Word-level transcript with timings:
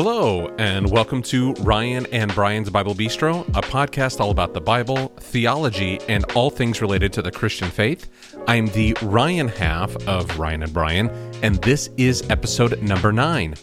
Hello, 0.00 0.46
and 0.58 0.88
welcome 0.88 1.22
to 1.22 1.54
Ryan 1.54 2.06
and 2.12 2.32
Brian's 2.32 2.70
Bible 2.70 2.94
Bistro, 2.94 3.40
a 3.48 3.60
podcast 3.60 4.20
all 4.20 4.30
about 4.30 4.54
the 4.54 4.60
Bible, 4.60 5.08
theology, 5.18 5.98
and 6.08 6.24
all 6.36 6.50
things 6.50 6.80
related 6.80 7.12
to 7.14 7.20
the 7.20 7.32
Christian 7.32 7.68
faith. 7.68 8.08
I'm 8.46 8.68
the 8.68 8.96
Ryan 9.02 9.48
half 9.48 9.96
of 10.06 10.38
Ryan 10.38 10.62
and 10.62 10.72
Brian, 10.72 11.10
and 11.42 11.56
this 11.62 11.90
is 11.96 12.22
episode 12.30 12.80
number 12.80 13.10
nine. 13.10 13.56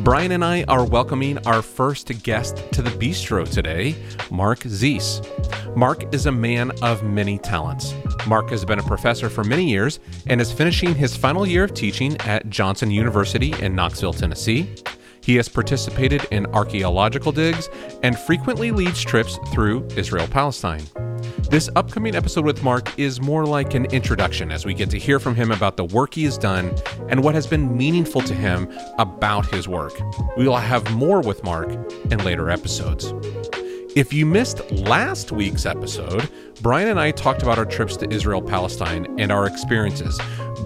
Brian 0.00 0.32
and 0.32 0.44
I 0.44 0.64
are 0.64 0.84
welcoming 0.84 1.38
our 1.46 1.62
first 1.62 2.22
guest 2.22 2.62
to 2.72 2.82
the 2.82 2.90
bistro 2.90 3.50
today, 3.50 3.96
Mark 4.30 4.58
Ziese. 4.58 5.24
Mark 5.74 6.12
is 6.12 6.26
a 6.26 6.32
man 6.32 6.70
of 6.82 7.02
many 7.02 7.38
talents. 7.38 7.94
Mark 8.26 8.50
has 8.50 8.62
been 8.62 8.78
a 8.78 8.82
professor 8.82 9.30
for 9.30 9.42
many 9.42 9.66
years 9.66 10.00
and 10.26 10.38
is 10.38 10.52
finishing 10.52 10.94
his 10.94 11.16
final 11.16 11.46
year 11.46 11.64
of 11.64 11.72
teaching 11.72 12.14
at 12.26 12.50
Johnson 12.50 12.90
University 12.90 13.54
in 13.62 13.74
Knoxville, 13.74 14.12
Tennessee. 14.12 14.74
He 15.28 15.36
has 15.36 15.46
participated 15.46 16.26
in 16.30 16.46
archaeological 16.54 17.32
digs 17.32 17.68
and 18.02 18.18
frequently 18.18 18.70
leads 18.70 19.02
trips 19.02 19.38
through 19.52 19.86
Israel 19.94 20.26
Palestine. 20.26 20.82
This 21.50 21.68
upcoming 21.76 22.14
episode 22.14 22.46
with 22.46 22.62
Mark 22.62 22.98
is 22.98 23.20
more 23.20 23.44
like 23.44 23.74
an 23.74 23.84
introduction 23.92 24.50
as 24.50 24.64
we 24.64 24.72
get 24.72 24.88
to 24.88 24.98
hear 24.98 25.20
from 25.20 25.34
him 25.34 25.52
about 25.52 25.76
the 25.76 25.84
work 25.84 26.14
he 26.14 26.24
has 26.24 26.38
done 26.38 26.74
and 27.10 27.22
what 27.22 27.34
has 27.34 27.46
been 27.46 27.76
meaningful 27.76 28.22
to 28.22 28.32
him 28.32 28.72
about 28.98 29.44
his 29.52 29.68
work. 29.68 29.92
We 30.38 30.48
will 30.48 30.56
have 30.56 30.90
more 30.94 31.20
with 31.20 31.44
Mark 31.44 31.68
in 32.10 32.24
later 32.24 32.48
episodes. 32.48 33.12
If 33.96 34.12
you 34.12 34.26
missed 34.26 34.70
last 34.70 35.32
week's 35.32 35.64
episode, 35.64 36.30
Brian 36.60 36.88
and 36.88 37.00
I 37.00 37.10
talked 37.10 37.42
about 37.42 37.58
our 37.58 37.64
trips 37.64 37.96
to 37.96 38.12
Israel 38.12 38.42
Palestine 38.42 39.06
and 39.18 39.32
our 39.32 39.46
experiences, 39.46 40.20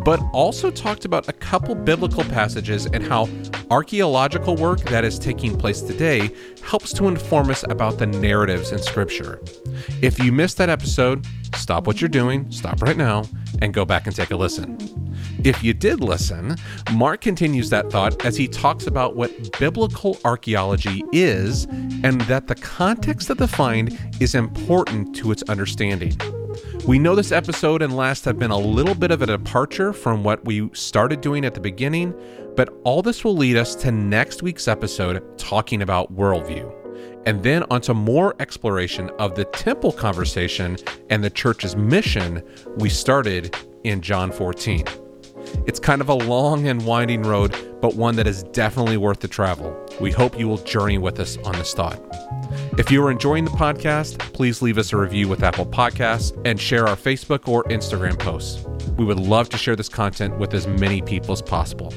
but 0.04 0.20
also 0.32 0.70
talked 0.70 1.04
about 1.04 1.28
a 1.28 1.32
couple 1.32 1.74
biblical 1.74 2.24
passages 2.24 2.86
and 2.86 3.04
how 3.04 3.28
archaeological 3.70 4.56
work 4.56 4.80
that 4.80 5.04
is 5.04 5.18
taking 5.18 5.56
place 5.56 5.82
today 5.82 6.30
helps 6.62 6.92
to 6.94 7.06
inform 7.06 7.50
us 7.50 7.62
about 7.64 7.98
the 7.98 8.06
narratives 8.06 8.72
in 8.72 8.78
Scripture. 8.82 9.40
If 10.02 10.18
you 10.18 10.32
missed 10.32 10.58
that 10.58 10.68
episode, 10.68 11.24
stop 11.54 11.86
what 11.86 12.00
you're 12.00 12.08
doing, 12.08 12.50
stop 12.50 12.82
right 12.82 12.96
now, 12.96 13.24
and 13.60 13.72
go 13.72 13.84
back 13.84 14.06
and 14.06 14.16
take 14.16 14.32
a 14.32 14.36
listen. 14.36 14.76
If 15.44 15.64
you 15.64 15.74
did 15.74 16.00
listen, 16.00 16.56
Mark 16.92 17.20
continues 17.20 17.68
that 17.70 17.90
thought 17.90 18.24
as 18.24 18.36
he 18.36 18.46
talks 18.46 18.86
about 18.86 19.16
what 19.16 19.58
biblical 19.58 20.18
archaeology 20.24 21.02
is 21.12 21.64
and 22.04 22.20
that 22.22 22.46
the 22.46 22.54
context 22.54 23.28
of 23.28 23.38
the 23.38 23.48
find 23.48 23.98
is 24.20 24.36
important 24.36 25.16
to 25.16 25.32
its 25.32 25.42
understanding. 25.44 26.16
We 26.86 27.00
know 27.00 27.16
this 27.16 27.32
episode 27.32 27.82
and 27.82 27.96
last 27.96 28.24
have 28.24 28.38
been 28.38 28.52
a 28.52 28.58
little 28.58 28.94
bit 28.94 29.10
of 29.10 29.20
a 29.20 29.26
departure 29.26 29.92
from 29.92 30.22
what 30.22 30.44
we 30.44 30.70
started 30.74 31.20
doing 31.20 31.44
at 31.44 31.54
the 31.54 31.60
beginning, 31.60 32.14
but 32.54 32.72
all 32.84 33.02
this 33.02 33.24
will 33.24 33.36
lead 33.36 33.56
us 33.56 33.74
to 33.76 33.90
next 33.90 34.44
week's 34.44 34.68
episode 34.68 35.38
talking 35.38 35.82
about 35.82 36.14
worldview 36.14 36.72
and 37.26 37.42
then 37.42 37.64
onto 37.70 37.94
more 37.94 38.34
exploration 38.40 39.10
of 39.18 39.34
the 39.34 39.44
temple 39.46 39.92
conversation 39.92 40.76
and 41.10 41.22
the 41.22 41.30
church's 41.30 41.76
mission 41.76 42.42
we 42.76 42.88
started 42.88 43.56
in 43.84 44.00
John 44.00 44.30
14. 44.30 44.84
It's 45.66 45.78
kind 45.78 46.00
of 46.00 46.08
a 46.08 46.14
long 46.14 46.66
and 46.68 46.84
winding 46.84 47.22
road, 47.22 47.54
but 47.80 47.94
one 47.94 48.16
that 48.16 48.26
is 48.26 48.42
definitely 48.44 48.96
worth 48.96 49.20
the 49.20 49.28
travel. 49.28 49.76
We 50.00 50.10
hope 50.10 50.38
you 50.38 50.48
will 50.48 50.58
journey 50.58 50.98
with 50.98 51.20
us 51.20 51.36
on 51.44 51.52
this 51.52 51.74
thought. 51.74 52.00
If 52.78 52.90
you 52.90 53.04
are 53.04 53.10
enjoying 53.10 53.44
the 53.44 53.50
podcast, 53.50 54.18
please 54.32 54.62
leave 54.62 54.78
us 54.78 54.92
a 54.92 54.96
review 54.96 55.28
with 55.28 55.42
Apple 55.42 55.66
Podcasts 55.66 56.40
and 56.44 56.60
share 56.60 56.86
our 56.86 56.96
Facebook 56.96 57.48
or 57.48 57.64
Instagram 57.64 58.18
posts. 58.18 58.64
We 58.96 59.04
would 59.04 59.20
love 59.20 59.48
to 59.50 59.58
share 59.58 59.76
this 59.76 59.88
content 59.88 60.38
with 60.38 60.54
as 60.54 60.66
many 60.66 61.02
people 61.02 61.32
as 61.32 61.42
possible. 61.42 61.92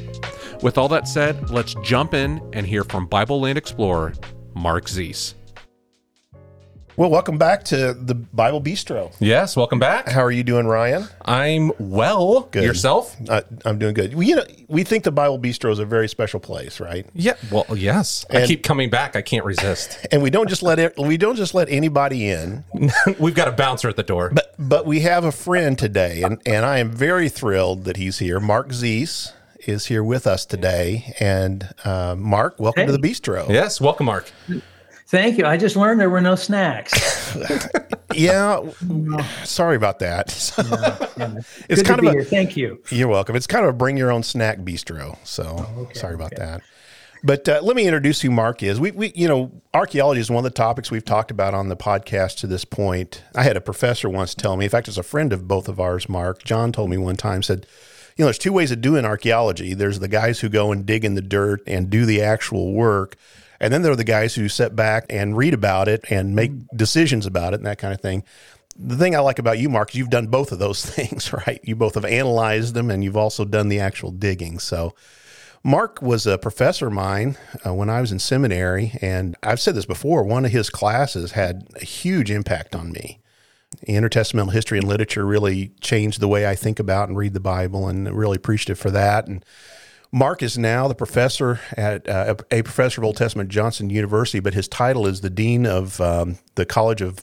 With 0.61 0.77
all 0.77 0.87
that 0.89 1.07
said, 1.07 1.49
let's 1.49 1.75
jump 1.83 2.13
in 2.13 2.41
and 2.53 2.65
hear 2.65 2.83
from 2.83 3.07
Bible 3.07 3.41
Land 3.41 3.57
Explorer 3.57 4.13
Mark 4.53 4.85
Ziese. 4.85 5.33
Well, 6.97 7.09
welcome 7.09 7.37
back 7.37 7.65
to 7.65 7.93
the 7.93 8.15
Bible 8.15 8.61
Bistro. 8.61 9.13
Yes, 9.19 9.57
welcome 9.57 9.79
back. 9.79 10.07
How 10.07 10.21
are 10.23 10.31
you 10.31 10.43
doing, 10.43 10.65
Ryan? 10.65 11.09
I'm 11.25 11.73
well. 11.77 12.43
Good. 12.51 12.63
Yourself? 12.63 13.17
Uh, 13.27 13.41
I'm 13.65 13.77
doing 13.77 13.93
good. 13.93 14.13
We, 14.13 14.27
you 14.27 14.37
know, 14.37 14.45
we 14.69 14.85
think 14.85 15.03
the 15.03 15.11
Bible 15.11 15.37
Bistro 15.37 15.71
is 15.71 15.79
a 15.79 15.85
very 15.85 16.07
special 16.07 16.39
place, 16.39 16.79
right? 16.79 17.05
Yeah. 17.13 17.33
Well, 17.51 17.65
yes. 17.75 18.25
I 18.29 18.45
keep 18.45 18.63
coming 18.63 18.89
back. 18.89 19.17
I 19.17 19.21
can't 19.21 19.43
resist. 19.43 20.05
And 20.11 20.21
we 20.23 20.29
don't 20.29 20.47
just 20.47 20.63
let 20.63 20.79
it, 20.79 20.93
we 20.97 21.17
don't 21.17 21.35
just 21.35 21.53
let 21.53 21.67
anybody 21.67 22.29
in, 22.29 22.63
We've 23.19 23.35
got 23.35 23.49
a 23.49 23.51
bouncer 23.51 23.89
at 23.89 23.97
the 23.97 24.03
door. 24.03 24.31
but 24.33 24.55
but 24.57 24.85
we 24.85 25.01
have 25.01 25.25
a 25.25 25.31
friend 25.31 25.77
today, 25.77 26.21
and 26.21 26.39
and 26.45 26.63
I 26.65 26.77
am 26.77 26.91
very 26.91 27.27
thrilled 27.27 27.83
that 27.85 27.97
he's 27.97 28.19
here. 28.19 28.39
Mark 28.39 28.69
Ziese 28.69 29.33
is 29.67 29.87
here 29.87 30.03
with 30.03 30.25
us 30.27 30.45
today, 30.45 31.13
and 31.19 31.73
uh, 31.83 32.15
Mark, 32.17 32.57
welcome 32.59 32.85
to 32.85 32.91
the 32.93 32.99
Bistro. 32.99 33.49
yes, 33.49 33.81
welcome, 33.81 34.05
Mark. 34.05 34.31
Thank 35.15 35.37
you. 35.37 35.45
I 35.45 35.55
just 35.55 35.77
learned 35.77 36.01
there 36.01 36.09
were 36.09 36.21
no 36.21 36.35
snacks. 36.35 36.93
Yeah, 38.13 38.61
sorry 39.43 39.75
about 39.75 39.99
that. 39.99 40.27
it's 41.67 41.81
Good 41.81 41.85
kind 41.85 41.99
of 41.99 42.05
a, 42.05 42.11
here. 42.11 42.23
Thank 42.23 42.55
you. 42.55 42.81
You're 42.89 43.09
welcome. 43.09 43.35
It's 43.35 43.47
kind 43.47 43.65
of 43.65 43.71
a 43.71 43.73
bring 43.73 43.97
your 43.97 44.09
own 44.09 44.23
snack 44.23 44.59
bistro. 44.59 45.17
So 45.25 45.89
sorry 45.93 46.15
about 46.15 46.33
that. 46.37 46.61
But 47.25 47.49
uh, 47.49 47.59
let 47.61 47.75
me 47.75 47.85
introduce 47.85 48.21
who 48.21 48.31
Mark 48.31 48.63
is. 48.63 48.79
We, 48.79 48.91
we, 48.91 49.11
you 49.15 49.27
know, 49.27 49.51
archaeology 49.73 50.21
is 50.21 50.29
one 50.29 50.45
of 50.45 50.49
the 50.49 50.55
topics 50.55 50.91
we've 50.91 51.03
talked 51.03 51.29
about 51.29 51.53
on 51.53 51.67
the 51.67 51.75
podcast 51.75 52.37
to 52.37 52.47
this 52.47 52.63
point. 52.63 53.21
I 53.35 53.43
had 53.43 53.57
a 53.57 53.61
professor 53.61 54.07
once 54.07 54.33
tell 54.33 54.55
me, 54.55 54.63
in 54.63 54.71
fact, 54.71 54.87
it's 54.87 54.97
a 54.97 55.03
friend 55.03 55.33
of 55.33 55.45
both 55.45 55.67
of 55.67 55.77
ours, 55.77 56.07
Mark. 56.07 56.41
John 56.45 56.71
told 56.71 56.89
me 56.89 56.97
one 56.97 57.17
time, 57.17 57.43
said, 57.43 57.67
you 58.15 58.23
know, 58.23 58.27
there's 58.27 58.37
two 58.37 58.53
ways 58.53 58.71
of 58.71 58.79
doing 58.79 59.03
archaeology. 59.03 59.73
There's 59.73 59.99
the 59.99 60.07
guys 60.07 60.39
who 60.39 60.47
go 60.47 60.71
and 60.71 60.85
dig 60.85 61.03
in 61.03 61.15
the 61.15 61.21
dirt 61.21 61.61
and 61.67 61.89
do 61.89 62.05
the 62.05 62.21
actual 62.21 62.71
work. 62.71 63.17
And 63.59 63.73
then 63.73 63.81
there 63.81 63.91
are 63.91 63.97
the 63.97 64.03
guys 64.03 64.35
who 64.35 64.49
sit 64.49 64.75
back 64.75 65.05
and 65.09 65.37
read 65.37 65.53
about 65.53 65.87
it 65.87 66.05
and 66.09 66.35
make 66.35 66.51
decisions 66.75 67.25
about 67.25 67.53
it 67.53 67.57
and 67.57 67.65
that 67.65 67.77
kind 67.77 67.93
of 67.93 68.01
thing 68.01 68.23
the 68.77 68.97
thing 68.97 69.15
I 69.15 69.19
like 69.19 69.39
about 69.39 69.57
you, 69.57 69.69
Mark, 69.69 69.91
is 69.91 69.95
you've 69.95 70.09
done 70.09 70.27
both 70.27 70.51
of 70.51 70.59
those 70.59 70.85
things, 70.85 71.31
right? 71.31 71.59
You 71.63 71.75
both 71.75 71.95
have 71.95 72.05
analyzed 72.05 72.73
them 72.73 72.91
and 72.91 73.03
you've 73.03 73.17
also 73.17 73.45
done 73.45 73.69
the 73.69 73.79
actual 73.79 74.11
digging. 74.11 74.59
So, 74.59 74.93
Mark 75.63 75.99
was 75.99 76.27
a 76.27 76.37
professor 76.37 76.87
of 76.87 76.93
mine 76.93 77.37
uh, 77.65 77.73
when 77.73 77.89
I 77.89 77.99
was 77.99 78.11
in 78.11 78.19
seminary, 78.19 78.91
and 79.01 79.35
I've 79.41 79.59
said 79.59 79.73
this 79.73 79.87
before. 79.87 80.23
One 80.23 80.45
of 80.45 80.51
his 80.51 80.69
classes 80.69 81.31
had 81.31 81.67
a 81.75 81.83
huge 81.83 82.29
impact 82.29 82.75
on 82.75 82.91
me. 82.91 83.19
Intertestamental 83.87 84.53
history 84.53 84.77
and 84.77 84.87
literature 84.87 85.25
really 85.25 85.69
changed 85.81 86.19
the 86.19 86.27
way 86.27 86.45
I 86.45 86.53
think 86.53 86.79
about 86.79 87.09
and 87.09 87.17
read 87.17 87.33
the 87.33 87.39
Bible, 87.39 87.87
and 87.87 88.15
really 88.15 88.35
appreciative 88.35 88.77
for 88.77 88.91
that. 88.91 89.25
And 89.25 89.43
Mark 90.15 90.41
is 90.41 90.57
now 90.57 90.87
the 90.87 90.95
professor 90.95 91.59
at 91.75 92.07
uh, 92.07 92.35
a 92.49 92.61
professor 92.61 93.01
of 93.01 93.05
Old 93.05 93.17
Testament 93.17 93.49
at 93.49 93.51
Johnson 93.51 93.89
University, 93.89 94.39
but 94.39 94.53
his 94.53 94.69
title 94.69 95.07
is 95.07 95.19
the 95.19 95.29
dean 95.29 95.65
of 95.65 95.99
um, 95.99 96.37
the 96.55 96.65
College 96.65 97.01
of 97.01 97.21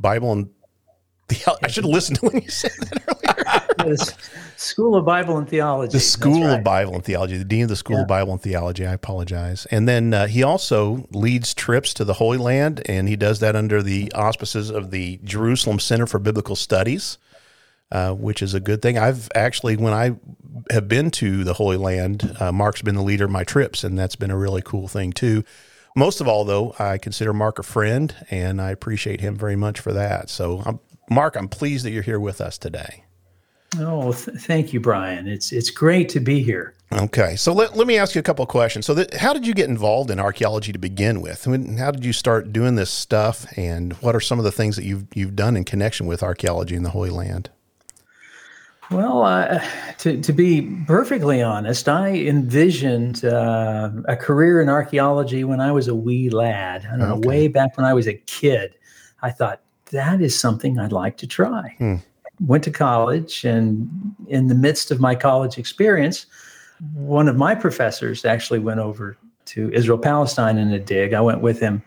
Bible 0.00 0.32
and 0.32 0.50
the, 1.28 1.58
I 1.62 1.68
should 1.68 1.84
have 1.84 1.92
listened 1.92 2.18
to 2.18 2.26
when 2.26 2.42
you 2.42 2.48
said 2.48 2.72
that 2.72 3.02
earlier. 3.08 3.60
The 3.84 4.14
School 4.56 4.96
of 4.96 5.04
Bible 5.04 5.36
and 5.36 5.48
Theology. 5.48 5.92
The 5.92 6.00
School 6.00 6.44
right. 6.44 6.58
of 6.58 6.64
Bible 6.64 6.94
and 6.94 7.04
Theology, 7.04 7.36
the 7.36 7.44
dean 7.44 7.64
of 7.64 7.68
the 7.68 7.76
School 7.76 8.00
of 8.00 8.08
Bible 8.08 8.32
and 8.32 8.40
Theology. 8.40 8.86
I 8.86 8.94
apologize. 8.94 9.66
And 9.66 9.86
then 9.86 10.14
uh, 10.14 10.26
he 10.26 10.42
also 10.42 11.06
leads 11.10 11.54
trips 11.54 11.92
to 11.94 12.04
the 12.04 12.14
Holy 12.14 12.38
Land, 12.38 12.82
and 12.86 13.08
he 13.08 13.16
does 13.16 13.40
that 13.40 13.56
under 13.56 13.82
the 13.82 14.10
auspices 14.12 14.70
of 14.70 14.90
the 14.90 15.20
Jerusalem 15.22 15.80
Center 15.80 16.06
for 16.06 16.18
Biblical 16.18 16.56
Studies, 16.56 17.18
uh, 17.94 18.12
which 18.12 18.42
is 18.42 18.54
a 18.54 18.60
good 18.60 18.82
thing. 18.82 18.98
I've 18.98 19.28
actually, 19.36 19.76
when 19.76 19.92
I 19.94 20.16
have 20.70 20.88
been 20.88 21.12
to 21.12 21.44
the 21.44 21.54
Holy 21.54 21.76
Land, 21.76 22.36
uh, 22.40 22.50
Mark's 22.50 22.82
been 22.82 22.96
the 22.96 23.02
leader 23.02 23.26
of 23.26 23.30
my 23.30 23.44
trips, 23.44 23.84
and 23.84 23.96
that's 23.96 24.16
been 24.16 24.32
a 24.32 24.36
really 24.36 24.62
cool 24.62 24.88
thing 24.88 25.12
too. 25.12 25.44
Most 25.94 26.20
of 26.20 26.26
all, 26.26 26.44
though, 26.44 26.74
I 26.76 26.98
consider 26.98 27.32
Mark 27.32 27.60
a 27.60 27.62
friend, 27.62 28.12
and 28.32 28.60
I 28.60 28.72
appreciate 28.72 29.20
him 29.20 29.36
very 29.36 29.54
much 29.54 29.78
for 29.78 29.92
that. 29.92 30.28
So, 30.28 30.60
I'm, 30.66 30.80
Mark, 31.08 31.36
I'm 31.36 31.48
pleased 31.48 31.84
that 31.84 31.92
you're 31.92 32.02
here 32.02 32.18
with 32.18 32.40
us 32.40 32.58
today. 32.58 33.04
Oh, 33.78 34.12
th- 34.12 34.38
thank 34.38 34.72
you, 34.72 34.80
Brian. 34.80 35.28
It's 35.28 35.52
it's 35.52 35.70
great 35.70 36.08
to 36.10 36.20
be 36.20 36.42
here. 36.42 36.74
Okay, 36.92 37.36
so 37.36 37.52
let, 37.52 37.76
let 37.76 37.86
me 37.86 37.96
ask 37.96 38.16
you 38.16 38.18
a 38.18 38.24
couple 38.24 38.42
of 38.42 38.48
questions. 38.48 38.86
So, 38.86 38.94
that, 38.94 39.14
how 39.14 39.32
did 39.32 39.46
you 39.46 39.54
get 39.54 39.68
involved 39.68 40.10
in 40.10 40.18
archaeology 40.18 40.72
to 40.72 40.78
begin 40.80 41.20
with? 41.20 41.46
When, 41.46 41.76
how 41.76 41.92
did 41.92 42.04
you 42.04 42.12
start 42.12 42.52
doing 42.52 42.74
this 42.74 42.90
stuff, 42.90 43.46
and 43.56 43.92
what 43.94 44.16
are 44.16 44.20
some 44.20 44.40
of 44.40 44.44
the 44.44 44.52
things 44.52 44.74
that 44.74 44.84
you've 44.84 45.06
you've 45.14 45.36
done 45.36 45.56
in 45.56 45.64
connection 45.64 46.06
with 46.06 46.24
archaeology 46.24 46.74
in 46.74 46.82
the 46.82 46.90
Holy 46.90 47.10
Land? 47.10 47.50
Well, 48.90 49.22
uh, 49.22 49.62
to 49.98 50.20
to 50.20 50.32
be 50.32 50.62
perfectly 50.86 51.42
honest, 51.42 51.88
I 51.88 52.10
envisioned 52.14 53.24
uh, 53.24 53.90
a 54.06 54.16
career 54.16 54.60
in 54.60 54.68
archaeology 54.68 55.42
when 55.44 55.60
I 55.60 55.72
was 55.72 55.88
a 55.88 55.94
wee 55.94 56.28
lad. 56.30 56.86
I 56.86 56.90
don't 56.90 56.98
know, 57.08 57.14
Okay. 57.16 57.28
way 57.28 57.48
back 57.48 57.76
when 57.76 57.86
I 57.86 57.94
was 57.94 58.06
a 58.06 58.14
kid. 58.14 58.74
I 59.22 59.30
thought 59.30 59.60
that 59.90 60.20
is 60.20 60.38
something 60.38 60.78
I'd 60.78 60.92
like 60.92 61.16
to 61.18 61.26
try. 61.26 61.74
Hmm. 61.78 61.96
Went 62.46 62.64
to 62.64 62.70
college, 62.70 63.44
and 63.44 63.88
in 64.28 64.48
the 64.48 64.54
midst 64.54 64.90
of 64.90 65.00
my 65.00 65.14
college 65.14 65.56
experience, 65.56 66.26
one 66.92 67.28
of 67.28 67.36
my 67.36 67.54
professors 67.54 68.24
actually 68.24 68.58
went 68.58 68.80
over 68.80 69.16
to 69.46 69.70
Israel 69.72 69.98
Palestine 69.98 70.58
in 70.58 70.72
a 70.72 70.78
dig. 70.78 71.14
I 71.14 71.20
went 71.20 71.40
with 71.40 71.58
him, 71.60 71.82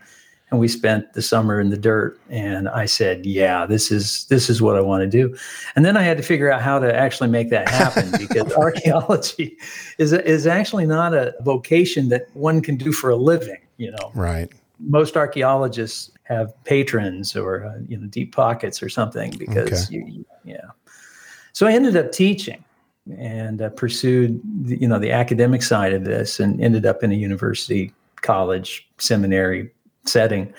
and 0.50 0.58
we 0.58 0.68
spent 0.68 1.12
the 1.12 1.22
summer 1.22 1.60
in 1.60 1.70
the 1.70 1.76
dirt 1.76 2.18
and 2.30 2.68
i 2.70 2.86
said 2.86 3.26
yeah 3.26 3.66
this 3.66 3.90
is 3.90 4.24
this 4.26 4.48
is 4.48 4.62
what 4.62 4.76
i 4.76 4.80
want 4.80 5.02
to 5.02 5.08
do. 5.08 5.36
And 5.76 5.84
then 5.84 5.96
i 5.96 6.02
had 6.02 6.16
to 6.16 6.22
figure 6.22 6.50
out 6.50 6.62
how 6.62 6.78
to 6.78 6.94
actually 6.94 7.28
make 7.28 7.50
that 7.50 7.68
happen 7.68 8.10
because 8.18 8.52
archaeology 8.54 9.56
is 9.98 10.12
is 10.12 10.46
actually 10.46 10.86
not 10.86 11.14
a 11.14 11.34
vocation 11.40 12.08
that 12.08 12.26
one 12.34 12.62
can 12.62 12.76
do 12.76 12.92
for 12.92 13.10
a 13.10 13.16
living 13.16 13.58
you 13.78 13.92
know? 13.92 14.12
Right. 14.14 14.52
Most 14.80 15.16
archaeologists 15.16 16.10
have 16.24 16.52
patrons 16.64 17.34
or 17.34 17.64
uh, 17.64 17.78
you 17.88 17.96
know 17.96 18.06
deep 18.06 18.34
pockets 18.34 18.82
or 18.82 18.88
something 18.90 19.32
because 19.38 19.86
okay. 19.86 19.96
you, 19.96 20.26
yeah. 20.44 20.66
So 21.52 21.66
i 21.66 21.72
ended 21.72 21.96
up 21.96 22.12
teaching 22.12 22.62
and 23.18 23.62
uh, 23.62 23.70
pursued 23.70 24.40
the, 24.62 24.76
you 24.76 24.86
know 24.86 24.98
the 24.98 25.10
academic 25.10 25.62
side 25.62 25.94
of 25.94 26.04
this 26.04 26.38
and 26.38 26.60
ended 26.60 26.84
up 26.84 27.02
in 27.02 27.10
a 27.10 27.14
university 27.14 27.92
college 28.16 28.88
seminary 28.98 29.70
setting 30.08 30.52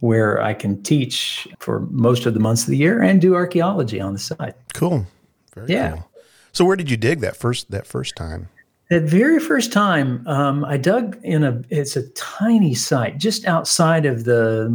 where 0.00 0.40
I 0.42 0.52
can 0.52 0.82
teach 0.82 1.48
for 1.60 1.80
most 1.90 2.26
of 2.26 2.34
the 2.34 2.40
months 2.40 2.62
of 2.62 2.68
the 2.68 2.76
year 2.76 3.02
and 3.02 3.20
do 3.20 3.34
archaeology 3.34 4.00
on 4.00 4.12
the 4.12 4.18
side. 4.18 4.54
Cool. 4.74 5.06
Very 5.54 5.72
yeah. 5.72 5.92
Cool. 5.92 6.10
So 6.52 6.64
where 6.64 6.76
did 6.76 6.90
you 6.90 6.96
dig 6.96 7.20
that 7.20 7.36
first 7.36 7.70
that 7.70 7.86
first 7.86 8.14
time? 8.16 8.48
That 8.90 9.04
very 9.04 9.40
first 9.40 9.72
time, 9.72 10.26
um, 10.26 10.64
I 10.66 10.76
dug 10.76 11.18
in 11.22 11.42
a. 11.42 11.62
It's 11.70 11.96
a 11.96 12.06
tiny 12.10 12.74
site 12.74 13.16
just 13.18 13.46
outside 13.46 14.04
of 14.04 14.24
the 14.24 14.68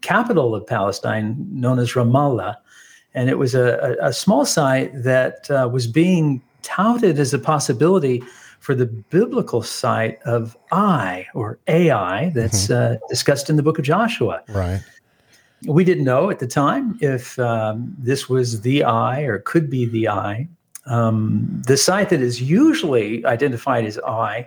capital 0.00 0.54
of 0.54 0.66
Palestine, 0.66 1.36
known 1.50 1.78
as 1.78 1.92
Ramallah, 1.92 2.56
and 3.14 3.28
it 3.28 3.38
was 3.38 3.54
a, 3.54 3.96
a, 4.00 4.08
a 4.08 4.12
small 4.12 4.46
site 4.46 4.90
that 5.02 5.50
uh, 5.50 5.68
was 5.70 5.86
being 5.86 6.40
touted 6.62 7.18
as 7.18 7.34
a 7.34 7.38
possibility 7.38 8.22
for 8.62 8.76
the 8.76 8.86
biblical 8.86 9.60
site 9.60 10.22
of 10.22 10.56
I 10.70 11.26
or 11.34 11.58
Ai 11.66 12.30
that's 12.32 12.68
mm-hmm. 12.68 12.94
uh, 12.94 13.08
discussed 13.08 13.50
in 13.50 13.56
the 13.56 13.62
book 13.62 13.76
of 13.76 13.84
Joshua. 13.84 14.40
Right. 14.48 14.80
We 15.66 15.82
didn't 15.82 16.04
know 16.04 16.30
at 16.30 16.38
the 16.38 16.46
time 16.46 16.96
if 17.00 17.36
um, 17.40 17.92
this 17.98 18.28
was 18.28 18.60
the 18.60 18.84
Ai 18.84 19.22
or 19.22 19.40
could 19.40 19.68
be 19.68 19.86
the 19.86 20.06
Ai. 20.06 20.48
Um, 20.86 21.60
the 21.66 21.76
site 21.76 22.10
that 22.10 22.20
is 22.20 22.40
usually 22.40 23.26
identified 23.26 23.84
as 23.84 23.98
Ai 23.98 24.46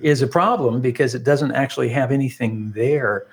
is 0.00 0.22
a 0.22 0.26
problem 0.26 0.80
because 0.80 1.14
it 1.14 1.22
doesn't 1.22 1.52
actually 1.52 1.88
have 1.90 2.10
anything 2.10 2.72
there 2.72 3.28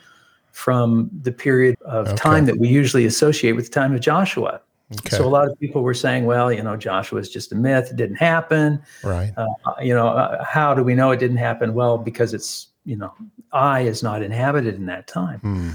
from 0.51 1.09
the 1.23 1.31
period 1.31 1.75
of 1.85 2.07
okay. 2.07 2.15
time 2.17 2.45
that 2.45 2.59
we 2.59 2.67
usually 2.67 3.05
associate 3.05 3.53
with 3.53 3.65
the 3.65 3.71
time 3.71 3.95
of 3.95 4.01
Joshua. 4.01 4.61
Okay. 4.91 5.17
So 5.17 5.25
a 5.25 5.29
lot 5.29 5.47
of 5.47 5.59
people 5.59 5.83
were 5.83 5.93
saying, 5.93 6.25
well, 6.25 6.51
you 6.51 6.63
know, 6.63 6.75
Joshua 6.75 7.19
is 7.19 7.29
just 7.29 7.51
a 7.51 7.55
myth; 7.55 7.89
it 7.91 7.95
didn't 7.95 8.15
happen. 8.15 8.81
Right. 9.03 9.31
Uh, 9.37 9.45
you 9.81 9.93
know, 9.93 10.07
uh, 10.07 10.43
how 10.43 10.73
do 10.73 10.83
we 10.83 10.95
know 10.95 11.11
it 11.11 11.17
didn't 11.17 11.37
happen? 11.37 11.75
Well, 11.75 11.97
because 11.97 12.33
it's 12.33 12.67
you 12.85 12.95
know, 12.95 13.13
Ai 13.53 13.81
is 13.81 14.01
not 14.01 14.23
inhabited 14.23 14.75
in 14.75 14.87
that 14.87 15.07
time. 15.07 15.39
Hmm. 15.39 15.71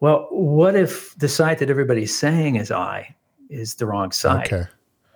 Well, 0.00 0.26
what 0.30 0.76
if 0.76 1.14
the 1.16 1.28
site 1.28 1.58
that 1.58 1.70
everybody's 1.70 2.14
saying 2.14 2.56
is 2.56 2.70
Ai 2.70 3.14
is 3.48 3.76
the 3.76 3.86
wrong 3.86 4.12
site? 4.12 4.52
Okay. 4.52 4.68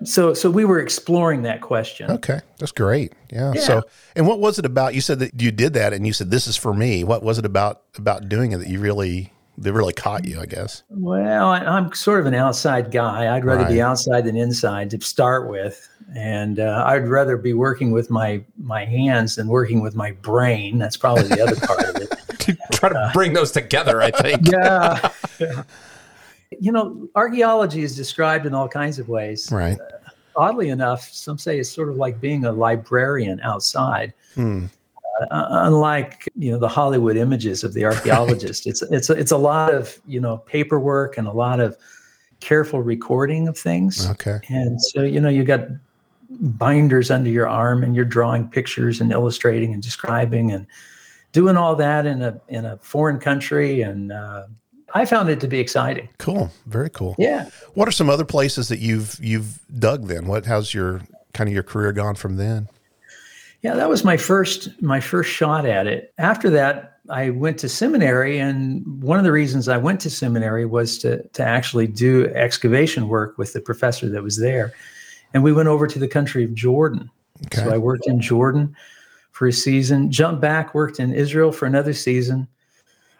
So, 0.05 0.35
so 0.35 0.51
we 0.51 0.65
were 0.65 0.79
exploring 0.79 1.43
that 1.43 1.63
question. 1.63 2.11
Okay, 2.11 2.41
that's 2.59 2.73
great. 2.73 3.15
Yeah. 3.31 3.53
yeah. 3.55 3.61
So, 3.61 3.83
and 4.15 4.27
what 4.27 4.41
was 4.41 4.59
it 4.59 4.67
about? 4.67 4.95
You 4.95 5.01
said 5.01 5.19
that 5.21 5.41
you 5.41 5.51
did 5.51 5.73
that, 5.73 5.93
and 5.93 6.07
you 6.07 6.13
said 6.13 6.31
this 6.31 6.47
is 6.47 6.57
for 6.57 6.75
me. 6.75 7.03
What 7.03 7.23
was 7.23 7.39
it 7.39 7.47
about 7.47 7.83
about 7.97 8.29
doing 8.29 8.53
it 8.53 8.59
that 8.59 8.69
you 8.69 8.79
really 8.79 9.33
they 9.59 9.71
really 9.71 9.93
caught 9.93 10.25
you, 10.25 10.41
I 10.41 10.47
guess. 10.47 10.83
Well, 10.91 11.49
I, 11.49 11.79
am 11.79 11.93
sort 11.95 12.21
of 12.21 12.27
an 12.27 12.35
outside 12.35 12.91
guy. 12.91 13.35
I'd 13.35 13.45
rather 13.45 13.63
right. 13.63 13.73
be 13.73 13.81
outside 13.81 14.25
than 14.25 14.37
inside 14.37 14.91
to 14.91 15.01
start 15.01 15.49
with, 15.49 15.89
and 16.15 16.61
uh, 16.61 16.85
I'd 16.87 17.09
rather 17.09 17.37
be 17.37 17.53
working 17.53 17.91
with 17.91 18.11
my 18.11 18.43
my 18.59 18.85
hands 18.85 19.37
than 19.37 19.49
working 19.49 19.83
with 19.83 19.95
my 19.95 20.13
brain. 20.13 20.79
That's 20.79 20.97
probably 20.97 21.25
the 21.25 21.43
other 21.43 21.57
part 21.67 21.85
of 21.85 21.97
it. 21.97 22.59
Try 22.73 22.91
to 22.91 22.99
uh, 22.99 23.13
bring 23.13 23.33
those 23.33 23.51
together, 23.51 24.03
I 24.03 24.11
think. 24.11 24.47
yeah. 24.51 25.11
You 26.61 26.73
know, 26.73 27.09
archaeology 27.15 27.83
is 27.83 27.97
described 27.97 28.47
in 28.47 28.55
all 28.55 28.69
kinds 28.69 28.99
of 28.99 29.09
ways. 29.09 29.51
Right. 29.51 29.79
Uh, 29.81 30.11
oddly 30.37 30.69
enough, 30.69 31.09
some 31.11 31.39
say 31.39 31.59
it's 31.59 31.71
sort 31.71 31.89
of 31.89 31.97
like 31.97 32.21
being 32.21 32.45
a 32.45 32.53
librarian 32.53 33.41
outside. 33.41 34.13
Hmm. 34.35 34.67
Uh, 35.31 35.47
unlike 35.51 36.29
you 36.37 36.51
know 36.51 36.59
the 36.59 36.69
Hollywood 36.69 37.17
images 37.17 37.65
of 37.65 37.75
the 37.75 37.85
archaeologist. 37.91 38.67
Right. 38.67 38.71
It's 38.71 38.83
it's 38.83 39.11
it's 39.11 39.33
a 39.33 39.37
lot 39.37 39.75
of 39.75 39.99
you 40.07 40.21
know 40.21 40.39
paperwork 40.39 41.17
and 41.19 41.27
a 41.27 41.33
lot 41.33 41.61
of 41.61 41.77
careful 42.41 42.83
recording 42.83 43.49
of 43.49 43.57
things. 43.57 44.09
Okay. 44.11 44.41
And 44.49 44.81
so 44.81 45.03
you 45.03 45.21
know 45.21 45.29
you 45.29 45.45
got 45.45 45.69
binders 46.29 47.11
under 47.11 47.31
your 47.31 47.49
arm 47.49 47.83
and 47.83 47.95
you're 47.95 48.05
drawing 48.05 48.49
pictures 48.49 49.01
and 49.01 49.13
illustrating 49.13 49.73
and 49.73 49.83
describing 49.83 50.53
and 50.53 50.67
doing 51.33 51.57
all 51.57 51.77
that 51.77 52.07
in 52.07 52.23
a 52.23 52.41
in 52.49 52.65
a 52.65 52.77
foreign 52.79 53.19
country 53.19 53.83
and 53.83 54.13
uh, 54.13 54.47
I 54.95 55.05
found 55.05 55.29
it 55.29 55.41
to 55.41 55.49
be 55.49 55.59
exciting. 55.59 56.09
Cool, 56.19 56.51
very 56.67 56.91
cool. 56.91 57.17
Yeah. 57.19 57.51
What 57.75 57.89
are 57.89 57.93
some 57.93 58.09
other 58.09 58.25
places 58.25 58.69
that 58.69 58.79
you've 58.79 59.19
you've 59.23 59.59
dug? 59.79 60.07
Then, 60.07 60.27
what 60.27 60.47
how's 60.47 60.73
your 60.73 61.03
kind 61.35 61.49
of 61.49 61.55
your 61.55 61.63
career 61.63 61.93
gone 61.93 62.15
from 62.15 62.37
then? 62.37 62.69
Yeah, 63.67 63.75
that 63.75 63.89
was 63.89 64.05
my 64.05 64.17
first 64.17 64.81
my 64.81 65.01
first 65.01 65.29
shot 65.29 65.67
at 65.67 65.89
it. 65.89 66.15
After 66.19 66.49
that, 66.51 67.01
I 67.11 67.31
went 67.31 67.59
to 67.59 67.69
seminary, 67.69 68.39
and 68.39 69.03
one 69.03 69.19
of 69.19 69.25
the 69.25 69.33
reasons 69.33 69.67
I 69.67 69.77
went 69.77 70.01
to 70.03 70.11
seminary 70.11 70.65
was 70.65 70.99
to 70.99 71.27
to 71.31 71.45
actually 71.45 71.89
do 71.89 72.27
excavation 72.27 73.09
work 73.09 73.39
with 73.39 73.55
the 73.55 73.61
professor 73.61 74.09
that 74.09 74.23
was 74.23 74.39
there. 74.39 74.73
And 75.35 75.43
we 75.43 75.53
went 75.53 75.67
over 75.67 75.89
to 75.89 75.99
the 75.99 76.07
country 76.07 76.45
of 76.45 76.55
Jordan. 76.55 77.11
Okay. 77.47 77.65
So 77.65 77.75
I 77.75 77.79
worked 77.79 78.07
in 78.07 78.21
Jordan 78.21 78.77
for 79.33 79.49
a 79.49 79.53
season, 79.53 80.13
jumped 80.13 80.41
back, 80.41 80.73
worked 80.73 81.01
in 81.01 81.13
Israel 81.13 81.51
for 81.51 81.67
another 81.67 81.93
season, 81.93 82.47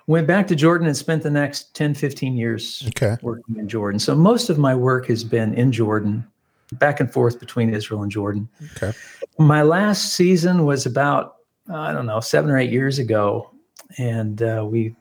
went 0.07 0.29
back 0.29 0.47
to 0.47 0.55
Jordan 0.55 0.87
and 0.87 0.97
spent 0.97 1.25
the 1.25 1.31
next 1.31 1.75
10, 1.75 1.95
15 1.95 2.37
years 2.37 2.85
okay. 2.87 3.17
working 3.21 3.57
in 3.57 3.69
Jordan. 3.69 3.99
So 3.99 4.15
most 4.15 4.49
of 4.49 4.59
my 4.59 4.77
work 4.77 5.09
has 5.09 5.25
been 5.25 5.55
in 5.55 5.73
Jordan, 5.73 6.25
back 6.73 7.01
and 7.01 7.13
forth 7.13 7.39
between 7.39 7.73
Israel 7.73 8.03
and 8.03 8.11
Jordan. 8.11 8.49
Okay. 8.77 8.93
My 9.39 9.63
last 9.63 10.15
season 10.15 10.65
was 10.65 10.87
about, 10.87 11.37
I 11.73 11.93
don't 11.93 12.07
know, 12.07 12.21
seven 12.21 12.51
or 12.51 12.59
eight 12.59 12.73
years 12.73 12.99
ago. 12.99 13.51
And 13.99 14.43
uh, 14.43 14.67
we 14.69 14.95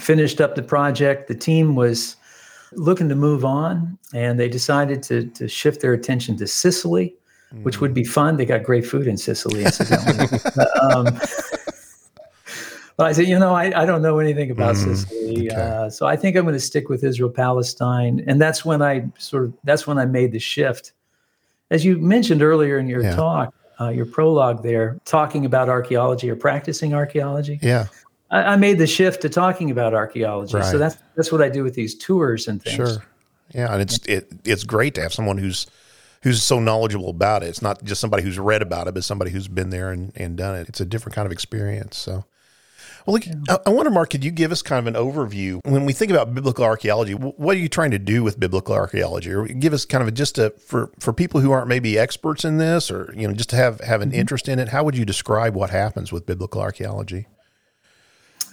finished 0.00 0.40
up 0.40 0.54
the 0.54 0.62
project. 0.62 1.28
The 1.28 1.34
team 1.34 1.74
was 1.74 2.16
looking 2.72 3.08
to 3.08 3.14
move 3.14 3.44
on, 3.44 3.98
and 4.14 4.38
they 4.38 4.48
decided 4.48 5.02
to, 5.04 5.26
to 5.28 5.48
shift 5.48 5.80
their 5.80 5.92
attention 5.92 6.36
to 6.38 6.46
Sicily, 6.46 7.14
mm. 7.54 7.62
which 7.62 7.80
would 7.80 7.94
be 7.94 8.04
fun. 8.04 8.36
They 8.36 8.46
got 8.46 8.62
great 8.62 8.86
food 8.86 9.06
in 9.06 9.16
Sicily, 9.16 9.64
incidentally. 9.64 10.38
um, 10.80 11.04
but 12.96 13.06
I 13.06 13.12
said, 13.12 13.26
you 13.26 13.38
know, 13.38 13.54
I, 13.54 13.82
I 13.82 13.84
don't 13.84 14.02
know 14.02 14.18
anything 14.18 14.50
about 14.50 14.76
mm, 14.76 14.84
Sicily, 14.84 15.50
okay. 15.50 15.60
uh, 15.60 15.90
so 15.90 16.06
I 16.06 16.16
think 16.16 16.36
I'm 16.36 16.44
going 16.44 16.54
to 16.54 16.60
stick 16.60 16.88
with 16.88 17.04
Israel 17.04 17.30
Palestine, 17.30 18.24
and 18.26 18.40
that's 18.40 18.64
when 18.64 18.82
I 18.82 19.06
sort 19.18 19.44
of 19.44 19.54
that's 19.64 19.86
when 19.86 19.98
I 19.98 20.06
made 20.06 20.32
the 20.32 20.38
shift 20.38 20.92
as 21.72 21.84
you 21.84 21.96
mentioned 21.98 22.42
earlier 22.42 22.78
in 22.78 22.86
your 22.86 23.02
yeah. 23.02 23.16
talk, 23.16 23.54
uh, 23.80 23.88
your 23.88 24.04
prologue 24.04 24.62
there, 24.62 25.00
talking 25.06 25.46
about 25.46 25.70
archaeology 25.70 26.30
or 26.30 26.36
practicing 26.36 26.92
archaeology. 26.92 27.58
Yeah. 27.62 27.86
I, 28.30 28.42
I 28.42 28.56
made 28.56 28.78
the 28.78 28.86
shift 28.86 29.22
to 29.22 29.30
talking 29.30 29.70
about 29.70 29.94
archaeology. 29.94 30.54
Right. 30.54 30.70
So 30.70 30.76
that's 30.76 30.96
that's 31.16 31.32
what 31.32 31.40
I 31.40 31.48
do 31.48 31.64
with 31.64 31.74
these 31.74 31.94
tours 31.94 32.46
and 32.46 32.62
things. 32.62 32.76
Sure. 32.76 33.02
Yeah, 33.54 33.72
and 33.72 33.82
it's 33.82 33.98
it 34.06 34.30
it's 34.44 34.64
great 34.64 34.94
to 34.96 35.02
have 35.02 35.12
someone 35.12 35.38
who's 35.38 35.66
who's 36.22 36.42
so 36.42 36.60
knowledgeable 36.60 37.08
about 37.08 37.42
it. 37.42 37.48
It's 37.48 37.62
not 37.62 37.82
just 37.82 38.00
somebody 38.00 38.22
who's 38.22 38.38
read 38.38 38.62
about 38.62 38.86
it, 38.86 38.94
but 38.94 39.02
somebody 39.02 39.30
who's 39.30 39.48
been 39.48 39.70
there 39.70 39.90
and, 39.90 40.12
and 40.14 40.36
done 40.36 40.54
it. 40.56 40.68
It's 40.68 40.80
a 40.80 40.84
different 40.84 41.16
kind 41.16 41.26
of 41.26 41.32
experience. 41.32 41.96
So 41.96 42.24
well, 43.06 43.14
look, 43.14 43.24
I, 43.48 43.58
I 43.66 43.70
wonder, 43.70 43.90
Mark, 43.90 44.10
could 44.10 44.24
you 44.24 44.30
give 44.30 44.52
us 44.52 44.62
kind 44.62 44.86
of 44.86 44.94
an 44.94 45.00
overview 45.00 45.60
when 45.64 45.84
we 45.84 45.92
think 45.92 46.10
about 46.10 46.34
biblical 46.34 46.64
archaeology? 46.64 47.14
What 47.14 47.56
are 47.56 47.60
you 47.60 47.68
trying 47.68 47.90
to 47.92 47.98
do 47.98 48.22
with 48.22 48.38
biblical 48.38 48.74
archaeology, 48.74 49.32
or 49.32 49.46
give 49.46 49.72
us 49.72 49.84
kind 49.84 50.02
of 50.02 50.08
a, 50.08 50.12
just 50.12 50.38
a 50.38 50.50
for 50.50 50.90
for 50.98 51.12
people 51.12 51.40
who 51.40 51.50
aren't 51.50 51.68
maybe 51.68 51.98
experts 51.98 52.44
in 52.44 52.58
this, 52.58 52.90
or 52.90 53.12
you 53.16 53.26
know, 53.26 53.34
just 53.34 53.50
to 53.50 53.56
have 53.56 53.80
have 53.80 54.00
an 54.00 54.10
mm-hmm. 54.10 54.20
interest 54.20 54.48
in 54.48 54.58
it? 54.58 54.68
How 54.68 54.84
would 54.84 54.96
you 54.96 55.04
describe 55.04 55.54
what 55.54 55.70
happens 55.70 56.12
with 56.12 56.26
biblical 56.26 56.60
archaeology? 56.60 57.26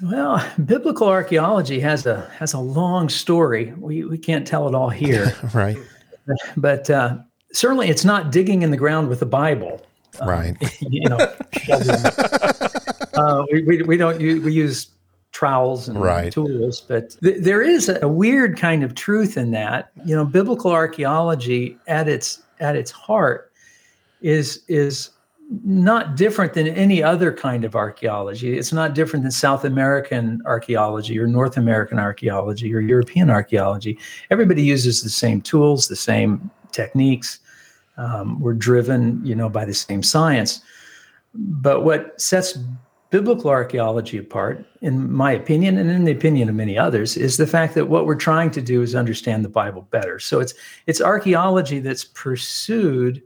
Well, 0.01 0.44
biblical 0.65 1.08
archaeology 1.08 1.79
has 1.82 2.06
a 2.06 2.29
has 2.38 2.53
a 2.53 2.60
long 2.60 3.10
story. 3.10 3.74
We 3.77 4.03
we 4.03 4.18
can't 4.18 4.48
tell 4.48 4.68
it 4.68 4.75
all 4.75 4.89
here, 4.89 5.36
right? 5.53 5.77
But, 6.56 6.88
uh, 6.91 7.18
certainly, 7.53 7.89
it's 7.89 8.06
not 8.06 8.32
digging 8.32 8.62
in 8.62 8.70
the 8.70 8.77
ground 8.77 9.10
with 9.10 9.20
the 9.20 9.25
Bible, 9.25 9.84
right? 10.24 10.56
Um, 10.62 10.70
you 10.82 11.10
know, 11.10 11.18
uh, 13.20 13.46
we, 13.52 13.64
we, 13.64 13.82
we 13.84 13.98
don't 13.98 14.20
use, 14.20 14.44
we 14.44 14.54
use 14.54 14.88
trowels 15.32 15.88
and 15.88 16.02
right. 16.02 16.32
tools, 16.32 16.82
but 16.82 17.16
th- 17.22 17.42
there 17.42 17.62
is 17.62 17.90
a 17.90 18.08
weird 18.08 18.58
kind 18.58 18.84
of 18.84 18.96
truth 18.96 19.38
in 19.38 19.52
that. 19.52 19.92
You 20.06 20.16
know, 20.16 20.26
biblical 20.26 20.72
archaeology 20.72 21.78
at 21.88 22.08
its 22.08 22.42
at 22.60 22.76
its 22.76 22.92
heart 22.92 23.52
is 24.22 24.64
is 24.68 25.12
not 25.66 26.16
different 26.16 26.54
than 26.54 26.68
any 26.68 27.02
other 27.02 27.32
kind 27.34 27.66
of 27.66 27.76
archaeology. 27.76 28.58
It's 28.58 28.72
not 28.72 28.94
different 28.94 29.24
than 29.24 29.32
South 29.32 29.66
American 29.66 30.42
archaeology 30.46 31.18
or 31.18 31.28
North 31.28 31.58
American 31.58 31.98
archaeology 31.98 32.74
or 32.74 32.80
European 32.80 33.32
archaeology. 33.32 33.98
Everybody 34.30 34.62
uses 34.62 35.02
the 35.02 35.10
same 35.10 35.42
tools, 35.42 35.88
the 35.88 35.96
same 35.96 36.52
techniques. 36.72 37.40
Um, 37.98 38.40
we're 38.40 38.54
driven, 38.54 39.26
you 39.26 39.36
know, 39.36 39.50
by 39.50 39.66
the 39.66 39.74
same 39.74 40.04
science. 40.04 40.62
But 41.34 41.84
what 41.84 42.20
sets 42.22 42.58
biblical 43.10 43.50
archaeology 43.50 44.18
apart, 44.18 44.66
in 44.82 45.12
my 45.12 45.32
opinion, 45.32 45.78
and 45.78 45.89
in 45.89 46.04
the 46.04 46.12
opinion 46.12 46.50
of 46.50 46.56
many 46.56 46.78
others, 46.78 47.18
is 47.18 47.38
the 47.38 47.48
fact 47.48 47.74
that 47.75 47.89
what 47.89 48.06
we're 48.06 48.16
trying 48.16 48.51
to 48.51 48.62
do 48.62 48.82
is 48.82 48.96
understand 48.96 49.44
the 49.44 49.50
Bible 49.50 49.88
better. 49.89 50.20
So 50.20 50.39
it's 50.39 50.54
it's 50.86 51.01
archaeology 51.01 51.80
that's 51.80 52.04
pursued 52.06 53.22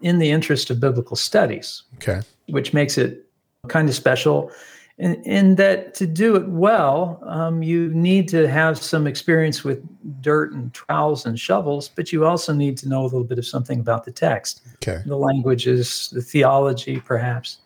in 0.00 0.18
the 0.18 0.30
interest 0.30 0.70
of 0.70 0.80
biblical 0.80 1.16
studies. 1.16 1.82
Okay. 1.96 2.20
Which 2.48 2.72
makes 2.72 2.98
it 2.98 3.26
kind 3.68 3.88
of 3.88 3.94
special. 3.94 4.50
In, 4.96 5.16
in 5.24 5.56
that 5.56 5.94
to 5.94 6.06
do 6.06 6.36
it 6.36 6.48
well, 6.48 7.18
um, 7.26 7.64
you 7.64 7.88
need 7.88 8.28
to 8.28 8.46
have 8.46 8.78
some 8.78 9.08
experience 9.08 9.64
with 9.64 9.82
dirt 10.20 10.52
and 10.52 10.72
trowels 10.72 11.26
and 11.26 11.36
shovels, 11.36 11.88
but 11.88 12.12
you 12.12 12.24
also 12.24 12.52
need 12.52 12.76
to 12.78 12.88
know 12.88 13.02
a 13.02 13.10
little 13.10 13.24
bit 13.24 13.38
of 13.38 13.44
something 13.44 13.80
about 13.80 14.04
the 14.04 14.12
text, 14.12 14.62
okay. 14.76 15.02
the 15.04 15.16
languages, 15.16 16.10
the 16.12 16.22
theology, 16.22 17.00
perhaps. 17.00 17.58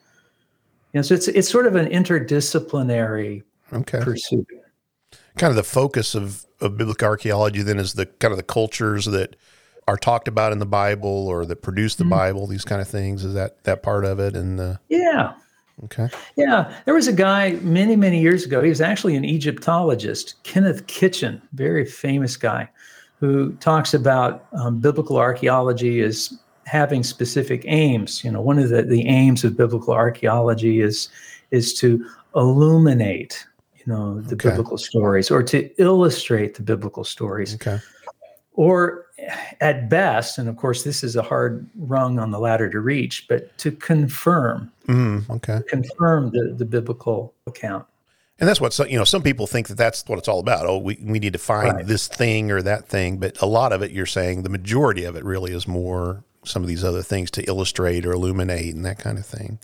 You 0.92 0.98
know, 0.98 1.02
so 1.02 1.14
it's 1.14 1.28
it's 1.28 1.48
sort 1.48 1.66
of 1.66 1.74
an 1.74 1.86
interdisciplinary 1.86 3.42
okay. 3.72 4.00
pursuit. 4.00 4.46
Kind 5.36 5.50
of 5.50 5.56
the 5.56 5.62
focus 5.62 6.14
of, 6.14 6.46
of 6.60 6.76
biblical 6.76 7.06
archaeology 7.06 7.62
then 7.62 7.78
is 7.78 7.94
the 7.94 8.06
kind 8.06 8.32
of 8.32 8.38
the 8.38 8.44
cultures 8.44 9.04
that 9.04 9.36
are 9.86 9.96
talked 9.96 10.28
about 10.28 10.52
in 10.52 10.58
the 10.58 10.66
Bible 10.66 11.28
or 11.28 11.46
that 11.46 11.62
produce 11.62 11.94
the 11.94 12.04
mm-hmm. 12.04 12.10
Bible, 12.10 12.46
these 12.46 12.64
kind 12.64 12.80
of 12.80 12.88
things. 12.88 13.24
Is 13.24 13.34
that 13.34 13.64
that 13.64 13.82
part 13.82 14.04
of 14.04 14.18
it? 14.18 14.34
And 14.34 14.60
uh, 14.60 14.76
yeah, 14.88 15.34
okay, 15.84 16.08
yeah. 16.36 16.74
There 16.84 16.94
was 16.94 17.08
a 17.08 17.12
guy 17.12 17.52
many 17.62 17.96
many 17.96 18.20
years 18.20 18.44
ago. 18.44 18.62
He 18.62 18.68
was 18.68 18.80
actually 18.80 19.16
an 19.16 19.24
Egyptologist, 19.24 20.42
Kenneth 20.42 20.86
Kitchen, 20.86 21.40
very 21.52 21.84
famous 21.84 22.36
guy, 22.36 22.68
who 23.20 23.52
talks 23.54 23.94
about 23.94 24.46
um, 24.52 24.78
biblical 24.78 25.16
archaeology 25.16 26.00
as 26.00 26.38
having 26.68 27.02
specific 27.02 27.64
aims. 27.66 28.22
You 28.22 28.30
know, 28.30 28.42
one 28.42 28.58
of 28.58 28.68
the, 28.68 28.82
the 28.82 29.08
aims 29.08 29.42
of 29.44 29.56
biblical 29.56 29.94
archaeology 29.94 30.80
is 30.80 31.08
is 31.50 31.72
to 31.80 32.04
illuminate, 32.36 33.46
you 33.76 33.84
know, 33.86 34.20
the 34.20 34.34
okay. 34.34 34.50
biblical 34.50 34.76
stories 34.76 35.30
or 35.30 35.42
to 35.42 35.70
illustrate 35.80 36.54
the 36.54 36.62
biblical 36.62 37.04
stories. 37.04 37.54
Okay. 37.54 37.78
Or 38.52 39.06
at 39.60 39.88
best, 39.88 40.38
and 40.38 40.48
of 40.48 40.56
course 40.56 40.82
this 40.82 41.02
is 41.02 41.16
a 41.16 41.22
hard 41.22 41.66
rung 41.76 42.18
on 42.18 42.30
the 42.30 42.38
ladder 42.38 42.68
to 42.70 42.80
reach, 42.80 43.26
but 43.28 43.56
to 43.58 43.72
confirm. 43.72 44.70
Mm, 44.88 45.28
okay. 45.30 45.60
Confirm 45.68 46.30
the, 46.30 46.54
the 46.56 46.64
biblical 46.64 47.32
account. 47.46 47.86
And 48.40 48.48
that's 48.48 48.60
what 48.60 48.72
so, 48.72 48.84
you 48.84 48.96
know. 48.96 49.04
Some 49.04 49.22
people 49.22 49.46
think 49.48 49.66
that 49.66 49.76
that's 49.76 50.04
what 50.06 50.18
it's 50.18 50.28
all 50.28 50.38
about. 50.38 50.64
Oh, 50.66 50.78
we, 50.78 50.96
we 51.02 51.18
need 51.18 51.32
to 51.32 51.40
find 51.40 51.74
right. 51.74 51.86
this 51.86 52.06
thing 52.06 52.52
or 52.52 52.62
that 52.62 52.88
thing, 52.88 53.18
but 53.18 53.40
a 53.42 53.46
lot 53.46 53.72
of 53.72 53.82
it, 53.82 53.90
you're 53.90 54.06
saying, 54.06 54.44
the 54.44 54.48
majority 54.48 55.02
of 55.02 55.16
it 55.16 55.24
really 55.24 55.52
is 55.52 55.66
more 55.66 56.22
some 56.48 56.62
of 56.62 56.68
these 56.68 56.84
other 56.84 57.02
things 57.02 57.30
to 57.32 57.42
illustrate 57.44 58.06
or 58.06 58.12
illuminate 58.12 58.74
and 58.74 58.84
that 58.84 58.98
kind 58.98 59.18
of 59.18 59.26
thing. 59.26 59.58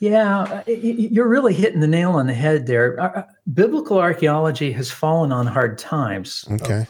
Yeah, 0.00 0.62
you're 0.66 1.26
really 1.26 1.54
hitting 1.54 1.80
the 1.80 1.88
nail 1.88 2.12
on 2.12 2.28
the 2.28 2.34
head 2.34 2.68
there. 2.68 3.00
Uh, 3.00 3.20
uh, 3.20 3.22
biblical 3.52 3.98
archaeology 3.98 4.70
has 4.70 4.90
fallen 4.90 5.32
on 5.32 5.46
hard 5.46 5.76
times. 5.76 6.46
Okay. 6.52 6.86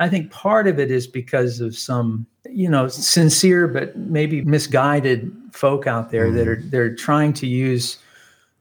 I 0.00 0.08
think 0.08 0.30
part 0.30 0.66
of 0.66 0.78
it 0.78 0.90
is 0.90 1.06
because 1.06 1.60
of 1.60 1.76
some, 1.76 2.26
you 2.50 2.68
know, 2.68 2.88
sincere 2.88 3.68
but 3.68 3.96
maybe 3.96 4.42
misguided 4.42 5.30
folk 5.52 5.86
out 5.86 6.10
there 6.10 6.28
mm. 6.28 6.34
that 6.36 6.48
are 6.48 6.62
they're 6.62 6.94
trying 6.94 7.34
to 7.34 7.46
use 7.46 7.98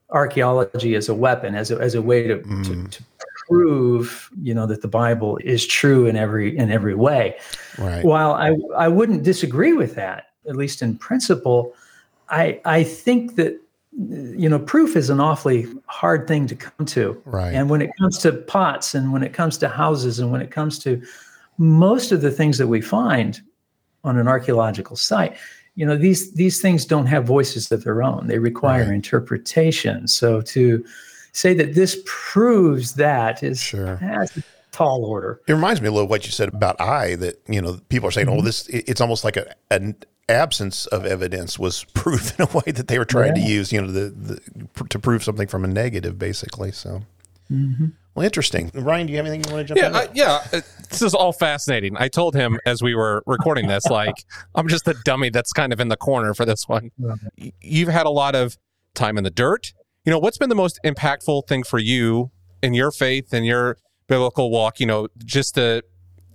archaeology 0.10 0.94
as 0.96 1.08
a 1.08 1.16
weapon, 1.16 1.56
as 1.56 1.72
a, 1.72 1.80
as 1.80 1.96
a 1.96 2.02
way 2.02 2.28
to, 2.28 2.40
mm. 2.40 2.66
to, 2.66 3.00
to 3.00 3.04
prove 3.48 4.30
you 4.42 4.54
know 4.54 4.66
that 4.66 4.82
the 4.82 4.88
bible 4.88 5.38
is 5.44 5.66
true 5.66 6.06
in 6.06 6.16
every 6.16 6.58
in 6.58 6.72
every 6.72 6.96
way. 6.96 7.38
Right. 7.78 8.04
While 8.04 8.34
i 8.34 8.56
i 8.78 8.88
wouldn't 8.88 9.24
disagree 9.24 9.74
with 9.74 9.96
that 9.96 10.30
at 10.48 10.56
least 10.56 10.82
in 10.82 10.98
principle 10.98 11.74
i 12.30 12.60
i 12.66 12.84
think 12.84 13.36
that 13.36 13.60
you 13.96 14.50
know 14.50 14.60
proof 14.60 14.96
is 14.96 15.10
an 15.10 15.20
awfully 15.20 15.68
hard 15.88 16.28
thing 16.28 16.48
to 16.48 16.56
come 16.56 16.86
to. 16.88 17.22
Right. 17.26 17.54
And 17.54 17.70
when 17.70 17.82
it 17.82 17.92
comes 18.00 18.18
to 18.20 18.32
pots 18.32 18.96
and 18.96 19.14
when 19.14 19.24
it 19.24 19.34
comes 19.34 19.58
to 19.60 19.70
houses 19.70 20.20
and 20.20 20.32
when 20.32 20.42
it 20.42 20.52
comes 20.52 20.80
to 20.80 21.02
most 21.58 22.12
of 22.12 22.22
the 22.22 22.32
things 22.32 22.58
that 22.58 22.68
we 22.68 22.82
find 22.82 23.42
on 24.04 24.18
an 24.18 24.28
archaeological 24.28 24.96
site 24.96 25.38
you 25.76 25.86
know 25.86 25.98
these 25.98 26.34
these 26.34 26.62
things 26.62 26.86
don't 26.86 27.08
have 27.08 27.26
voices 27.26 27.72
of 27.72 27.84
their 27.84 28.04
own. 28.04 28.28
They 28.28 28.40
require 28.40 28.86
right. 28.86 28.94
interpretation. 28.94 30.08
So 30.08 30.42
to 30.42 30.86
say 31.34 31.54
that 31.56 31.76
this 31.76 32.02
proves 32.06 32.94
that 32.94 33.44
is 33.44 33.60
sure. 33.60 33.98
that's 34.02 34.38
a 34.38 34.44
tall 34.72 35.04
order. 35.04 35.42
It 35.48 35.54
reminds 35.54 35.82
me 35.82 35.88
a 35.88 35.92
little 35.92 36.06
of 36.06 36.10
what 36.10 36.26
you 36.26 36.32
said 36.32 36.50
about 36.50 36.80
Ai 36.80 37.16
that 37.16 37.42
you 37.48 37.62
know 37.62 37.80
people 37.90 38.08
are 38.08 38.12
saying, 38.12 38.30
oh, 38.30 38.32
mm-hmm. 38.32 38.40
"Oh, 38.42 38.44
this 38.44 38.68
it's 38.70 39.02
almost 39.02 39.24
like 39.24 39.38
a, 39.38 39.54
an 39.72 39.96
absence 40.30 40.86
of 40.88 41.06
evidence 41.06 41.60
was 41.60 41.84
proof 41.94 42.40
in 42.40 42.46
a 42.46 42.58
way 42.58 42.72
that 42.72 42.88
they 42.88 42.98
were 42.98 43.06
trying 43.06 43.36
yeah. 43.36 43.44
to 43.44 43.50
use, 43.50 43.74
you 43.74 43.82
know, 43.82 43.92
the, 43.92 44.10
the, 44.10 44.86
to 44.90 45.00
prove 45.00 45.24
something 45.24 45.48
from 45.48 45.66
a 45.66 45.68
negative, 45.68 46.18
basically." 46.18 46.72
So. 46.72 47.02
Mm-hmm. 47.52 47.88
Well, 48.16 48.26
interesting. 48.26 48.70
Ryan, 48.76 49.08
do 49.08 49.12
you 49.12 49.18
have 49.18 49.26
anything 49.26 49.44
you 49.44 49.54
want 49.54 49.68
to 49.68 49.74
jump 49.74 49.80
yeah, 49.80 50.02
in? 50.02 50.08
Uh, 50.08 50.12
yeah, 50.14 50.44
uh, 50.54 50.62
this 50.90 51.02
is 51.02 51.16
all 51.16 51.34
fascinating. 51.34 51.98
I 51.98 52.08
told 52.08 52.36
him 52.36 52.60
as 52.66 52.84
we 52.84 52.94
were 52.94 53.24
recording 53.26 53.68
this, 53.68 53.86
like, 53.90 54.14
I'm 54.54 54.68
just 54.68 54.86
the 54.86 54.94
dummy 55.04 55.32
that's 55.32 55.52
kind 55.52 55.74
of 55.74 55.80
in 55.80 55.88
the 55.88 55.98
corner 55.98 56.36
for 56.36 56.46
this 56.46 56.70
one. 56.70 56.92
You've 57.60 57.90
had 57.90 58.06
a 58.06 58.12
lot 58.12 58.36
of 58.36 58.56
time 58.94 59.18
in 59.18 59.24
the 59.24 59.32
dirt 59.32 59.74
you 60.06 60.12
know, 60.12 60.20
what's 60.20 60.38
been 60.38 60.50
the 60.50 60.56
most 60.56 60.80
impactful 60.84 61.48
thing 61.48 61.64
for 61.64 61.80
you 61.80 62.32
in 62.62 62.74
your 62.74 62.92
faith 62.92 63.34
and 63.34 63.46
your 63.46 63.78
biblical 64.08 64.52
walk? 64.52 64.80
You 64.80 64.86
know, 64.86 65.08
just 65.26 65.56
the 65.56 65.84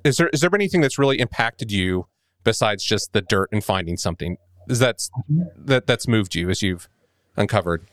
is 0.04 0.16
there 0.16 0.28
is 0.28 0.40
there 0.40 0.50
anything 0.54 0.80
that's 0.80 0.98
really 0.98 1.18
impacted 1.18 1.70
you 1.70 2.06
besides 2.44 2.84
just 2.84 3.12
the 3.12 3.20
dirt 3.20 3.50
and 3.52 3.62
finding 3.62 3.96
something? 3.96 4.36
Is 4.68 4.78
that's 4.78 5.10
that 5.56 5.86
that's 5.86 6.08
moved 6.08 6.34
you 6.34 6.50
as 6.50 6.62
you've 6.62 6.88
uncovered? 7.36 7.86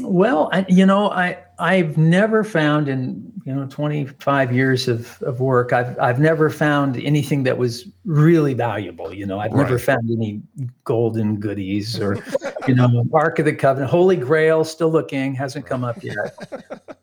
Well, 0.00 0.48
I, 0.52 0.64
you 0.68 0.86
know, 0.86 1.10
I 1.10 1.38
I've 1.58 1.98
never 1.98 2.44
found 2.44 2.88
in 2.88 3.30
you 3.44 3.54
know 3.54 3.66
25 3.66 4.52
years 4.52 4.88
of, 4.88 5.20
of 5.22 5.40
work, 5.40 5.72
I've 5.72 5.98
I've 5.98 6.18
never 6.18 6.48
found 6.48 6.96
anything 6.98 7.42
that 7.42 7.58
was 7.58 7.86
really 8.04 8.54
valuable. 8.54 9.12
You 9.12 9.26
know, 9.26 9.38
I've 9.38 9.52
right. 9.52 9.64
never 9.64 9.78
found 9.78 10.10
any 10.10 10.40
golden 10.84 11.38
goodies 11.38 12.00
or 12.00 12.24
you 12.66 12.74
know 12.74 13.04
Ark 13.12 13.38
of 13.38 13.44
the 13.44 13.54
Covenant, 13.54 13.90
Holy 13.90 14.16
Grail, 14.16 14.64
still 14.64 14.90
looking, 14.90 15.34
hasn't 15.34 15.66
come 15.66 15.84
up 15.84 16.02
yet. 16.02 16.16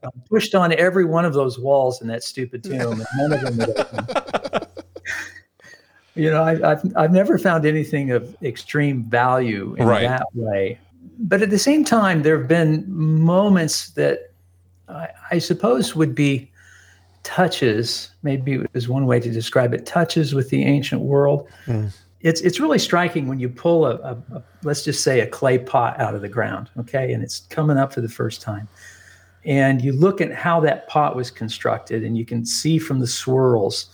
I 0.03 0.09
pushed 0.27 0.55
on 0.55 0.73
every 0.73 1.05
one 1.05 1.25
of 1.25 1.33
those 1.33 1.59
walls 1.59 2.01
in 2.01 2.07
that 2.07 2.23
stupid 2.23 2.63
tomb, 2.63 2.91
and 2.91 3.05
none 3.17 3.33
of 3.33 3.57
them 3.57 4.65
you 6.15 6.29
know, 6.31 6.43
I, 6.43 6.55
have 6.55 6.91
I've 6.95 7.11
never 7.11 7.37
found 7.37 7.65
anything 7.65 8.11
of 8.11 8.35
extreme 8.43 9.03
value 9.03 9.75
in 9.77 9.87
right. 9.87 10.07
that 10.07 10.25
way 10.33 10.79
but 11.19 11.41
at 11.41 11.49
the 11.49 11.59
same 11.59 11.83
time, 11.83 12.23
there 12.23 12.37
have 12.37 12.47
been 12.47 12.85
moments 12.89 13.91
that 13.91 14.31
I, 14.87 15.09
I 15.31 15.39
suppose 15.39 15.95
would 15.95 16.15
be 16.15 16.51
touches. 17.23 18.11
Maybe 18.23 18.63
is 18.73 18.87
one 18.87 19.05
way 19.05 19.19
to 19.19 19.29
describe 19.29 19.73
it. 19.73 19.85
Touches 19.85 20.33
with 20.33 20.49
the 20.49 20.63
ancient 20.63 21.01
world. 21.01 21.47
Mm. 21.65 21.93
It's 22.21 22.41
it's 22.41 22.59
really 22.59 22.79
striking 22.79 23.27
when 23.27 23.39
you 23.39 23.49
pull 23.49 23.85
a, 23.85 23.95
a, 23.95 24.17
a 24.35 24.43
let's 24.63 24.83
just 24.83 25.03
say 25.03 25.21
a 25.21 25.27
clay 25.27 25.57
pot 25.57 25.99
out 25.99 26.15
of 26.15 26.21
the 26.21 26.29
ground, 26.29 26.69
okay, 26.77 27.13
and 27.13 27.23
it's 27.23 27.41
coming 27.49 27.77
up 27.77 27.93
for 27.93 28.01
the 28.01 28.09
first 28.09 28.41
time 28.41 28.67
and 29.45 29.81
you 29.81 29.93
look 29.93 30.21
at 30.21 30.33
how 30.33 30.59
that 30.59 30.87
pot 30.87 31.15
was 31.15 31.31
constructed 31.31 32.03
and 32.03 32.17
you 32.17 32.25
can 32.25 32.45
see 32.45 32.77
from 32.77 32.99
the 32.99 33.07
swirls 33.07 33.87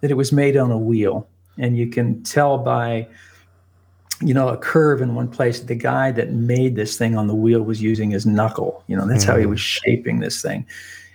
that 0.00 0.10
it 0.10 0.14
was 0.14 0.32
made 0.32 0.56
on 0.56 0.70
a 0.70 0.78
wheel 0.78 1.28
and 1.58 1.76
you 1.76 1.86
can 1.86 2.22
tell 2.22 2.58
by 2.58 3.06
you 4.20 4.34
know, 4.34 4.48
a 4.48 4.56
curve 4.56 5.00
in 5.00 5.14
one 5.14 5.28
place. 5.28 5.60
The 5.60 5.74
guy 5.74 6.12
that 6.12 6.32
made 6.32 6.76
this 6.76 6.96
thing 6.96 7.16
on 7.16 7.26
the 7.26 7.34
wheel 7.34 7.62
was 7.62 7.80
using 7.80 8.10
his 8.10 8.26
knuckle. 8.26 8.84
You 8.86 8.96
know, 8.96 9.06
that's 9.06 9.24
mm-hmm. 9.24 9.32
how 9.32 9.38
he 9.38 9.46
mm. 9.46 9.50
was 9.50 9.60
shaping 9.60 10.20
this 10.20 10.42
thing. 10.42 10.66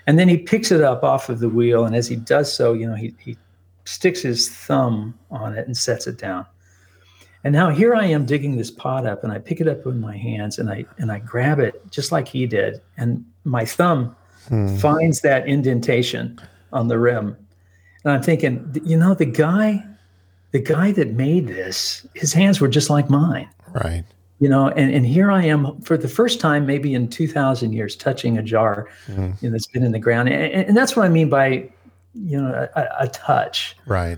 And 0.08 0.20
then 0.20 0.28
he 0.28 0.38
picks 0.38 0.72
it 0.72 0.82
up 0.82 1.04
off 1.04 1.30
of 1.30 1.40
the 1.40 1.50
wheel, 1.50 1.86
and 1.86 1.96
as 1.96 2.08
he 2.08 2.16
does 2.16 2.54
so, 2.54 2.74
you 2.74 2.88
know, 2.88 2.96
he 2.96 3.14
he 3.20 3.38
sticks 3.86 4.22
his 4.22 4.50
thumb 4.50 5.18
on 5.32 5.56
it 5.56 5.66
and 5.66 5.78
sets 5.78 6.08
it 6.08 6.18
down. 6.18 6.46
And 7.44 7.54
now 7.54 7.70
here 7.70 7.94
I 7.96 8.06
am 8.06 8.26
digging 8.26 8.58
this 8.58 8.72
pot 8.72 9.06
up, 9.06 9.24
and 9.24 9.32
I 9.32 9.40
pick 9.40 9.62
it 9.62 9.68
up 9.68 9.86
in 9.86 10.00
my 10.00 10.18
hands, 10.18 10.60
and 10.60 10.70
I 10.70 10.86
and 10.98 11.12
I 11.12 11.20
grab 11.20 11.60
it 11.60 11.82
just 11.92 12.12
like 12.12 12.28
he 12.28 12.46
did, 12.46 12.82
and 12.98 13.26
my 13.44 13.66
thumb 13.66 14.16
hmm. 14.48 14.76
finds 14.78 15.22
that 15.22 15.48
indentation 15.48 16.40
on 16.74 16.88
the 16.88 17.00
rim, 17.00 17.38
and 18.04 18.14
I'm 18.14 18.22
thinking, 18.22 18.80
you 18.84 18.98
know, 18.98 19.14
the 19.14 19.26
guy 19.26 19.84
the 20.56 20.62
guy 20.62 20.90
that 20.94 21.12
made 21.16 21.50
this, 21.50 22.08
his 22.14 22.32
hands 22.32 22.62
were 22.62 22.70
just 22.70 22.90
like 22.90 23.10
mine. 23.10 23.50
Right. 23.74 24.06
You 24.40 24.48
know, 24.48 24.70
and, 24.70 24.90
and 24.96 25.06
here 25.06 25.30
I 25.30 25.44
am 25.44 25.82
for 25.82 25.98
the 25.98 26.08
first 26.08 26.40
time, 26.40 26.66
maybe 26.66 26.94
in 26.94 27.10
2000 27.10 27.74
years, 27.74 27.94
touching 27.94 28.38
a 28.38 28.42
jar 28.42 28.88
mm. 29.08 29.42
you 29.42 29.50
know, 29.50 29.52
that's 29.52 29.68
been 29.68 29.84
in 29.84 29.92
the 29.92 30.00
ground. 30.00 30.30
And, 30.30 30.68
and, 30.68 30.78
that's 30.78 30.96
what 30.96 31.06
I 31.06 31.10
mean 31.10 31.30
by, 31.30 31.70
you 32.14 32.42
know, 32.42 32.70
a, 32.74 32.88
a 33.02 33.08
touch. 33.10 33.76
Right. 33.86 34.18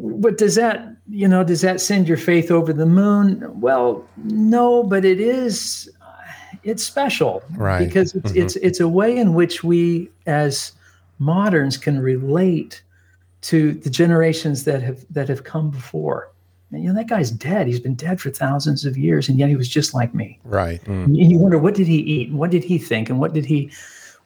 But 0.00 0.38
does 0.38 0.54
that, 0.54 0.96
you 1.10 1.28
know, 1.28 1.44
does 1.44 1.60
that 1.60 1.78
send 1.78 2.08
your 2.08 2.16
faith 2.16 2.50
over 2.50 2.72
the 2.72 2.86
moon? 2.86 3.60
Well, 3.60 4.02
no, 4.16 4.82
but 4.82 5.04
it 5.04 5.20
is, 5.20 5.90
it's 6.62 6.82
special. 6.82 7.42
Right. 7.50 7.86
Because 7.86 8.14
it's, 8.14 8.30
mm-hmm. 8.30 8.40
it's, 8.40 8.56
it's 8.56 8.80
a 8.80 8.88
way 8.88 9.14
in 9.14 9.34
which 9.34 9.62
we 9.62 10.08
as 10.24 10.72
moderns 11.18 11.76
can 11.76 12.00
relate 12.00 12.80
to 13.48 13.74
the 13.74 13.90
generations 13.90 14.64
that 14.64 14.82
have 14.82 15.04
that 15.10 15.28
have 15.28 15.42
come 15.44 15.70
before 15.70 16.30
And, 16.72 16.82
you 16.82 16.88
know, 16.88 16.94
that 16.96 17.08
guy's 17.08 17.30
dead. 17.30 17.66
He's 17.68 17.78
been 17.80 17.94
dead 17.94 18.20
for 18.20 18.30
thousands 18.30 18.84
of 18.84 18.96
years, 18.96 19.28
and 19.28 19.38
yet 19.38 19.48
he 19.48 19.56
was 19.56 19.68
just 19.68 19.94
like 19.94 20.12
me. 20.14 20.38
Right. 20.44 20.82
Mm. 20.84 21.04
And 21.04 21.16
you 21.16 21.38
wonder 21.38 21.58
what 21.58 21.74
did 21.74 21.86
he 21.86 21.98
eat, 21.98 22.28
and 22.30 22.38
what 22.38 22.50
did 22.50 22.64
he 22.64 22.76
think, 22.78 23.08
and 23.10 23.20
what 23.20 23.32
did 23.32 23.44
he, 23.46 23.70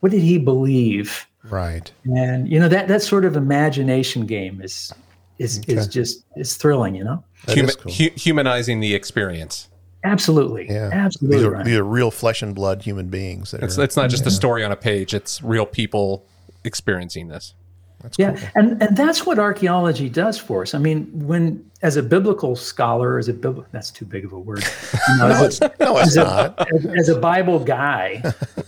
what 0.01 0.11
did 0.11 0.23
he 0.23 0.39
believe? 0.39 1.27
Right. 1.51 1.93
And 2.05 2.49
you 2.51 2.59
know 2.59 2.69
that 2.69 2.89
that 2.89 3.03
sort 3.03 3.25
of 3.27 3.37
imagination 3.37 4.27
game 4.27 4.61
is 4.63 4.93
is 5.39 5.61
is 5.69 5.87
just 5.89 6.25
is 6.37 6.57
thrilling. 6.57 6.95
You 6.95 7.05
know, 7.05 7.25
That 7.47 7.57
Huma- 7.59 7.69
is 7.69 7.77
cool. 7.77 7.93
hu- 7.93 8.15
humanizing 8.17 8.81
the 8.81 8.95
experience. 8.95 9.69
absolutely, 10.05 10.67
yeah. 10.71 10.89
absolutely 10.93 11.37
These 11.39 11.47
are, 11.47 11.51
right. 11.51 11.65
these 11.67 11.77
are 11.79 11.85
real 11.85 12.11
flesh 12.11 12.41
and 12.43 12.55
blood 12.55 12.81
human 12.83 13.09
beings. 13.09 13.51
That 13.51 13.63
It's 13.63 13.79
are, 13.79 13.85
it's 13.85 13.97
not 13.97 14.09
just 14.11 14.27
a 14.27 14.31
story 14.31 14.65
on 14.65 14.73
a 14.73 14.77
page. 14.77 15.13
It's 15.15 15.43
real 15.43 15.67
people 15.67 16.25
experiencing 16.65 17.29
this. 17.29 17.55
That's 18.03 18.19
Yeah, 18.19 18.33
cool. 18.33 18.49
and 18.57 18.83
and 18.83 18.97
that's 18.97 19.25
what 19.27 19.39
archaeology 19.39 20.09
does 20.09 20.39
for 20.39 20.63
us. 20.63 20.75
I 20.75 20.79
mean, 20.79 21.07
when 21.27 21.65
as 21.83 21.97
a 21.97 22.03
biblical 22.03 22.57
scholar, 22.57 23.19
as 23.19 23.29
a 23.29 23.33
biblical 23.33 23.67
that's 23.73 23.91
too 23.91 24.05
big 24.05 24.25
of 24.25 24.33
a 24.33 24.39
word. 24.39 24.65
You 25.09 25.17
know, 25.19 25.29
No, 25.29 25.35
as, 25.45 25.47
it's, 25.47 25.61
a, 25.61 25.73
no, 25.85 25.99
it's 25.99 26.09
as, 26.09 26.17
not. 26.17 26.61
a, 26.61 26.75
as, 26.75 26.87
as 27.01 27.09
a 27.09 27.19
Bible 27.21 27.59
guy, 27.59 28.23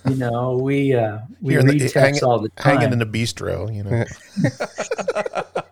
you 0.09 0.17
know, 0.17 0.57
we 0.57 0.95
uh, 0.95 1.19
we 1.41 1.55
You're 1.55 1.63
read 1.63 1.75
the, 1.81 1.89
texts 1.89 1.95
hanging, 1.95 2.25
all 2.25 2.39
the 2.39 2.49
time. 2.51 2.79
hanging 2.79 2.93
in 2.93 2.99
the 2.99 3.07
bistro, 3.07 3.75
you 3.75 3.83
know. 3.85 4.05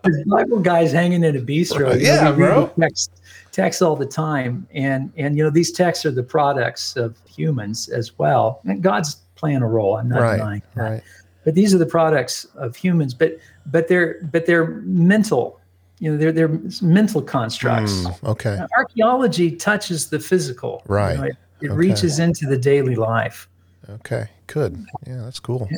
As 0.02 0.16
Bible 0.26 0.60
guys 0.60 0.92
hanging 0.92 1.22
in 1.24 1.36
a 1.36 1.40
bistro. 1.40 1.90
know, 1.90 1.92
Yeah, 1.94 2.32
bro. 2.32 2.72
the 2.74 2.80
Texts, 2.82 3.20
texts 3.52 3.82
all 3.82 3.96
the 3.96 4.06
time, 4.06 4.66
and 4.72 5.12
and 5.18 5.36
you 5.36 5.44
know 5.44 5.50
these 5.50 5.70
texts 5.72 6.06
are 6.06 6.10
the 6.10 6.22
products 6.22 6.96
of 6.96 7.16
humans 7.28 7.88
as 7.90 8.18
well. 8.18 8.60
And 8.64 8.82
God's 8.82 9.16
playing 9.36 9.60
a 9.62 9.68
role. 9.68 9.98
I'm 9.98 10.08
not 10.08 10.20
Right. 10.22 10.36
denying 10.38 10.62
that. 10.74 10.82
Right. 10.82 11.02
But 11.44 11.54
these 11.54 11.74
are 11.74 11.78
the 11.78 11.86
products 11.86 12.44
of 12.56 12.76
humans 12.76 13.14
but 13.14 13.38
but 13.66 13.88
they're 13.88 14.18
but 14.32 14.46
they're 14.46 14.66
mental 14.84 15.58
you 15.98 16.10
know 16.10 16.16
they're 16.16 16.32
they're 16.32 16.60
mental 16.82 17.22
constructs 17.22 17.92
Mm, 17.92 18.24
okay. 18.24 18.58
archaeology 18.76 19.54
touches 19.56 20.08
the 20.10 20.18
physical 20.18 20.82
you 20.88 20.94
Right. 20.94 21.16
know, 21.16 21.24
it, 21.24 21.36
it 21.60 21.66
Okay. 21.70 21.74
reaches 21.76 22.18
into 22.18 22.46
the 22.46 22.56
daily 22.58 22.96
life 22.96 23.48
Okay. 23.88 24.28
Good. 24.46 24.84
Yeah, 25.06 25.22
that's 25.22 25.40
cool. 25.40 25.68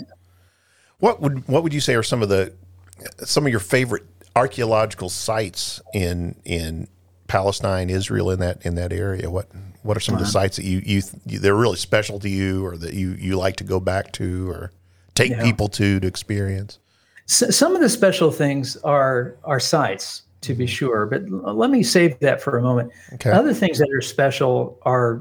What 0.99 1.21
would 1.21 1.47
what 1.49 1.63
would 1.63 1.73
you 1.75 1.81
say 1.81 1.95
are 1.95 2.03
some 2.03 2.23
of 2.23 2.29
the 2.29 2.53
some 3.25 3.45
of 3.47 3.51
your 3.51 3.61
favorite 3.61 4.05
archaeological 4.37 5.09
sites 5.09 5.81
in 5.95 6.37
in 6.45 6.89
Palestine, 7.27 7.91
Israel, 7.91 8.31
in 8.31 8.41
that 8.41 8.65
in 8.67 8.75
that 8.77 8.93
area? 8.93 9.31
What 9.31 9.49
what 9.83 9.97
are 9.97 10.01
some 10.01 10.15
of 10.15 10.19
the 10.21 10.27
sites 10.27 10.57
that 10.57 10.65
you, 10.65 10.83
you 10.85 11.03
you 11.27 11.39
they're 11.39 11.57
really 11.57 11.77
special 11.77 12.19
to 12.21 12.29
you, 12.29 12.65
or 12.65 12.77
that 12.77 12.95
you 12.95 13.13
you 13.13 13.37
like 13.37 13.57
to 13.57 13.65
go 13.65 13.81
back 13.81 14.13
to, 14.13 14.51
or 14.51 14.73
take 15.15 15.31
Yeah. 15.31 15.43
people 15.43 15.69
to 15.69 16.01
to 16.01 16.07
experience? 16.07 16.79
S 17.29 17.57
some 17.57 17.75
of 17.75 17.81
the 17.81 17.89
special 17.89 18.31
things 18.31 18.77
are 18.79 19.37
are 19.45 19.61
sites 19.61 20.23
to 20.41 20.55
be 20.55 20.67
sure 20.67 21.07
but 21.07 21.23
l- 21.31 21.55
let 21.55 21.71
me 21.71 21.83
save 21.85 22.19
that 22.19 22.43
for 22.43 22.59
a 22.59 22.63
moment 22.63 22.91
Okay. 23.15 23.31
other 23.31 23.55
things 23.55 23.79
that 23.79 23.89
are 23.97 24.01
special 24.01 24.77
are 24.83 25.21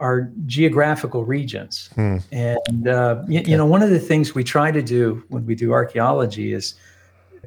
are 0.00 0.30
geographical 0.46 1.24
regions 1.24 1.90
Hmm. 1.94 2.16
and 2.32 2.88
uh, 2.88 3.22
y- 3.28 3.44
you 3.46 3.56
know 3.56 3.66
one 3.66 3.82
of 3.82 3.90
the 3.90 4.00
things 4.00 4.34
we 4.34 4.42
try 4.44 4.70
to 4.72 4.82
do 4.82 5.22
when 5.28 5.46
we 5.46 5.54
do 5.54 5.72
archaeology 5.72 6.52
is 6.52 6.74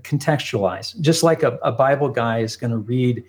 contextualize 0.03 0.99
just 1.01 1.21
like 1.23 1.43
a, 1.43 1.57
a 1.63 1.71
bible 1.71 2.09
guy 2.09 2.39
is 2.39 2.55
going 2.55 2.71
to 2.71 2.77
read 2.77 3.23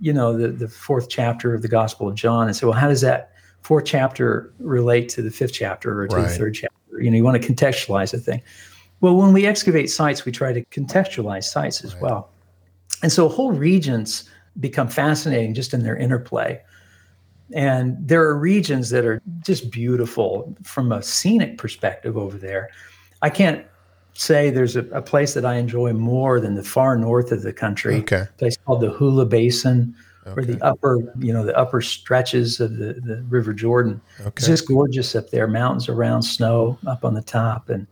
you 0.00 0.12
know 0.12 0.36
the, 0.36 0.48
the 0.48 0.68
fourth 0.68 1.08
chapter 1.08 1.54
of 1.54 1.62
the 1.62 1.68
gospel 1.68 2.08
of 2.08 2.14
john 2.14 2.46
and 2.46 2.56
say 2.56 2.66
well 2.66 2.76
how 2.78 2.88
does 2.88 3.00
that 3.00 3.32
fourth 3.62 3.84
chapter 3.84 4.52
relate 4.60 5.08
to 5.08 5.20
the 5.22 5.30
fifth 5.30 5.52
chapter 5.52 6.00
or 6.02 6.06
to 6.08 6.16
the 6.16 6.28
third 6.28 6.54
chapter 6.54 6.75
you 7.00 7.10
know 7.10 7.16
you 7.16 7.24
want 7.24 7.40
to 7.40 7.52
contextualize 7.52 8.12
a 8.14 8.18
thing. 8.18 8.42
Well 9.00 9.16
when 9.16 9.32
we 9.32 9.46
excavate 9.46 9.90
sites 9.90 10.24
we 10.24 10.32
try 10.32 10.52
to 10.52 10.64
contextualize 10.66 11.44
sites 11.44 11.84
as 11.84 11.96
well. 11.96 12.30
And 13.02 13.12
so 13.12 13.28
whole 13.28 13.52
regions 13.52 14.28
become 14.58 14.88
fascinating 14.88 15.54
just 15.54 15.74
in 15.74 15.82
their 15.82 15.96
interplay. 15.96 16.60
And 17.52 17.96
there 18.00 18.22
are 18.22 18.36
regions 18.36 18.90
that 18.90 19.04
are 19.04 19.22
just 19.44 19.70
beautiful 19.70 20.56
from 20.62 20.90
a 20.90 21.02
scenic 21.02 21.58
perspective 21.58 22.16
over 22.16 22.36
there. 22.36 22.70
I 23.22 23.30
can't 23.30 23.64
say 24.14 24.50
there's 24.50 24.76
a, 24.76 24.84
a 24.86 25.02
place 25.02 25.34
that 25.34 25.44
i 25.44 25.56
enjoy 25.56 25.92
more 25.92 26.40
than 26.40 26.54
the 26.54 26.62
far 26.62 26.96
north 26.96 27.32
of 27.32 27.42
the 27.42 27.52
country. 27.52 27.96
Okay. 27.96 28.22
a 28.22 28.28
place 28.38 28.56
called 28.56 28.80
the 28.80 28.90
hula 28.90 29.26
basin 29.26 29.94
or 30.34 30.44
the 30.44 30.60
upper 30.62 30.98
you 31.18 31.32
know 31.32 31.44
the 31.44 31.56
upper 31.56 31.80
stretches 31.80 32.60
of 32.60 32.76
the, 32.76 32.94
the 32.94 33.24
river 33.28 33.52
jordan. 33.52 34.00
It's 34.26 34.46
just 34.46 34.68
gorgeous 34.68 35.14
up 35.14 35.30
there 35.30 35.46
mountains 35.46 35.88
around 35.88 36.22
snow 36.22 36.78
up 36.86 37.04
on 37.04 37.14
the 37.14 37.22
top 37.22 37.68
and 37.68 37.86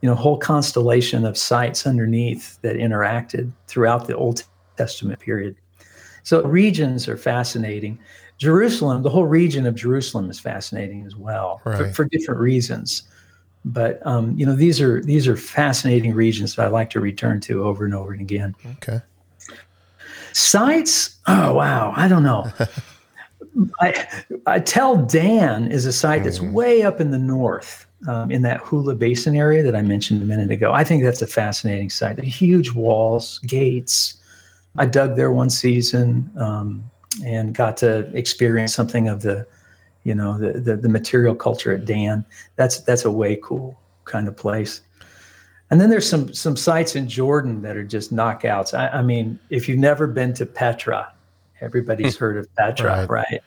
you 0.00 0.08
know 0.08 0.14
whole 0.14 0.38
constellation 0.38 1.24
of 1.24 1.36
sites 1.36 1.86
underneath 1.86 2.60
that 2.62 2.76
interacted 2.76 3.52
throughout 3.66 4.06
the 4.06 4.16
old 4.16 4.42
testament 4.76 5.20
period. 5.20 5.56
So 6.22 6.42
regions 6.42 7.08
are 7.08 7.16
fascinating. 7.16 7.98
Jerusalem 8.38 9.02
the 9.02 9.10
whole 9.10 9.26
region 9.26 9.66
of 9.66 9.74
jerusalem 9.74 10.30
is 10.30 10.40
fascinating 10.40 11.04
as 11.06 11.14
well 11.14 11.60
for, 11.62 11.92
for 11.92 12.04
different 12.06 12.40
reasons. 12.40 13.02
But 13.64 14.04
um, 14.06 14.34
you 14.38 14.46
know 14.46 14.56
these 14.56 14.80
are 14.80 15.02
these 15.02 15.28
are 15.28 15.36
fascinating 15.36 16.14
regions 16.14 16.56
that 16.56 16.66
i 16.66 16.68
like 16.68 16.88
to 16.90 17.00
return 17.00 17.40
to 17.40 17.62
over 17.64 17.84
and 17.84 17.94
over 17.94 18.12
and 18.12 18.20
again. 18.22 18.56
Okay. 18.78 19.02
Sites, 20.32 21.18
oh 21.26 21.54
wow, 21.54 21.92
I 21.96 22.08
don't 22.08 22.22
know. 22.22 22.50
I 23.80 24.06
I 24.46 24.60
tell 24.60 24.96
Dan 24.96 25.70
is 25.70 25.86
a 25.86 25.92
site 25.92 26.24
that's 26.24 26.40
way 26.40 26.82
up 26.82 27.00
in 27.00 27.10
the 27.10 27.18
north, 27.18 27.86
um, 28.08 28.30
in 28.30 28.42
that 28.42 28.60
Hula 28.60 28.94
Basin 28.94 29.36
area 29.36 29.62
that 29.62 29.74
I 29.74 29.82
mentioned 29.82 30.22
a 30.22 30.24
minute 30.24 30.50
ago. 30.50 30.72
I 30.72 30.84
think 30.84 31.02
that's 31.02 31.22
a 31.22 31.26
fascinating 31.26 31.90
site. 31.90 32.16
The 32.16 32.22
huge 32.22 32.72
walls, 32.72 33.38
gates. 33.40 34.14
I 34.78 34.86
dug 34.86 35.16
there 35.16 35.32
one 35.32 35.50
season 35.50 36.30
um, 36.36 36.88
and 37.24 37.54
got 37.54 37.76
to 37.78 38.08
experience 38.16 38.72
something 38.72 39.08
of 39.08 39.22
the, 39.22 39.46
you 40.04 40.14
know, 40.14 40.38
the, 40.38 40.60
the 40.60 40.76
the 40.76 40.88
material 40.88 41.34
culture 41.34 41.72
at 41.72 41.84
Dan. 41.84 42.24
That's 42.56 42.80
that's 42.80 43.04
a 43.04 43.10
way 43.10 43.38
cool 43.42 43.78
kind 44.04 44.28
of 44.28 44.36
place. 44.36 44.80
And 45.70 45.80
then 45.80 45.88
there's 45.90 46.08
some 46.08 46.32
some 46.34 46.56
sites 46.56 46.96
in 46.96 47.08
Jordan 47.08 47.62
that 47.62 47.76
are 47.76 47.84
just 47.84 48.14
knockouts. 48.14 48.76
I, 48.76 48.88
I 48.98 49.02
mean, 49.02 49.38
if 49.50 49.68
you've 49.68 49.78
never 49.78 50.06
been 50.06 50.34
to 50.34 50.46
Petra, 50.46 51.12
everybody's 51.60 52.16
hmm. 52.16 52.24
heard 52.24 52.36
of 52.38 52.54
Petra, 52.56 53.06
Right. 53.06 53.30
right. 53.30 53.42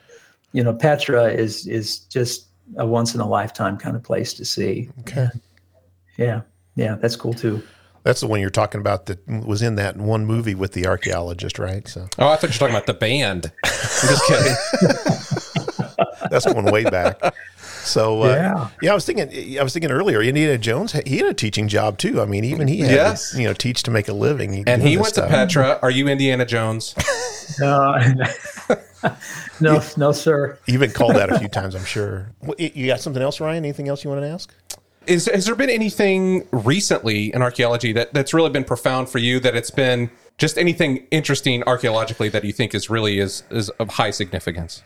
You 0.52 0.64
know, 0.64 0.72
Petra 0.72 1.26
is 1.32 1.66
is 1.66 1.98
just 2.00 2.46
a 2.76 2.86
once 2.86 3.14
in 3.14 3.20
a 3.20 3.28
lifetime 3.28 3.76
kind 3.76 3.94
of 3.94 4.02
place 4.02 4.32
to 4.34 4.44
see. 4.44 4.88
Okay. 5.00 5.28
Yeah, 6.16 6.42
yeah, 6.76 6.94
that's 6.94 7.16
cool 7.16 7.34
too. 7.34 7.62
That's 8.04 8.20
the 8.20 8.26
one 8.26 8.40
you're 8.40 8.50
talking 8.50 8.80
about 8.80 9.06
that 9.06 9.26
was 9.26 9.62
in 9.62 9.76
that 9.76 9.96
one 9.96 10.26
movie 10.26 10.54
with 10.54 10.72
the 10.72 10.86
archaeologist, 10.86 11.58
right? 11.58 11.88
So 11.88 12.06
Oh, 12.18 12.28
I 12.28 12.36
thought 12.36 12.42
you 12.42 12.48
were 12.48 12.52
talking 12.52 12.74
about 12.74 12.86
the 12.86 12.94
band. 12.94 13.50
I'm 13.64 14.08
just 14.08 14.26
kidding. 14.26 14.54
that's 16.34 16.52
going 16.52 16.64
way 16.66 16.84
back. 16.84 17.20
So 17.82 18.22
uh, 18.22 18.26
Yeah. 18.28 18.68
yeah, 18.82 18.92
I 18.92 18.94
was 18.94 19.04
thinking. 19.06 19.58
I 19.58 19.62
was 19.62 19.72
thinking 19.72 19.90
earlier. 19.90 20.22
Indiana 20.22 20.58
Jones, 20.58 20.92
he 21.06 21.18
had 21.18 21.26
a 21.26 21.34
teaching 21.34 21.68
job 21.68 21.98
too. 21.98 22.20
I 22.20 22.24
mean, 22.26 22.44
even 22.44 22.66
he 22.68 22.80
had 22.80 22.90
Yes. 22.90 23.30
to, 23.32 23.40
you 23.40 23.44
know 23.48 23.52
teach 23.54 23.82
to 23.84 23.90
make 23.90 24.08
a 24.08 24.12
living. 24.12 24.64
And 24.66 24.82
he 24.82 24.96
this 24.96 25.02
went 25.02 25.14
to. 25.16 25.26
Petra. 25.28 25.78
Are 25.82 25.90
you 25.90 26.08
Indiana 26.08 26.44
Jones? 26.46 26.94
No, 27.60 27.94
no, 29.60 29.82
no, 29.98 30.12
sir. 30.12 30.58
You've 30.66 30.80
been 30.80 30.92
called 30.92 31.14
that 31.16 31.30
a 31.30 31.38
few 31.38 31.46
times, 31.48 31.74
I'm 31.74 31.84
sure. 31.84 32.30
You 32.58 32.86
got 32.86 33.00
something 33.00 33.22
else, 33.22 33.38
Ryan? 33.38 33.64
Anything 33.64 33.86
else 33.88 34.02
you 34.02 34.08
want 34.10 34.22
to 34.22 34.28
ask? 34.28 34.52
Is 35.06 35.26
has 35.26 35.44
there 35.44 35.54
been 35.54 35.68
anything 35.68 36.46
recently 36.52 37.32
in 37.34 37.42
archaeology 37.42 37.92
that 37.92 38.14
that's 38.14 38.32
really 38.32 38.48
been 38.48 38.64
profound 38.64 39.10
for 39.10 39.18
you? 39.18 39.38
That 39.40 39.54
it's 39.54 39.70
been 39.70 40.10
just 40.38 40.56
anything 40.56 41.06
interesting 41.10 41.62
archaeologically 41.64 42.30
that 42.30 42.44
you 42.44 42.52
think 42.54 42.74
is 42.74 42.88
really 42.88 43.18
is 43.18 43.42
is 43.50 43.68
of 43.70 43.90
high 43.90 44.10
significance? 44.10 44.82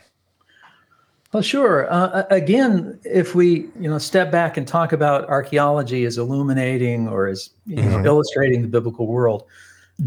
Well, 1.31 1.43
sure. 1.43 1.91
Uh, 1.91 2.23
again, 2.31 2.99
if 3.03 3.35
we 3.35 3.69
you 3.79 3.89
know 3.89 3.99
step 3.99 4.31
back 4.31 4.57
and 4.57 4.67
talk 4.67 4.91
about 4.93 5.29
archaeology 5.29 6.05
as 6.05 6.17
illuminating 6.17 7.07
or 7.07 7.27
as 7.27 7.51
you 7.67 7.75
know, 7.75 8.03
illustrating 8.03 8.63
the 8.63 8.67
biblical 8.67 9.05
world, 9.05 9.43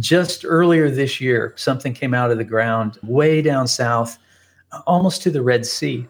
just 0.00 0.44
earlier 0.44 0.90
this 0.90 1.20
year, 1.20 1.54
something 1.56 1.94
came 1.94 2.12
out 2.12 2.32
of 2.32 2.38
the 2.38 2.44
ground 2.44 2.98
way 3.04 3.40
down 3.40 3.68
south, 3.68 4.18
almost 4.86 5.22
to 5.22 5.30
the 5.30 5.42
Red 5.42 5.64
Sea, 5.64 6.08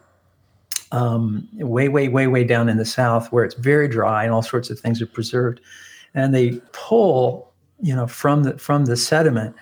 um, 0.92 1.46
way, 1.54 1.88
way, 1.88 2.08
way, 2.08 2.26
way 2.26 2.44
down 2.44 2.70
in 2.70 2.78
the 2.78 2.86
south, 2.86 3.30
where 3.32 3.44
it's 3.44 3.54
very 3.54 3.88
dry 3.88 4.24
and 4.24 4.32
all 4.32 4.42
sorts 4.42 4.70
of 4.70 4.80
things 4.80 5.02
are 5.02 5.06
preserved, 5.06 5.60
and 6.14 6.34
they 6.34 6.52
pull 6.72 7.52
you 7.82 7.94
know 7.94 8.06
from 8.06 8.44
the 8.44 8.56
from 8.56 8.86
the 8.86 8.96
sediment 8.96 9.54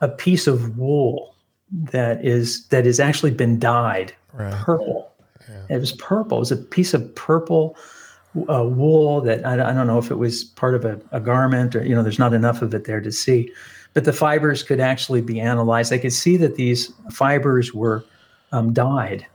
a 0.00 0.08
piece 0.08 0.48
of 0.48 0.76
wool 0.76 1.36
that 1.70 2.24
is 2.24 2.66
that 2.68 2.84
has 2.86 2.98
actually 2.98 3.30
been 3.30 3.60
dyed 3.60 4.12
Right. 4.36 4.52
purple. 4.52 5.12
It 5.68 5.78
was 5.78 5.92
purple. 5.92 6.38
It 6.38 6.40
was 6.40 6.52
a 6.52 6.56
piece 6.56 6.94
of 6.94 7.14
purple 7.14 7.76
uh, 8.48 8.64
wool 8.64 9.20
that 9.22 9.44
I, 9.46 9.54
I 9.54 9.72
don't 9.72 9.86
know 9.86 9.98
if 9.98 10.10
it 10.10 10.16
was 10.16 10.44
part 10.44 10.74
of 10.74 10.84
a, 10.84 11.00
a 11.12 11.20
garment 11.20 11.74
or, 11.74 11.84
you 11.84 11.94
know, 11.94 12.02
there's 12.02 12.18
not 12.18 12.34
enough 12.34 12.62
of 12.62 12.74
it 12.74 12.84
there 12.84 13.00
to 13.00 13.12
see. 13.12 13.50
But 13.94 14.04
the 14.04 14.12
fibers 14.12 14.62
could 14.62 14.80
actually 14.80 15.22
be 15.22 15.40
analyzed. 15.40 15.90
They 15.90 15.98
could 15.98 16.12
see 16.12 16.36
that 16.38 16.56
these 16.56 16.92
fibers 17.10 17.72
were 17.72 18.04
um, 18.52 18.72
dyed 18.72 19.26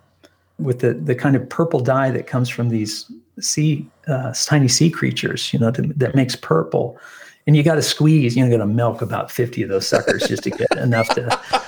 with 0.59 0.79
the, 0.79 0.93
the 0.93 1.15
kind 1.15 1.35
of 1.35 1.49
purple 1.49 1.79
dye 1.79 2.11
that 2.11 2.27
comes 2.27 2.47
from 2.47 2.69
these 2.69 3.11
sea, 3.39 3.87
uh, 4.07 4.33
tiny 4.45 4.67
sea 4.67 4.91
creatures, 4.91 5.51
you 5.51 5.59
know, 5.59 5.71
to, 5.71 5.81
that 5.81 6.13
makes 6.13 6.35
purple. 6.35 6.99
And 7.47 7.57
you 7.57 7.63
got 7.63 7.75
to 7.75 7.81
squeeze, 7.81 8.37
you 8.37 8.45
know, 8.45 8.51
got 8.51 8.63
to 8.63 8.67
milk 8.67 9.01
about 9.01 9.31
50 9.31 9.63
of 9.63 9.69
those 9.69 9.87
suckers 9.87 10.27
just 10.27 10.43
to 10.43 10.51
get 10.51 10.71
enough 10.77 11.09
to 11.15 11.60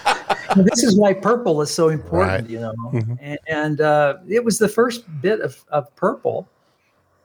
this 0.57 0.83
is 0.83 0.97
why 0.97 1.13
purple 1.13 1.61
is 1.61 1.69
so 1.73 1.89
important, 1.89 2.41
Right. 2.43 2.49
you 2.49 2.59
know. 2.59 2.73
Mhm. 2.93 3.17
And, 3.21 3.39
and 3.47 3.81
uh, 3.81 4.17
it 4.27 4.43
was 4.43 4.59
the 4.59 4.67
first 4.67 5.03
bit 5.21 5.41
of, 5.41 5.63
of 5.69 5.93
purple 5.95 6.47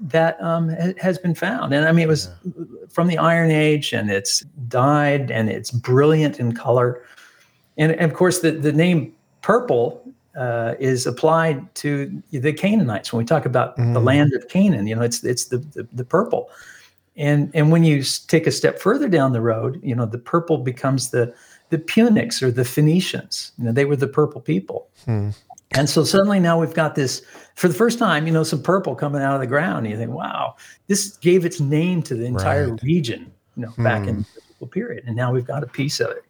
that 0.00 0.40
um, 0.42 0.68
ha- 0.70 0.94
has 0.98 1.18
been 1.18 1.34
found. 1.34 1.74
And 1.74 1.86
I 1.86 1.92
mean, 1.92 2.04
it 2.04 2.08
was 2.08 2.30
from 2.88 3.08
the 3.08 3.18
Iron 3.18 3.50
Age, 3.50 3.92
and 3.92 4.10
it's 4.10 4.40
dyed, 4.68 5.30
and 5.30 5.48
it's 5.50 5.70
brilliant 5.70 6.38
in 6.38 6.52
color. 6.52 7.02
And, 7.76 7.92
and 7.92 8.10
of 8.10 8.16
course, 8.16 8.40
the, 8.40 8.52
the 8.52 8.72
name 8.72 9.12
purple 9.42 10.02
uh, 10.36 10.74
is 10.78 11.06
applied 11.06 11.74
to 11.76 12.22
the 12.30 12.52
Canaanites 12.52 13.12
when 13.12 13.18
we 13.18 13.24
talk 13.26 13.44
about 13.44 13.74
the 13.76 13.82
Mhm. 13.82 14.04
land 14.04 14.32
of 14.34 14.46
Canaan. 14.48 14.86
You 14.86 14.94
know, 14.96 15.02
it's 15.02 15.24
it's 15.24 15.46
the 15.46 15.58
the, 15.58 15.86
the 15.92 16.04
purple. 16.04 16.48
And 17.16 17.50
and 17.54 17.72
when 17.72 17.82
you 17.82 18.04
take 18.28 18.46
a 18.46 18.52
step 18.52 18.78
further 18.78 19.08
down 19.08 19.32
the 19.32 19.40
road, 19.40 19.80
you 19.82 19.96
know, 19.96 20.06
the 20.06 20.18
purple 20.18 20.58
becomes 20.58 21.10
the 21.10 21.34
the 21.70 21.78
Punics 21.78 22.42
or 22.42 22.50
the 22.50 22.64
Phoenicians. 22.64 23.52
You 23.58 23.64
know, 23.64 23.72
they 23.72 23.84
were 23.84 23.96
the 23.96 24.08
purple 24.08 24.40
people. 24.40 24.88
Hmm. 25.04 25.30
And 25.72 25.88
so 25.88 26.02
suddenly 26.02 26.40
now 26.40 26.58
we've 26.58 26.72
got 26.72 26.94
this 26.94 27.20
for 27.54 27.68
the 27.68 27.74
first 27.74 27.98
time, 27.98 28.26
you 28.26 28.32
know, 28.32 28.42
some 28.42 28.62
purple 28.62 28.94
coming 28.94 29.20
out 29.20 29.34
of 29.34 29.40
the 29.40 29.46
ground. 29.46 29.84
And 29.84 29.90
you 29.90 29.98
think, 29.98 30.10
wow, 30.10 30.56
this 30.86 31.16
gave 31.18 31.44
its 31.44 31.60
name 31.60 32.02
to 32.04 32.14
the 32.14 32.24
entire 32.24 32.70
Right. 32.70 32.82
region, 32.82 33.30
you 33.56 33.64
know, 33.66 33.72
back 33.76 34.08
in 34.08 34.16
Hmm. 34.16 34.22
the 34.60 34.66
period. 34.66 35.04
And 35.06 35.14
now 35.14 35.30
we've 35.32 35.44
got 35.46 35.62
a 35.62 35.66
piece 35.66 36.00
of 36.00 36.10
it. 36.10 36.24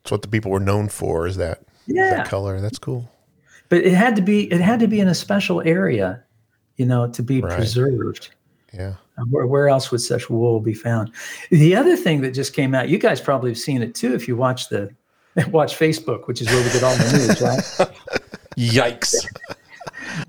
It's 0.00 0.10
what 0.10 0.20
the 0.22 0.28
people 0.28 0.50
were 0.50 0.60
known 0.60 0.88
for. 0.88 1.26
Is 1.26 1.36
that 1.36 1.62
Yeah. 1.86 2.16
that 2.16 2.28
color? 2.28 2.60
That's 2.60 2.78
cool. 2.78 3.08
But 3.70 3.78
it 3.86 3.94
had 3.94 4.14
to 4.16 4.22
be 4.22 4.52
it 4.52 4.60
had 4.60 4.80
to 4.80 4.86
be 4.88 5.00
in 5.00 5.08
a 5.08 5.14
special 5.14 5.62
area, 5.62 6.22
you 6.76 6.84
know, 6.84 7.08
to 7.08 7.22
be 7.22 7.40
Right. 7.40 7.56
preserved. 7.56 8.28
Yeah. 8.74 8.94
Where, 9.28 9.46
where 9.46 9.68
else 9.68 9.90
would 9.90 10.00
such 10.00 10.30
wool 10.30 10.60
be 10.60 10.74
found? 10.74 11.10
The 11.50 11.76
other 11.76 11.96
thing 11.96 12.22
that 12.22 12.32
just 12.32 12.54
came 12.54 12.74
out, 12.74 12.88
you 12.88 12.98
guys 12.98 13.20
probably 13.20 13.50
have 13.50 13.58
seen 13.58 13.82
it 13.82 13.94
too 13.94 14.14
if 14.14 14.26
you 14.26 14.36
watch 14.36 14.68
the 14.68 14.90
watch 15.48 15.78
Facebook, 15.78 16.26
which 16.26 16.40
is 16.40 16.48
where 16.48 16.62
we 16.64 16.70
get 16.72 16.82
all 16.82 16.96
the 16.96 17.12
news, 17.12 17.40
right? 17.40 17.90
Yikes. 18.56 19.14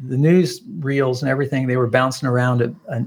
the 0.01 0.17
news 0.17 0.61
reels 0.79 1.21
and 1.21 1.29
everything, 1.29 1.67
they 1.67 1.77
were 1.77 1.87
bouncing 1.87 2.27
around 2.27 2.61
a, 2.61 2.73
a, 2.89 3.05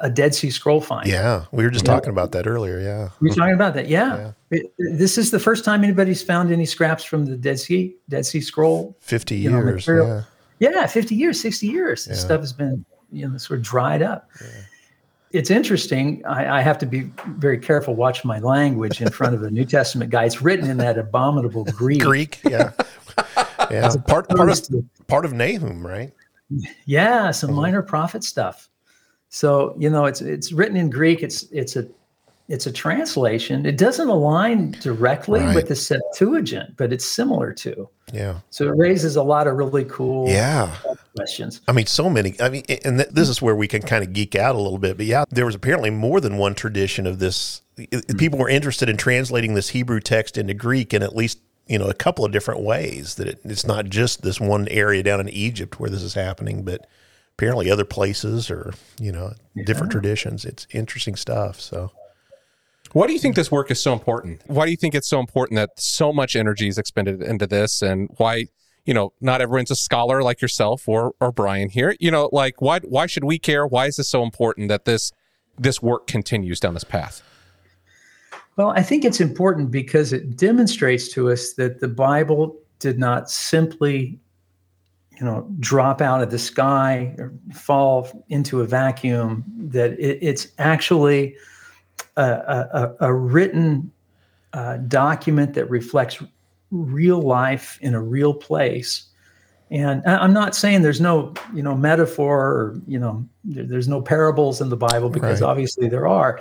a 0.00 0.10
Dead 0.10 0.34
Sea 0.34 0.50
Scroll 0.50 0.80
find. 0.80 1.06
Yeah. 1.08 1.44
We 1.52 1.64
were 1.64 1.70
just 1.70 1.86
Yeah. 1.86 1.94
talking 1.94 2.10
about 2.10 2.32
that 2.32 2.46
earlier. 2.46 2.80
Yeah. 2.80 3.10
We 3.20 3.28
were 3.30 3.34
talking 3.34 3.54
about 3.54 3.74
that. 3.74 3.88
Yeah. 3.88 4.32
It- 4.50 4.72
this 4.78 5.16
is 5.18 5.30
the 5.30 5.38
first 5.40 5.64
time 5.64 5.82
anybody's 5.84 6.22
found 6.22 6.50
any 6.52 6.66
scraps 6.66 7.04
from 7.04 7.24
the 7.26 7.36
Dead 7.36 7.58
Sea 7.58 7.94
Dead 8.08 8.26
Sea 8.26 8.40
Scroll. 8.40 8.96
Fifty 9.00 9.36
You 9.36 9.50
know, 9.50 9.58
years. 9.60 9.86
yeah. 9.86 10.22
Yeah, 10.60 10.86
50 10.86 11.14
years, 11.14 11.40
60 11.40 11.66
years. 11.66 12.04
This 12.06 12.18
Yeah. 12.18 12.24
stuff 12.24 12.40
has 12.40 12.52
been, 12.52 12.84
you 13.12 13.28
know, 13.28 13.36
sort 13.38 13.58
of 13.60 13.64
dried 13.66 14.02
up. 14.02 14.28
It's 15.34 15.50
interesting. 15.50 16.24
I, 16.24 16.58
I 16.58 16.60
have 16.60 16.78
to 16.78 16.86
be 16.86 17.10
very 17.26 17.58
careful, 17.58 17.94
watch 17.96 18.24
my 18.24 18.38
language 18.38 19.02
in 19.02 19.10
front 19.10 19.34
of 19.34 19.42
a 19.42 19.50
New 19.50 19.64
Testament 19.64 20.10
guy. 20.10 20.24
It's 20.24 20.40
written 20.40 20.70
in 20.70 20.76
that 20.78 20.96
abominable 20.96 21.64
Greek. 21.64 22.00
Greek. 22.02 22.40
Yeah. 22.44 22.70
yeah. 23.70 23.90
Part 24.06 24.28
part 24.28 24.48
of 24.48 25.06
part 25.08 25.24
of 25.24 25.32
Nahum, 25.32 25.84
right? 25.84 26.12
Yeah, 26.86 27.32
some 27.32 27.50
Uh-huh. 27.50 27.60
minor 27.62 27.82
prophet 27.82 28.22
stuff. 28.22 28.68
So 29.28 29.74
you 29.78 29.90
know, 29.90 30.04
it's 30.04 30.20
it's 30.20 30.52
written 30.52 30.76
in 30.76 30.88
Greek. 30.88 31.22
It's 31.22 31.42
it's 31.50 31.74
a 31.74 31.86
it's 32.48 32.66
a 32.66 32.72
translation. 32.72 33.64
It 33.64 33.78
doesn't 33.78 34.08
align 34.08 34.72
directly 34.80 35.40
Right. 35.40 35.54
with 35.54 35.68
the 35.68 35.74
Septuagint, 35.76 36.76
but 36.76 36.92
it's 36.92 37.04
similar 37.04 37.52
to. 37.54 37.88
Yeah. 38.12 38.40
So 38.50 38.66
it 38.66 38.76
raises 38.76 39.16
a 39.16 39.22
lot 39.22 39.46
of 39.46 39.56
really 39.56 39.84
cool 39.84 40.28
Yeah. 40.28 40.74
questions. 41.16 41.62
I 41.66 41.72
mean, 41.72 41.86
so 41.86 42.10
many. 42.10 42.34
I 42.40 42.50
mean, 42.50 42.64
and 42.84 42.98
th- 42.98 43.08
this 43.10 43.28
is 43.28 43.40
where 43.40 43.56
we 43.56 43.66
can 43.66 43.80
kind 43.82 44.04
of 44.04 44.12
geek 44.12 44.34
out 44.36 44.54
a 44.54 44.58
little 44.58 44.78
bit. 44.78 44.96
But 44.98 45.06
yeah, 45.06 45.24
there 45.30 45.46
was 45.46 45.54
apparently 45.54 45.90
more 45.90 46.20
than 46.20 46.36
one 46.36 46.54
tradition 46.54 47.06
of 47.06 47.18
this. 47.18 47.62
I- 47.78 47.88
hmm. 47.90 48.16
People 48.18 48.38
were 48.38 48.48
interested 48.48 48.88
in 48.90 48.96
translating 48.98 49.54
this 49.54 49.70
Hebrew 49.70 50.00
text 50.00 50.36
into 50.36 50.52
Greek 50.54 50.92
in 50.92 51.02
at 51.02 51.16
least 51.16 51.38
you 51.66 51.78
know 51.78 51.86
a 51.86 51.94
couple 51.94 52.26
of 52.26 52.32
different 52.32 52.60
ways. 52.60 53.14
That 53.14 53.26
it, 53.26 53.40
it's 53.44 53.66
not 53.66 53.86
just 53.86 54.20
this 54.22 54.38
one 54.38 54.68
area 54.68 55.02
down 55.02 55.18
in 55.20 55.30
Egypt 55.30 55.80
where 55.80 55.88
this 55.88 56.02
is 56.02 56.12
happening, 56.12 56.62
but 56.62 56.86
apparently 57.38 57.70
other 57.70 57.86
places 57.86 58.50
or 58.50 58.74
you 59.00 59.10
know 59.12 59.32
different 59.64 59.90
traditions. 59.92 60.44
It's 60.44 60.66
interesting 60.72 61.16
stuff. 61.16 61.58
So 61.58 61.90
Why 62.94 63.08
do 63.08 63.12
you 63.12 63.18
think 63.18 63.34
this 63.34 63.50
work 63.50 63.72
is 63.72 63.82
so 63.82 63.92
important? 63.92 64.40
Why 64.46 64.66
do 64.66 64.70
you 64.70 64.76
think 64.76 64.94
it's 64.94 65.08
so 65.08 65.18
important 65.18 65.56
that 65.56 65.70
so 65.76 66.12
much 66.12 66.36
energy 66.36 66.68
is 66.68 66.78
expended 66.78 67.20
into 67.22 67.44
this 67.44 67.82
and 67.82 68.08
why, 68.18 68.46
you 68.86 68.94
know, 68.94 69.12
not 69.20 69.40
everyone's 69.40 69.72
a 69.72 69.76
scholar 69.76 70.22
like 70.22 70.40
yourself 70.40 70.88
or 70.88 71.12
or 71.20 71.32
Brian 71.32 71.70
here. 71.70 71.96
You 71.98 72.12
know, 72.12 72.28
like 72.30 72.62
why 72.62 72.78
why 72.80 73.06
should 73.06 73.24
we 73.24 73.36
care? 73.36 73.66
Why 73.66 73.86
is 73.86 73.96
this 73.96 74.08
so 74.08 74.22
important 74.22 74.68
that 74.68 74.84
this 74.84 75.10
this 75.58 75.82
work 75.82 76.06
continues 76.06 76.60
down 76.60 76.74
this 76.74 76.84
path? 76.84 77.20
Well, 78.56 78.68
I 78.70 78.82
think 78.82 79.04
it's 79.04 79.20
important 79.20 79.72
because 79.72 80.12
it 80.12 80.36
demonstrates 80.36 81.08
to 81.14 81.32
us 81.32 81.54
that 81.54 81.80
the 81.80 81.88
Bible 81.88 82.56
did 82.78 83.00
not 83.00 83.28
simply, 83.28 84.20
you 85.18 85.26
know, 85.26 85.48
drop 85.58 86.00
out 86.00 86.22
of 86.22 86.30
the 86.30 86.38
sky 86.38 87.12
or 87.18 87.32
fall 87.52 88.24
into 88.28 88.60
a 88.60 88.66
vacuum. 88.66 89.42
That 89.56 89.98
it, 89.98 90.20
it's 90.22 90.46
actually 90.58 91.34
a, 92.16 92.22
a, 92.22 92.94
a- 93.00 93.12
written 93.14 93.90
uh, 94.52 94.76
document 94.88 95.54
that 95.54 95.68
reflects 95.70 96.22
real 96.70 97.20
life 97.22 97.78
in 97.82 97.94
a 97.94 98.00
real 98.00 98.32
place. 98.34 99.06
And 99.70 100.02
I'm 100.06 100.32
not 100.32 100.54
saying 100.54 100.82
there's 100.82 101.00
no, 101.00 101.34
you 101.54 101.62
know, 101.62 101.74
metaphor 101.74 102.38
or 102.40 102.80
you 102.86 102.98
know, 102.98 103.24
there- 103.44 103.64
there's 103.64 103.88
no 103.88 104.00
parables 104.00 104.60
in 104.60 104.68
the 104.68 104.76
Bible 104.76 105.08
because 105.08 105.40
Right. 105.40 105.48
obviously 105.48 105.88
there 105.88 106.06
are 106.06 106.40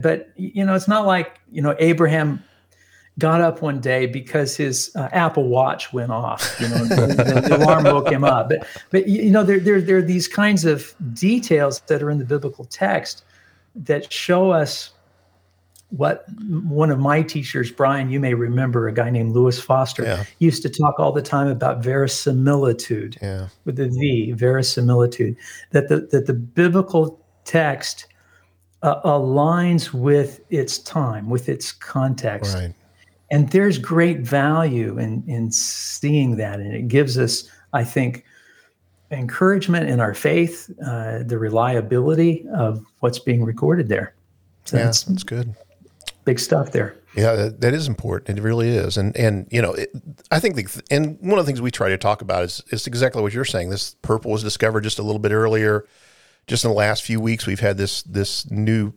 but 0.00 0.30
you 0.36 0.64
know 0.64 0.74
it's 0.74 0.88
not 0.88 1.04
like 1.06 1.38
you 1.52 1.60
know 1.62 1.76
abraham 1.78 2.42
got 3.18 3.42
up 3.42 3.60
one 3.60 3.78
day 3.78 4.06
because 4.06 4.56
his 4.56 4.90
uh, 4.96 5.06
apple 5.12 5.46
watch 5.48 5.92
went 5.92 6.10
off 6.10 6.56
you 6.58 6.66
know 6.70 6.84
the, 6.86 7.06
the, 7.06 7.40
the 7.48 7.56
alarm 7.58 7.84
woke 7.84 8.08
him 8.10 8.24
up 8.24 8.48
but 8.48 8.66
but 8.90 9.06
you 9.06 9.30
know 9.30 9.44
there, 9.44 9.60
there 9.60 9.82
there 9.82 9.98
are 9.98 10.02
these 10.02 10.26
kinds 10.26 10.64
of 10.64 10.92
details 11.12 11.80
that 11.88 12.02
are 12.02 12.10
in 12.10 12.18
the 12.18 12.24
biblical 12.24 12.64
text 12.64 13.22
that 13.74 14.12
show 14.12 14.50
us 14.50 14.90
what 15.90 16.24
one 16.48 16.90
of 16.90 16.98
my 16.98 17.20
teachers 17.20 17.70
brian 17.70 18.08
you 18.10 18.18
may 18.18 18.32
remember 18.32 18.88
a 18.88 18.92
guy 18.94 19.10
named 19.10 19.32
lewis 19.32 19.60
foster 19.60 20.04
Yeah. 20.04 20.24
used 20.38 20.62
to 20.62 20.70
talk 20.70 20.98
all 20.98 21.12
the 21.12 21.20
time 21.22 21.48
about 21.48 21.82
verisimilitude 21.82 23.18
yeah, 23.20 23.48
with 23.66 23.76
the 23.76 23.88
V, 23.88 24.32
verisimilitude, 24.32 25.36
that 25.70 25.88
the 25.88 26.08
that 26.10 26.26
the 26.26 26.32
biblical 26.32 27.20
text 27.44 28.06
uh, 28.82 29.00
aligns 29.02 29.92
with 29.92 30.40
its 30.50 30.78
time, 30.78 31.28
with 31.28 31.48
its 31.48 31.70
context, 31.72 32.54
right. 32.54 32.74
and 33.30 33.50
there's 33.50 33.78
great 33.78 34.20
value 34.20 34.98
in 34.98 35.22
in 35.26 35.52
seeing 35.52 36.36
that, 36.36 36.58
and 36.58 36.74
it 36.74 36.88
gives 36.88 37.18
us, 37.18 37.48
I 37.74 37.84
think, 37.84 38.24
encouragement 39.12 39.88
in 39.88 40.00
our 40.00 40.14
faith, 40.14 40.70
uh, 40.86 41.22
the 41.24 41.38
reliability 41.38 42.46
of 42.54 42.84
what's 43.00 43.18
being 43.18 43.44
recorded 43.44 43.88
there. 43.88 44.14
So 44.64 44.76
Yeah, 44.76 44.84
that's 44.84 45.02
that's 45.04 45.22
good. 45.24 45.54
big 46.24 46.38
stuff 46.38 46.72
there. 46.72 46.96
Yeah, 47.14 47.34
that, 47.34 47.60
that 47.60 47.74
is 47.74 47.88
important. 47.88 48.38
It 48.38 48.42
really 48.42 48.70
is. 48.70 48.96
And 48.96 49.14
and 49.16 49.46
you 49.50 49.60
know, 49.60 49.72
it, 49.74 49.90
I 50.30 50.40
think 50.40 50.56
the, 50.56 50.82
and 50.90 51.18
one 51.20 51.38
of 51.38 51.44
the 51.44 51.50
things 51.50 51.60
we 51.60 51.70
try 51.70 51.88
to 51.90 51.98
talk 51.98 52.22
about 52.22 52.44
is 52.44 52.62
is 52.70 52.86
exactly 52.86 53.22
what 53.22 53.32
you're 53.34 53.44
saying. 53.44 53.70
This 53.70 53.96
purple 54.02 54.30
was 54.30 54.42
discovered 54.42 54.82
just 54.82 54.98
a 54.98 55.02
little 55.02 55.18
bit 55.18 55.32
earlier. 55.32 55.86
Just 56.46 56.64
in 56.64 56.70
the 56.70 56.76
last 56.76 57.02
few 57.02 57.20
weeks, 57.20 57.46
we've 57.46 57.60
had 57.60 57.76
this 57.76 58.02
this 58.02 58.50
new 58.50 58.94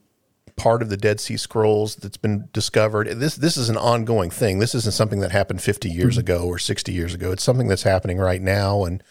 part 0.55 0.81
of 0.81 0.89
the 0.89 0.95
Dead 0.95 1.19
Sea 1.19 1.35
Scrolls 1.35 1.97
that's 1.97 2.15
been 2.17 2.47
discovered. 2.53 3.07
This 3.19 3.35
this 3.35 3.57
is 3.57 3.69
an 3.69 3.75
ongoing 3.77 4.29
thing. 4.29 4.59
This 4.59 4.73
isn't 4.73 4.93
something 4.93 5.19
that 5.19 5.31
happened 5.31 5.61
50 5.61 5.89
years 5.89 6.17
ago 6.17 6.45
or 6.45 6.57
60 6.57 6.93
years 6.93 7.13
ago. 7.13 7.31
It's 7.33 7.43
something 7.43 7.67
that's 7.67 7.83
happening 7.83 8.17
right 8.17 8.41
now. 8.41 8.85
And 8.85 9.03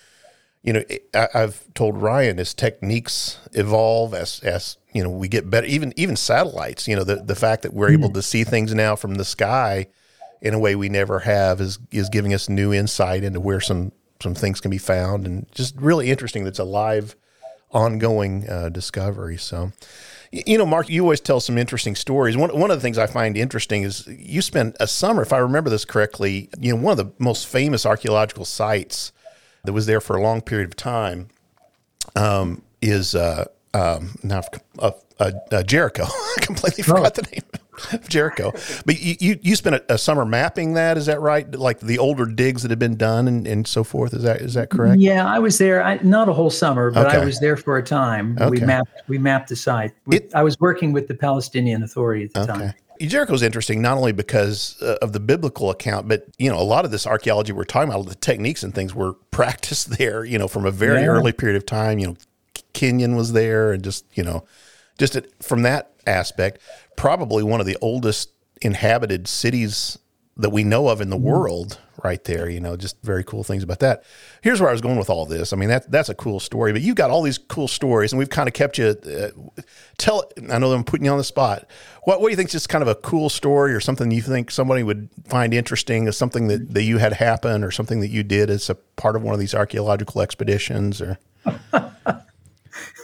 you 0.65 0.73
know, 0.73 0.83
I, 1.13 1.29
I've 1.35 1.73
told 1.75 2.01
Ryan 2.01 2.41
as 2.41 2.55
techniques 2.55 3.39
evolve, 3.53 4.15
as 4.15 4.41
as 4.41 4.79
you 4.95 5.05
know, 5.05 5.11
we 5.11 5.29
get 5.29 5.51
better. 5.51 5.67
Even 5.67 5.93
even 5.97 6.17
satellites, 6.17 6.89
you 6.89 6.97
know, 6.97 7.05
the 7.05 7.17
the 7.17 7.37
fact 7.37 7.63
that 7.63 7.75
we're 7.75 7.91
able 7.91 8.11
to 8.11 8.23
see 8.23 8.45
things 8.45 8.73
now 8.75 8.97
from 8.97 9.17
the 9.17 9.27
sky 9.27 9.87
in 10.41 10.55
a 10.55 10.59
way 10.59 10.75
we 10.75 10.89
never 10.89 11.21
have 11.21 11.61
is 11.61 11.79
is 11.93 12.09
giving 12.09 12.33
us 12.33 12.49
new 12.49 12.73
insight 12.73 13.25
into 13.25 13.41
where 13.41 13.61
some 13.61 13.93
some 14.23 14.35
things 14.35 14.61
can 14.63 14.71
be 14.71 14.79
found, 14.79 15.27
and 15.27 15.47
just 15.53 15.77
really 15.77 16.11
interesting. 16.11 16.45
That's 16.45 16.59
a 16.59 16.65
live, 16.65 17.15
ongoing 17.71 18.49
uh, 18.49 18.71
discovery. 18.71 19.37
So. 19.37 19.73
You 20.33 20.59
know, 20.59 20.67
Mark, 20.67 20.89
you 20.89 21.03
always 21.03 21.21
tell 21.21 21.39
some 21.39 21.57
interesting 21.57 21.95
stories. 21.95 22.37
One, 22.37 22.51
one 22.59 22.73
of 22.73 22.77
the 22.77 22.81
things 22.81 22.99
I 22.99 23.07
find 23.07 23.37
interesting 23.37 23.85
is 23.85 24.05
you 24.09 24.43
spent 24.43 24.77
a 24.81 24.89
summer, 24.89 25.23
if 25.23 25.33
I 25.33 25.39
remember 25.39 25.71
this 25.71 25.85
correctly, 25.85 26.49
you 26.59 26.75
know, 26.75 26.83
one 26.83 26.99
of 26.99 27.07
the 27.07 27.13
most 27.21 27.47
famous 27.47 27.87
archaeological 27.87 28.45
sites 28.45 29.13
that 29.65 29.73
was 29.73 29.87
there 29.87 30.01
for 30.01 30.17
a 30.17 30.23
long 30.23 30.41
period 30.41 30.69
of 30.69 30.77
time 30.77 31.29
um, 32.17 32.63
is 32.81 33.15
uh, 33.15 33.47
um, 33.73 34.17
now 34.23 34.43
uh, 34.79 34.93
uh, 35.19 35.33
uh, 35.51 35.63
Jericho. 35.63 36.05
I 36.09 36.37
completely 36.41 36.85
forgot 36.85 37.15
the 37.15 37.23
name 37.23 37.43
of 37.93 38.09
Jericho. 38.09 38.53
But 38.85 39.01
you, 39.01 39.17
you, 39.19 39.39
you 39.43 39.57
spent 39.57 39.77
a, 39.77 39.95
a 39.95 39.99
summer 39.99 40.25
mapping 40.25 40.75
that, 40.75 40.97
is 40.97 41.07
that 41.07 41.21
right? 41.21 41.51
Like 41.53 41.81
the 41.81 41.99
older 41.99 42.27
digs 42.27 42.63
that 42.63 42.71
had 42.71 42.79
been 42.79 42.97
done 42.97 43.27
and, 43.27 43.47
and 43.47 43.67
so 43.67 43.85
forth. 43.85 44.15
Is 44.15 44.23
that 44.23 44.41
is 44.41 44.55
that 44.55 44.71
correct? 44.71 45.01
Yeah, 45.01 45.27
I 45.27 45.39
was 45.39 45.59
there. 45.59 45.83
I, 45.83 45.97
not 46.03 46.29
a 46.29 46.33
whole 46.33 46.51
summer, 46.51 46.91
but 46.91 47.07
I 47.09 47.25
was 47.25 47.41
there 47.41 47.57
for 47.57 47.77
a 47.79 47.83
time. 47.83 48.37
We 48.51 48.61
mapped 48.61 49.03
we 49.09 49.19
mapped 49.19 49.49
the 49.49 49.57
site. 49.57 49.93
We- 50.07 50.17
It- 50.17 50.35
I 50.35 50.43
was 50.43 50.59
working 50.61 50.93
with 50.93 51.09
the 51.09 51.15
Palestinian 51.15 51.83
Authority 51.83 52.25
at 52.25 52.33
the 52.35 52.41
Okay. 52.43 52.53
time. 52.53 52.75
Jericho's 53.01 53.43
interesting 53.43 53.83
not 53.83 53.97
only 53.99 54.13
because 54.13 54.81
uh, 54.83 54.97
of 55.03 55.13
the 55.13 55.21
biblical 55.21 55.71
account, 55.71 56.09
but 56.09 56.27
you 56.39 56.51
know 56.51 56.59
a 56.59 56.63
lot 56.63 56.85
of 56.85 56.91
this 56.91 57.07
archaeology 57.07 57.53
we're 57.53 57.65
talking 57.65 57.91
about, 57.93 58.07
the 58.07 58.15
techniques 58.15 58.63
and 58.63 58.75
things 58.75 58.95
were 58.95 59.13
practiced 59.31 59.99
there. 59.99 60.25
You 60.25 60.39
know, 60.39 60.49
from 60.49 60.65
a 60.67 60.71
very 60.71 61.03
Yeah. 61.03 61.09
early 61.09 61.33
period 61.33 61.57
of 61.57 61.67
time. 61.67 61.99
You 61.99 62.09
know, 62.09 62.17
Kenyon 62.73 63.17
was 63.17 63.33
there, 63.33 63.73
and 63.73 63.83
just 63.83 64.05
you 64.15 64.23
know, 64.23 64.45
just 64.99 65.17
it, 65.17 65.33
from 65.43 65.63
that 65.63 65.91
aspect, 66.07 66.59
probably 66.97 67.43
one 67.43 67.61
of 67.61 67.67
the 67.67 67.77
oldest 67.81 68.31
inhabited 68.63 69.27
cities 69.29 69.99
that 70.37 70.51
we 70.51 70.65
know 70.65 70.89
of 70.89 71.01
in 71.01 71.11
the 71.11 71.17
world. 71.17 71.79
Right 72.03 72.23
there, 72.25 72.51
you 72.51 72.61
know, 72.61 72.77
just 72.77 73.01
very 73.03 73.25
cool 73.25 73.45
things 73.45 73.63
about 73.63 73.79
that. 73.79 74.03
Here's 74.43 74.61
where 74.61 74.69
I 74.69 74.73
was 74.73 74.83
going 74.83 74.99
with 74.99 75.09
all 75.09 75.25
this. 75.25 75.55
I 75.55 75.57
mean, 75.57 75.71
that 75.71 75.91
that's 75.91 76.11
a 76.11 76.15
cool 76.15 76.39
story, 76.39 76.71
but 76.73 76.83
you've 76.83 76.97
got 76.97 77.11
all 77.11 77.23
these 77.23 77.39
cool 77.39 77.69
stories, 77.69 78.13
and 78.13 78.19
we've 78.19 78.29
kind 78.29 78.47
of 78.47 78.53
kept 78.53 78.77
you. 78.77 78.89
Uh, 78.89 79.29
tell, 79.97 80.31
I 80.53 80.59
know 80.59 80.73
I'm 80.73 80.85
putting 80.85 81.07
you 81.07 81.13
on 81.13 81.17
the 81.19 81.25
spot. 81.25 81.67
What 82.03 82.21
what 82.21 82.27
do 82.29 82.33
you 82.33 82.37
think 82.37 82.49
is 82.49 82.53
just 82.53 82.69
kind 82.69 82.83
of 82.83 82.89
a 82.89 82.95
cool 82.97 83.31
story, 83.31 83.73
or 83.73 83.81
something 83.81 84.11
you 84.11 84.21
think 84.21 84.51
somebody 84.51 84.83
would 84.83 85.09
find 85.29 85.55
interesting, 85.55 86.07
as 86.07 86.17
something 86.17 86.49
that, 86.49 86.75
that 86.75 86.83
you 86.83 86.99
had 86.99 87.15
happen, 87.15 87.65
or 87.65 87.71
something 87.71 88.01
that 88.01 88.09
you 88.09 88.23
did 88.23 88.51
as 88.51 88.69
a 88.69 88.75
part 88.75 89.17
of 89.17 89.23
one 89.23 89.33
of 89.33 89.41
these 89.41 89.55
archaeological 89.55 90.21
expeditions, 90.21 91.01
or 91.01 91.17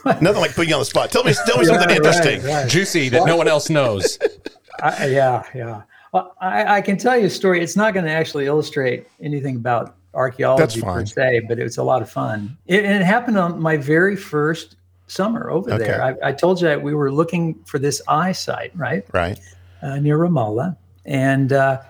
nothing 0.04 0.40
like 0.40 0.54
putting 0.54 0.68
you 0.70 0.74
on 0.74 0.80
the 0.80 0.84
spot. 0.84 1.10
Tell 1.10 1.24
me, 1.24 1.32
tell 1.46 1.58
me 1.58 1.64
something 1.64 1.88
Right, 1.88 1.96
interesting. 1.96 2.42
right. 2.42 2.68
Juicy 2.68 3.08
that 3.10 3.24
no 3.24 3.36
one 3.36 3.48
else 3.48 3.70
knows. 3.70 4.18
I, 4.82 5.06
yeah, 5.06 5.42
yeah. 5.54 5.82
Well, 6.12 6.35
I, 6.40 6.79
I 6.79 6.81
can 6.81 6.96
tell 6.96 7.16
you 7.16 7.27
a 7.27 7.31
story. 7.31 7.62
It's 7.62 7.77
not 7.77 7.94
going 7.94 8.05
to 8.07 8.11
actually 8.11 8.46
illustrate 8.46 9.07
anything 9.23 9.57
about 9.57 9.96
archaeology 10.14 10.83
per 10.83 11.07
se, 11.07 11.42
but 11.49 11.59
it 11.59 11.62
was 11.62 11.79
a 11.79 11.85
lot 11.85 12.03
of 12.03 12.11
fun. 12.11 12.57
It, 12.66 12.85
and 12.85 13.01
it 13.01 13.05
happened 13.05 13.38
on 13.38 13.61
my 13.61 13.77
very 13.77 14.16
first 14.16 14.77
summer 15.07 15.51
over 15.51 15.73
Okay. 15.73 15.85
there. 15.85 16.03
I, 16.03 16.31
I 16.31 16.33
told 16.33 16.61
you 16.61 16.66
that 16.68 16.83
we 16.83 16.94
were 16.94 17.12
looking 17.12 17.55
for 17.64 17.79
this 17.79 18.03
Ai 18.09 18.33
site, 18.33 18.73
right, 18.77 19.05
Right. 19.12 19.38
uh, 19.83 19.96
near 19.96 20.18
Ramallah, 20.18 20.77
and 21.05 21.53
uh, 21.53 21.81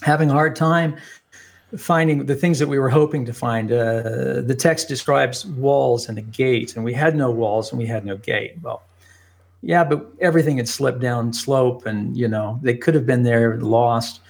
having 0.00 0.30
a 0.30 0.32
hard 0.32 0.56
time 0.56 0.96
finding 1.76 2.26
the 2.26 2.34
things 2.34 2.58
that 2.58 2.68
we 2.68 2.78
were 2.78 2.90
hoping 2.90 3.24
to 3.24 3.32
find. 3.32 3.72
Uh, 3.72 4.42
the 4.42 4.54
text 4.58 4.88
describes 4.88 5.46
walls 5.46 6.08
and 6.08 6.18
a 6.18 6.22
gate, 6.22 6.76
and 6.76 6.84
we 6.84 6.92
had 6.92 7.16
no 7.16 7.30
walls 7.30 7.70
and 7.70 7.78
we 7.78 7.86
had 7.86 8.04
no 8.04 8.16
gate. 8.16 8.54
Well, 8.62 8.82
yeah, 9.62 9.84
but 9.84 10.06
everything 10.20 10.56
had 10.58 10.68
slipped 10.68 11.00
down 11.00 11.32
slope, 11.32 11.86
and 11.86 12.16
you 12.16 12.28
know 12.28 12.58
they 12.62 12.74
could 12.76 12.94
have 12.94 13.06
been 13.06 13.22
there 13.22 13.58
lost. 13.60 14.20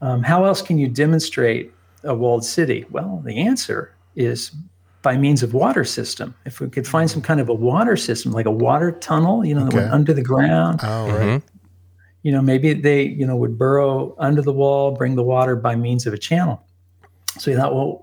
Um, 0.00 0.22
how 0.22 0.44
else 0.44 0.62
can 0.62 0.78
you 0.78 0.88
demonstrate 0.88 1.72
a 2.04 2.14
walled 2.14 2.44
city? 2.44 2.86
Well, 2.90 3.22
the 3.24 3.38
answer 3.38 3.92
is 4.16 4.50
by 5.02 5.16
means 5.16 5.42
of 5.42 5.54
water 5.54 5.84
system. 5.84 6.34
If 6.46 6.60
we 6.60 6.68
could 6.68 6.86
find 6.86 7.10
some 7.10 7.22
kind 7.22 7.40
of 7.40 7.48
a 7.48 7.54
water 7.54 7.96
system, 7.96 8.32
like 8.32 8.46
a 8.46 8.50
water 8.50 8.92
tunnel, 8.92 9.44
you 9.44 9.54
know, 9.54 9.64
that 9.64 9.74
went 9.74 9.92
under 9.92 10.12
the 10.12 10.22
ground, 10.22 10.80
Oh, 10.82 11.06
right. 11.08 11.20
Mhm. 11.20 11.42
you 12.22 12.32
know, 12.32 12.42
maybe 12.42 12.74
they, 12.74 13.02
you 13.04 13.26
know, 13.26 13.36
would 13.36 13.56
burrow 13.58 14.14
under 14.18 14.42
the 14.42 14.52
wall, 14.52 14.90
bring 14.92 15.14
the 15.16 15.22
water 15.22 15.56
by 15.56 15.74
means 15.76 16.06
of 16.06 16.12
a 16.12 16.18
channel. 16.18 16.62
So 17.38 17.50
you 17.50 17.56
thought, 17.56 17.74
well, 17.74 18.02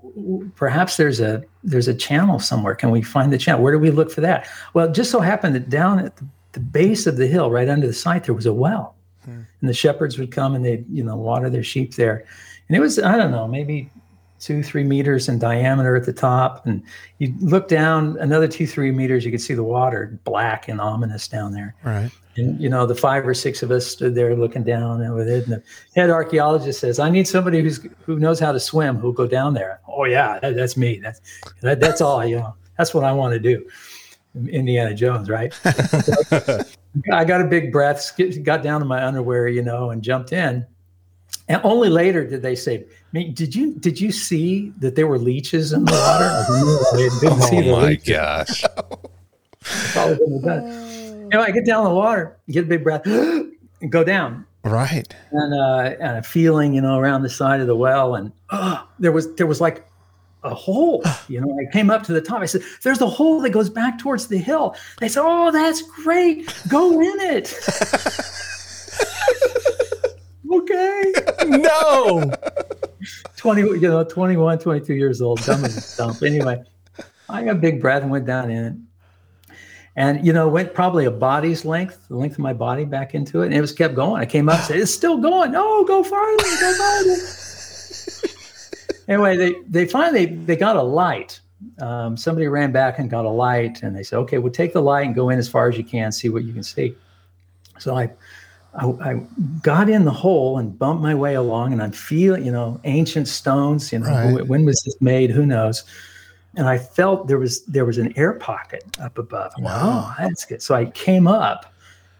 perhaps 0.56 0.96
there's 0.96 1.20
a 1.20 1.42
there's 1.62 1.86
a 1.88 1.94
channel 1.94 2.38
somewhere. 2.40 2.74
Can 2.74 2.90
we 2.90 3.02
find 3.02 3.32
the 3.32 3.38
channel? 3.38 3.62
Where 3.62 3.72
do 3.72 3.78
we 3.78 3.90
look 3.90 4.10
for 4.10 4.20
that? 4.22 4.48
Well, 4.74 4.86
it 4.88 4.94
just 4.94 5.10
so 5.10 5.20
happened 5.20 5.54
that 5.54 5.68
down 5.68 5.98
at 5.98 6.16
the, 6.16 6.24
the 6.52 6.60
base 6.60 7.06
of 7.06 7.16
the 7.16 7.26
hill, 7.26 7.50
right 7.50 7.68
under 7.68 7.86
the 7.86 7.92
site, 7.92 8.24
there 8.24 8.34
was 8.34 8.46
a 8.46 8.52
well, 8.52 8.96
hmm. 9.24 9.42
and 9.60 9.68
the 9.68 9.74
shepherds 9.74 10.18
would 10.18 10.30
come 10.30 10.54
and 10.54 10.64
they'd 10.64 10.84
you 10.88 11.04
know 11.04 11.16
water 11.16 11.50
their 11.50 11.62
sheep 11.62 11.94
there, 11.94 12.24
and 12.68 12.76
it 12.76 12.80
was 12.80 12.98
I 12.98 13.16
don't 13.16 13.30
know 13.30 13.46
maybe 13.46 13.90
two 14.38 14.62
three 14.62 14.84
meters 14.84 15.28
in 15.28 15.38
diameter 15.38 15.96
at 15.96 16.06
the 16.06 16.12
top, 16.12 16.64
and 16.66 16.82
you 17.18 17.34
look 17.40 17.68
down 17.68 18.16
another 18.20 18.48
two 18.48 18.66
three 18.66 18.90
meters, 18.90 19.24
you 19.24 19.30
could 19.30 19.40
see 19.40 19.54
the 19.54 19.64
water 19.64 20.18
black 20.24 20.68
and 20.68 20.80
ominous 20.80 21.28
down 21.28 21.52
there. 21.52 21.74
Right. 21.84 22.10
And 22.36 22.60
you 22.60 22.68
know, 22.68 22.86
the 22.86 22.94
five 22.94 23.26
or 23.26 23.34
six 23.34 23.62
of 23.62 23.70
us 23.70 23.86
stood 23.86 24.14
there 24.14 24.34
looking 24.36 24.62
down 24.62 25.02
and 25.02 25.14
with 25.14 25.28
it. 25.28 25.44
And 25.44 25.54
the 25.54 25.62
head 25.94 26.08
archaeologist 26.08 26.80
says, 26.80 26.98
"I 26.98 27.10
need 27.10 27.26
somebody 27.26 27.60
who's 27.62 27.80
who 28.06 28.18
knows 28.18 28.38
how 28.38 28.52
to 28.52 28.60
swim 28.60 28.96
who'll 28.96 29.12
go 29.12 29.26
down 29.26 29.54
there." 29.54 29.80
Oh 29.88 30.04
yeah, 30.04 30.38
that, 30.40 30.54
that's 30.54 30.76
me. 30.76 31.00
That's 31.02 31.20
that, 31.62 31.80
that's 31.80 32.00
all. 32.00 32.24
You 32.24 32.36
know, 32.36 32.54
that's 32.76 32.94
what 32.94 33.04
I 33.04 33.12
want 33.12 33.34
to 33.34 33.40
do. 33.40 33.68
Indiana 34.34 34.94
Jones, 34.94 35.28
right? 35.28 35.52
I 37.12 37.24
got 37.24 37.40
a 37.40 37.44
big 37.44 37.72
breath, 37.72 38.18
got 38.42 38.62
down 38.62 38.80
to 38.80 38.86
my 38.86 39.04
underwear, 39.04 39.48
you 39.48 39.62
know, 39.62 39.90
and 39.90 40.02
jumped 40.02 40.32
in. 40.32 40.66
And 41.48 41.60
only 41.64 41.88
later 41.88 42.26
did 42.26 42.42
they 42.42 42.54
say, 42.54 42.84
I 42.84 42.84
mean, 43.12 43.34
"Did 43.34 43.54
you 43.54 43.74
did 43.74 44.00
you 44.00 44.12
see 44.12 44.72
that 44.78 44.96
there 44.96 45.06
were 45.06 45.18
leeches 45.18 45.72
in 45.72 45.84
the 45.84 45.92
water?" 45.92 46.24
I 46.24 46.44
said, 46.44 46.60
"No, 46.60 46.78
I 46.92 46.96
didn't 47.20 47.42
see 47.42 47.58
Oh 47.58 47.62
the 47.62 47.72
my 47.72 47.86
leeches." 47.88 48.08
gosh. 48.08 48.64
Probably 49.92 50.16
wouldn't 50.20 50.44
have 50.44 50.62
done 50.62 50.70
it. 50.70 51.34
Anyway, 51.34 51.48
I 51.48 51.50
get 51.50 51.66
down 51.66 51.84
in 51.84 51.90
the 51.90 51.94
water, 51.94 52.36
get 52.50 52.64
a 52.64 52.66
big 52.66 52.84
breath, 52.84 53.06
and 53.06 53.52
go 53.90 54.04
down. 54.04 54.46
Right. 54.64 55.14
And, 55.30 55.54
uh, 55.54 55.96
and 56.00 56.18
a 56.18 56.22
feeling, 56.22 56.74
you 56.74 56.80
know, 56.80 56.98
around 56.98 57.22
the 57.22 57.30
side 57.30 57.60
of 57.60 57.66
the 57.66 57.76
well, 57.76 58.14
and 58.14 58.32
oh, 58.50 58.86
there 58.98 59.12
was 59.12 59.34
there 59.36 59.46
was 59.46 59.60
like 59.60 59.87
a 60.50 60.54
hole. 60.54 61.02
You 61.28 61.42
know, 61.42 61.58
I 61.60 61.70
came 61.70 61.90
up 61.90 62.04
to 62.04 62.12
the 62.14 62.22
top. 62.22 62.40
I 62.40 62.46
said, 62.46 62.62
"There's 62.82 63.02
a 63.02 63.06
hole 63.06 63.42
that 63.42 63.50
goes 63.50 63.68
back 63.68 63.98
towards 63.98 64.28
the 64.28 64.38
hill." 64.38 64.74
They 64.98 65.08
said, 65.08 65.22
"Oh, 65.22 65.50
that's 65.50 65.82
great. 65.82 66.50
Go 66.68 67.00
in 67.00 67.20
it." 67.20 67.54
okay. 70.50 71.12
no. 71.46 72.32
20, 73.36 73.60
you 73.60 73.80
know, 73.80 74.04
21, 74.04 74.58
22 74.58 74.94
years 74.94 75.20
old, 75.20 75.42
dumb 75.44 75.64
as 75.64 75.76
a 75.76 75.80
stump. 75.80 76.22
Anyway, 76.22 76.62
I 77.28 77.44
got 77.44 77.56
a 77.56 77.58
big 77.58 77.80
breath 77.80 78.02
and 78.02 78.10
went 78.10 78.26
down 78.26 78.50
in 78.50 78.64
it. 78.64 78.74
And, 79.96 80.24
you 80.24 80.32
know, 80.32 80.48
went 80.48 80.74
probably 80.74 81.06
a 81.06 81.10
body's 81.10 81.64
length, 81.64 82.06
the 82.08 82.16
length 82.16 82.34
of 82.34 82.38
my 82.38 82.52
body 82.52 82.84
back 82.84 83.14
into 83.14 83.42
it. 83.42 83.46
And 83.46 83.54
it 83.54 83.60
was 83.60 83.72
kept 83.72 83.94
going. 83.94 84.22
I 84.22 84.26
came 84.26 84.48
up 84.48 84.56
and 84.56 84.64
said, 84.64 84.76
it's 84.78 84.92
still 84.92 85.18
going. 85.18 85.50
No, 85.50 85.84
go 85.84 86.04
farther, 86.04 86.44
go 86.60 86.74
farther. 86.78 87.16
Anyway, 89.08 89.36
they, 89.36 89.54
they 89.68 89.86
finally, 89.86 90.26
they 90.26 90.56
got 90.56 90.76
a 90.76 90.82
light. 90.82 91.40
Um, 91.80 92.16
somebody 92.16 92.46
ran 92.46 92.70
back 92.70 92.98
and 93.00 93.10
got 93.10 93.24
a 93.24 93.30
light 93.30 93.82
and 93.82 93.96
they 93.96 94.04
said, 94.04 94.18
okay, 94.20 94.38
well, 94.38 94.52
take 94.52 94.72
the 94.72 94.82
light 94.82 95.06
and 95.06 95.14
go 95.14 95.30
in 95.30 95.38
as 95.38 95.48
far 95.48 95.68
as 95.68 95.76
you 95.76 95.82
can, 95.84 96.12
see 96.12 96.28
what 96.28 96.44
you 96.44 96.52
can 96.52 96.62
see. 96.62 96.94
So 97.78 97.96
I, 97.96 98.10
I, 98.74 98.86
I 98.86 99.14
got 99.62 99.88
in 99.88 100.04
the 100.04 100.12
hole 100.12 100.58
and 100.58 100.78
bumped 100.78 101.02
my 101.02 101.14
way 101.14 101.34
along, 101.34 101.72
and 101.72 101.82
I'm 101.82 101.90
feeling, 101.90 102.44
you 102.44 102.52
know, 102.52 102.80
ancient 102.84 103.26
stones. 103.26 103.92
You 103.92 104.00
know, 104.00 104.06
Right. 104.10 104.46
when 104.46 104.64
was 104.64 104.80
this 104.82 105.00
made? 105.00 105.30
Who 105.30 105.46
knows? 105.46 105.84
And 106.56 106.68
I 106.68 106.78
felt 106.78 107.28
there 107.28 107.38
was 107.38 107.64
there 107.64 107.84
was 107.84 107.98
an 107.98 108.12
air 108.16 108.34
pocket 108.34 108.84
up 109.00 109.18
above. 109.18 109.52
Wow. 109.58 109.80
Oh, 110.10 110.14
that's 110.18 110.44
good. 110.44 110.62
So 110.62 110.74
I 110.74 110.86
came 110.86 111.26
up 111.26 111.72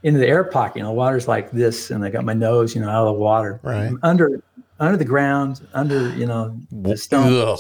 into 0.03 0.19
the 0.19 0.27
air 0.27 0.43
pocket. 0.45 0.79
You 0.79 0.83
know, 0.85 0.89
the 0.91 0.95
water's 0.95 1.29
like 1.29 1.51
this, 1.51 1.91
and 1.91 2.05
I 2.05 2.11
got 2.11 2.25
my 2.25 2.35
nose, 2.35 2.75
you 2.75 2.81
know, 2.81 2.89
out 2.89 3.07
of 3.07 3.15
the 3.15 3.21
water. 3.21 3.61
Right. 3.63 3.87
I'm 3.87 3.99
under 4.03 4.43
under 4.81 4.97
the 4.97 5.05
ground, 5.05 5.67
under 5.75 6.15
you 6.15 6.27
know 6.27 6.57
the 6.71 6.97
stone. 6.97 7.33
Ugh. 7.33 7.59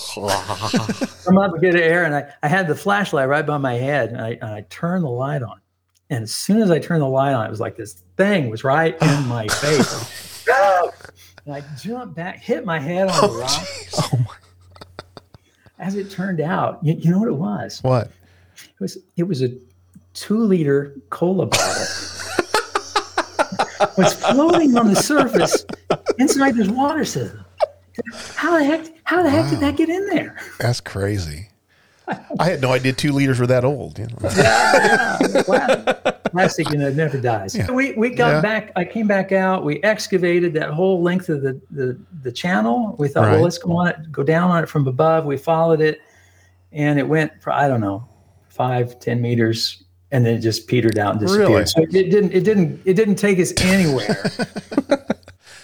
I'm 1.27 1.39
up 1.39 1.55
to 1.55 1.61
get 1.61 1.75
air, 1.75 2.05
and 2.05 2.15
I, 2.15 2.33
I 2.43 2.49
had 2.49 2.69
the 2.69 2.75
flashlight 2.75 3.29
right 3.29 3.47
by 3.47 3.59
my 3.59 3.75
head, 3.75 4.11
and 4.11 4.21
I, 4.21 4.31
and 4.31 4.45
I 4.45 4.67
turned 4.71 5.05
the 5.05 5.11
light 5.11 5.43
on. 5.43 5.61
And 6.11 6.23
as 6.23 6.35
soon 6.35 6.63
as 6.63 6.71
I 6.71 6.79
turned 6.79 7.03
the 7.03 7.09
light 7.09 7.33
on, 7.33 7.47
it 7.47 7.51
was 7.51 7.61
like 7.61 7.77
this 7.77 8.03
thing 8.17 8.49
was 8.51 8.65
right 8.65 9.01
in 9.01 9.27
my 9.29 9.47
face. 9.49 10.47
and 11.45 11.55
I 11.55 11.63
jumped 11.79 12.15
back, 12.15 12.39
hit 12.39 12.65
my 12.65 12.79
head 12.79 13.09
on 13.09 13.21
the 13.21 13.29
oh, 13.29 13.39
rock. 13.39 13.67
Oh 13.97 14.11
my. 14.19 14.35
As 15.81 15.95
it 15.95 16.11
turned 16.11 16.41
out, 16.41 16.81
you, 16.83 16.95
you 16.95 17.11
know 17.11 17.21
what 17.21 17.29
it 17.29 17.37
was? 17.37 17.81
What? 17.83 18.11
It 18.57 18.81
was 18.81 18.99
it 19.17 19.23
was 19.23 19.43
a 19.43 19.51
two 20.15 20.39
liter 20.39 20.97
cola 21.11 21.47
bottle. 21.47 21.87
was 23.97 24.15
floating 24.15 24.77
on 24.77 24.89
the 24.93 24.97
surface 25.01 25.65
inside 26.19 26.55
this 26.57 26.69
water 26.69 27.05
system. 27.05 27.45
How 28.35 28.57
the 28.59 28.65
heck? 28.65 28.87
How 29.05 29.23
the 29.23 29.31
heck 29.31 29.51
did 29.51 29.61
that 29.61 29.77
get 29.77 29.89
in 29.89 30.07
there? 30.07 30.37
That's 30.59 30.81
crazy. 30.81 31.49
I 32.39 32.49
had 32.49 32.61
no 32.63 32.73
idea 32.73 32.93
two 32.95 33.13
liters 33.13 33.39
were 33.39 33.47
that 33.49 33.65
old. 33.65 33.99
You 33.99 34.07
know? 34.07 35.43
Pla- 35.45 36.13
Plastic, 36.31 36.71
you 36.71 36.79
know, 36.79 36.91
never 36.91 37.19
dies. 37.21 37.55
Yeah. 37.57 37.71
We 37.71 37.93
we 37.93 38.11
got 38.11 38.35
Yeah. 38.35 38.41
back. 38.41 38.73
I 38.77 38.85
came 38.85 39.07
back 39.07 39.33
out. 39.33 39.65
We 39.65 39.83
excavated 39.83 40.53
that 40.55 40.71
whole 40.71 41.03
length 41.03 41.29
of 41.29 41.43
the 41.43 41.61
the, 41.71 41.99
the 42.23 42.33
channel. 42.33 42.95
We 42.99 43.09
thought, 43.09 43.25
Right. 43.25 43.33
well, 43.33 43.43
let's 43.43 43.59
go 43.59 43.77
on 43.77 43.89
it, 43.89 44.13
go 44.13 44.23
down 44.23 44.51
on 44.51 44.63
it 44.63 44.69
from 44.69 44.87
above. 44.87 45.25
We 45.27 45.37
followed 45.37 45.81
it, 45.81 46.01
and 46.73 46.99
it 46.99 47.07
went 47.09 47.33
for 47.43 47.53
I 47.53 47.67
don't 47.69 47.81
know, 47.81 48.07
five, 48.49 49.01
ten 49.01 49.21
meters, 49.21 49.83
and 50.13 50.25
then 50.25 50.37
it 50.37 50.41
just 50.41 50.67
petered 50.69 50.99
out 50.99 51.13
and 51.13 51.21
disappeared. 51.21 51.49
Really? 51.51 51.67
So 51.67 51.83
it 51.83 51.91
didn't 51.91 52.33
it 52.33 52.45
didn't 52.45 52.81
it 52.85 52.95
didn't 52.95 53.17
take 53.17 53.39
us 53.39 53.53
anywhere. 53.63 54.31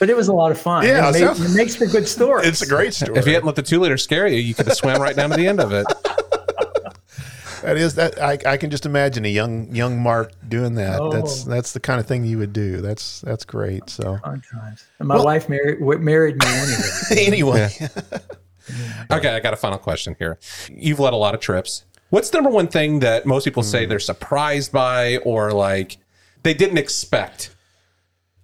but 0.05 0.11
it 0.11 0.17
was 0.19 0.29
a 0.29 0.35
lot 0.35 0.51
of 0.51 0.61
fun. 0.61 0.85
Yeah, 0.85 1.09
it, 1.09 1.13
made- 1.13 1.21
sounds- 1.21 1.55
it 1.55 1.57
makes 1.57 1.75
for 1.75 1.87
good 1.87 2.07
story. 2.07 2.47
It's 2.47 2.61
a 2.61 2.67
great 2.67 2.93
story. 2.93 3.19
If 3.19 3.27
you 3.27 3.33
hadn't 3.33 3.47
let 3.47 3.57
the 3.57 3.63
two 3.63 3.81
liter 3.81 3.97
scare 3.97 4.27
you, 4.27 4.39
you 4.39 4.53
could 4.53 4.67
have 4.67 4.77
swam 4.77 5.01
right 5.01 5.17
down 5.17 5.31
to 5.31 5.37
the 5.37 5.49
end 5.49 5.61
of 5.61 5.73
it. 5.73 5.87
that 7.63 7.79
is 7.79 7.95
that 7.95 8.21
I, 8.21 8.39
I 8.45 8.59
can 8.59 8.69
just 8.69 8.85
imagine 8.85 9.25
a 9.25 9.29
young 9.29 9.75
young 9.75 9.99
Mark 9.99 10.33
doing 10.47 10.75
that. 10.75 11.01
Oh. 11.01 11.11
That's 11.11 11.47
Oh. 11.47 11.49
that's 11.49 11.73
the 11.73 11.81
kind 11.81 12.01
of 12.01 12.07
thing 12.07 12.27
you 12.27 12.37
would 12.37 12.53
do. 12.53 12.83
That's 12.83 13.23
that's 13.23 13.47
great. 13.47 13.89
So 13.89 14.19
Fun 14.19 14.43
times. 14.43 14.85
And 14.99 15.09
my 15.09 15.15
Well- 15.15 15.25
wife 15.25 15.49
married 15.49 15.81
married 15.81 16.37
me 16.37 16.47
anyway. 16.47 16.91
anyway, 17.27 17.71
Okay, 19.11 19.31
I 19.31 19.41
got 19.41 19.55
a 19.55 19.57
final 19.57 19.79
question 19.79 20.17
here. 20.19 20.39
You've 20.69 21.01
led 21.01 21.15
a 21.15 21.17
lot 21.17 21.35
of 21.35 21.41
trips. 21.41 21.85
What's 22.11 22.29
the 22.29 22.37
number 22.37 22.51
one 22.51 22.69
thing 22.69 22.99
that 22.99 23.25
most 23.25 23.45
people 23.45 23.63
say 23.63 23.85
hmm. 23.85 23.89
they're 23.89 23.99
surprised 24.01 24.71
by 24.71 25.17
or 25.25 25.51
like 25.53 25.97
they 26.43 26.53
didn't 26.53 26.77
expect 26.77 27.54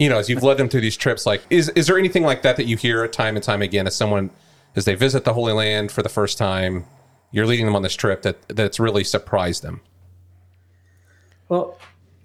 you 0.01 0.09
know, 0.09 0.19
as 0.19 0.31
you've 0.31 0.43
led 0.43 0.57
them 0.57 0.69
through 0.69 0.81
these 0.81 0.97
trips, 0.97 1.27
like 1.27 1.43
is 1.51 1.69
is 1.71 1.87
there 1.87 1.99
anything 1.99 2.25
like 2.25 2.41
that 2.43 2.57
that 2.57 2.65
you 2.65 2.77
hear 2.77 3.07
time 3.07 3.37
and 3.37 3.45
time 3.45 3.61
again 3.61 3.87
as 3.87 3.95
someone 3.95 4.31
as 4.75 4.87
they 4.87 4.95
visit 4.95 5.25
the 5.25 5.35
Holy 5.35 5.53
Land 5.53 5.93
for 5.93 6.03
the 6.03 6.09
first 6.09 6.39
time, 6.39 6.87
you're 7.33 7.47
leading 7.47 7.67
them 7.67 7.77
on 7.77 7.83
this 7.83 7.95
trip 7.95 8.23
that 8.23 8.49
that's 8.49 8.81
really 8.81 9.05
surprised 9.05 9.63
them? 9.63 9.83
Well, 11.51 11.79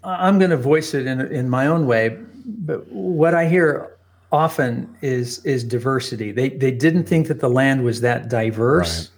I'm 0.03 0.39
going 0.39 0.51
to 0.51 0.57
voice 0.57 0.93
it 0.93 1.05
in 1.05 1.19
in 1.19 1.49
my 1.49 1.67
own 1.67 1.85
way, 1.85 2.17
but 2.45 2.87
what 2.87 3.35
I 3.35 3.45
hear 3.45 3.97
often 4.31 4.95
is 5.01 5.45
is 5.45 5.61
diversity. 5.61 6.31
They 6.31 6.49
they 6.49 6.71
didn't 6.71 7.03
think 7.03 7.27
that 7.27 7.41
the 7.41 7.49
land 7.49 7.83
was 7.83 7.99
that 8.01 8.29
diverse. 8.29 9.11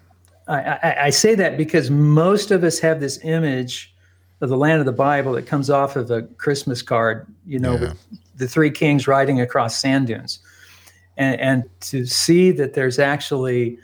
Right. 0.48 0.66
I, 0.66 0.90
I, 0.90 1.06
I 1.06 1.10
say 1.12 1.36
that 1.36 1.58
because 1.58 1.92
most 1.92 2.50
of 2.50 2.64
us 2.64 2.80
have 2.80 3.02
this 3.02 3.20
image 3.24 3.94
of 4.42 4.50
the 4.50 4.58
land 4.58 4.80
of 4.80 4.86
the 4.86 4.94
Bible 4.94 5.34
that 5.34 5.46
comes 5.46 5.70
off 5.70 5.96
of 5.96 6.10
a 6.10 6.24
Christmas 6.24 6.82
card, 6.82 7.28
you 7.46 7.60
know, 7.60 7.74
yeah. 7.74 7.80
with 7.82 7.98
the 8.38 8.48
three 8.48 8.72
kings 8.72 9.08
riding 9.08 9.42
across 9.42 9.78
sand 9.78 10.08
dunes. 10.08 10.40
And, 11.18 11.40
and 11.40 11.64
to 11.82 12.06
see 12.06 12.52
that 12.52 12.74
there's 12.74 13.00
actually 13.00 13.80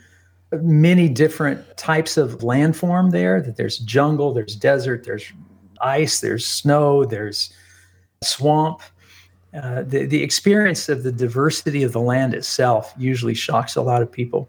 many 0.52 1.08
different 1.08 1.76
types 1.76 2.16
of 2.16 2.38
landform 2.38 3.10
there, 3.10 3.40
that 3.40 3.56
there's 3.56 3.78
jungle, 3.78 4.32
there's 4.32 4.54
desert, 4.54 5.04
there's 5.04 5.32
ice, 5.80 6.20
there's 6.20 6.46
snow, 6.46 7.04
there's 7.04 7.52
swamp. 8.22 8.80
Uh, 9.52 9.82
the, 9.82 10.06
the 10.06 10.22
experience 10.22 10.88
of 10.88 11.02
the 11.02 11.12
diversity 11.12 11.82
of 11.82 11.92
the 11.92 12.00
land 12.00 12.34
itself 12.34 12.92
usually 12.96 13.34
shocks 13.34 13.76
a 13.76 13.82
lot 13.82 14.02
of 14.02 14.10
people. 14.10 14.48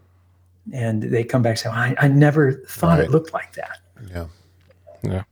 And 0.72 1.02
they 1.02 1.22
come 1.22 1.42
back 1.42 1.50
and 1.50 1.58
say, 1.58 1.68
I, 1.68 1.94
I 1.98 2.08
never 2.08 2.54
thought 2.68 2.98
right. 2.98 3.04
it 3.04 3.10
looked 3.10 3.32
like 3.32 3.52
that. 3.54 3.78
Yeah. 4.10 4.26
Yeah. 5.02 5.22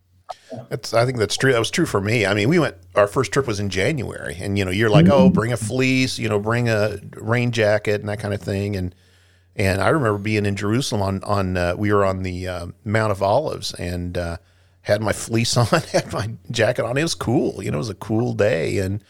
That's, 0.68 0.94
I 0.94 1.04
think 1.04 1.18
that's 1.18 1.36
true. 1.36 1.52
That 1.52 1.58
was 1.58 1.70
true 1.70 1.86
for 1.86 2.00
me. 2.00 2.26
I 2.26 2.34
mean, 2.34 2.48
we 2.48 2.58
went, 2.58 2.76
our 2.94 3.06
first 3.06 3.32
trip 3.32 3.46
was 3.46 3.60
in 3.60 3.70
January 3.70 4.36
and, 4.40 4.58
you 4.58 4.64
know, 4.64 4.70
you're 4.70 4.90
like, 4.90 5.06
oh, 5.06 5.10
mm-hmm. 5.10 5.26
oh, 5.26 5.30
bring 5.30 5.52
a 5.52 5.56
fleece, 5.56 6.18
you 6.18 6.28
know, 6.28 6.38
bring 6.38 6.68
a 6.68 6.98
rain 7.16 7.50
jacket 7.50 8.00
and 8.00 8.08
that 8.08 8.20
kind 8.20 8.34
of 8.34 8.40
thing. 8.40 8.76
And, 8.76 8.94
and 9.56 9.80
I 9.80 9.88
remember 9.88 10.18
being 10.18 10.46
in 10.46 10.56
Jerusalem 10.56 11.02
on, 11.02 11.24
on, 11.24 11.56
uh, 11.56 11.74
we 11.76 11.92
were 11.92 12.04
on 12.04 12.22
the 12.22 12.48
uh, 12.48 12.66
Mount 12.84 13.12
of 13.12 13.22
Olives 13.22 13.74
and, 13.74 14.16
uh, 14.16 14.36
had 14.82 15.02
my 15.02 15.12
fleece 15.12 15.56
on, 15.56 15.66
had 15.66 16.12
my 16.12 16.30
jacket 16.50 16.84
on. 16.84 16.96
It 16.96 17.02
was 17.02 17.14
cool. 17.14 17.62
You 17.62 17.70
know, 17.70 17.76
it 17.76 17.78
was 17.78 17.90
a 17.90 17.94
cool 17.94 18.34
day. 18.34 18.78
And, 18.78 19.02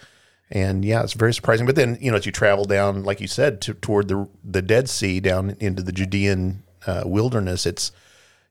and 0.50 0.84
yeah, 0.84 1.02
it's 1.02 1.14
very 1.14 1.34
surprising. 1.34 1.66
But 1.66 1.76
then, 1.76 1.98
you 2.00 2.10
know, 2.10 2.16
as 2.16 2.26
you 2.26 2.32
travel 2.32 2.64
down, 2.64 3.04
like 3.04 3.20
you 3.20 3.28
said, 3.28 3.60
to, 3.62 3.74
toward 3.74 4.08
the, 4.08 4.28
the 4.42 4.62
Dead 4.62 4.88
Sea 4.88 5.20
down 5.20 5.56
into 5.60 5.82
the 5.82 5.92
Judean 5.92 6.62
uh, 6.86 7.02
wilderness, 7.04 7.66
it's, 7.66 7.92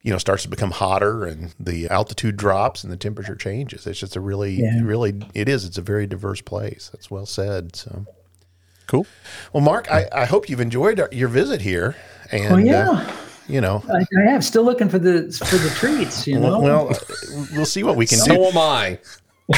you 0.03 0.11
know, 0.11 0.17
starts 0.17 0.43
to 0.43 0.49
become 0.49 0.71
hotter 0.71 1.23
and 1.23 1.55
the 1.57 1.87
altitude 1.87 2.35
drops 2.35 2.83
and 2.83 2.91
the 2.91 2.97
temperature 2.97 3.35
changes. 3.35 3.87
It's 3.87 3.99
just 3.99 4.17
a 4.17 4.19
really, 4.19 4.55
yeah. 4.55 4.81
really, 4.83 5.13
it 5.33 5.47
is. 5.47 5.63
It's 5.63 5.77
a 5.77 5.81
very 5.81 6.05
diverse 6.05 6.41
place. 6.41 6.89
That's 6.91 7.09
well 7.09 7.25
said. 7.25 7.75
So 7.75 8.05
cool. 8.85 9.07
Well, 9.53 9.63
Mark, 9.63 9.89
I, 9.89 10.07
I 10.11 10.25
hope 10.25 10.49
you've 10.49 10.59
enjoyed 10.59 11.01
your 11.13 11.29
visit 11.29 11.61
here. 11.61 11.95
And, 12.31 12.53
oh, 12.53 12.57
yeah. 12.57 12.89
Uh, 12.89 13.15
you 13.47 13.59
know, 13.59 13.83
I, 13.89 14.05
I, 14.21 14.31
am 14.31 14.41
still 14.41 14.63
looking 14.63 14.87
for 14.87 14.99
the 14.99 15.29
for 15.45 15.57
the 15.57 15.69
treats. 15.75 16.25
You 16.25 16.39
know, 16.39 16.61
well, 16.61 16.93
we'll 17.53 17.65
see 17.65 17.83
what 17.83 17.97
we 17.97 18.07
can 18.07 18.19
so 18.19 18.27
do. 18.27 18.35
So 18.35 18.45
am 18.45 18.57
I. 18.57 18.99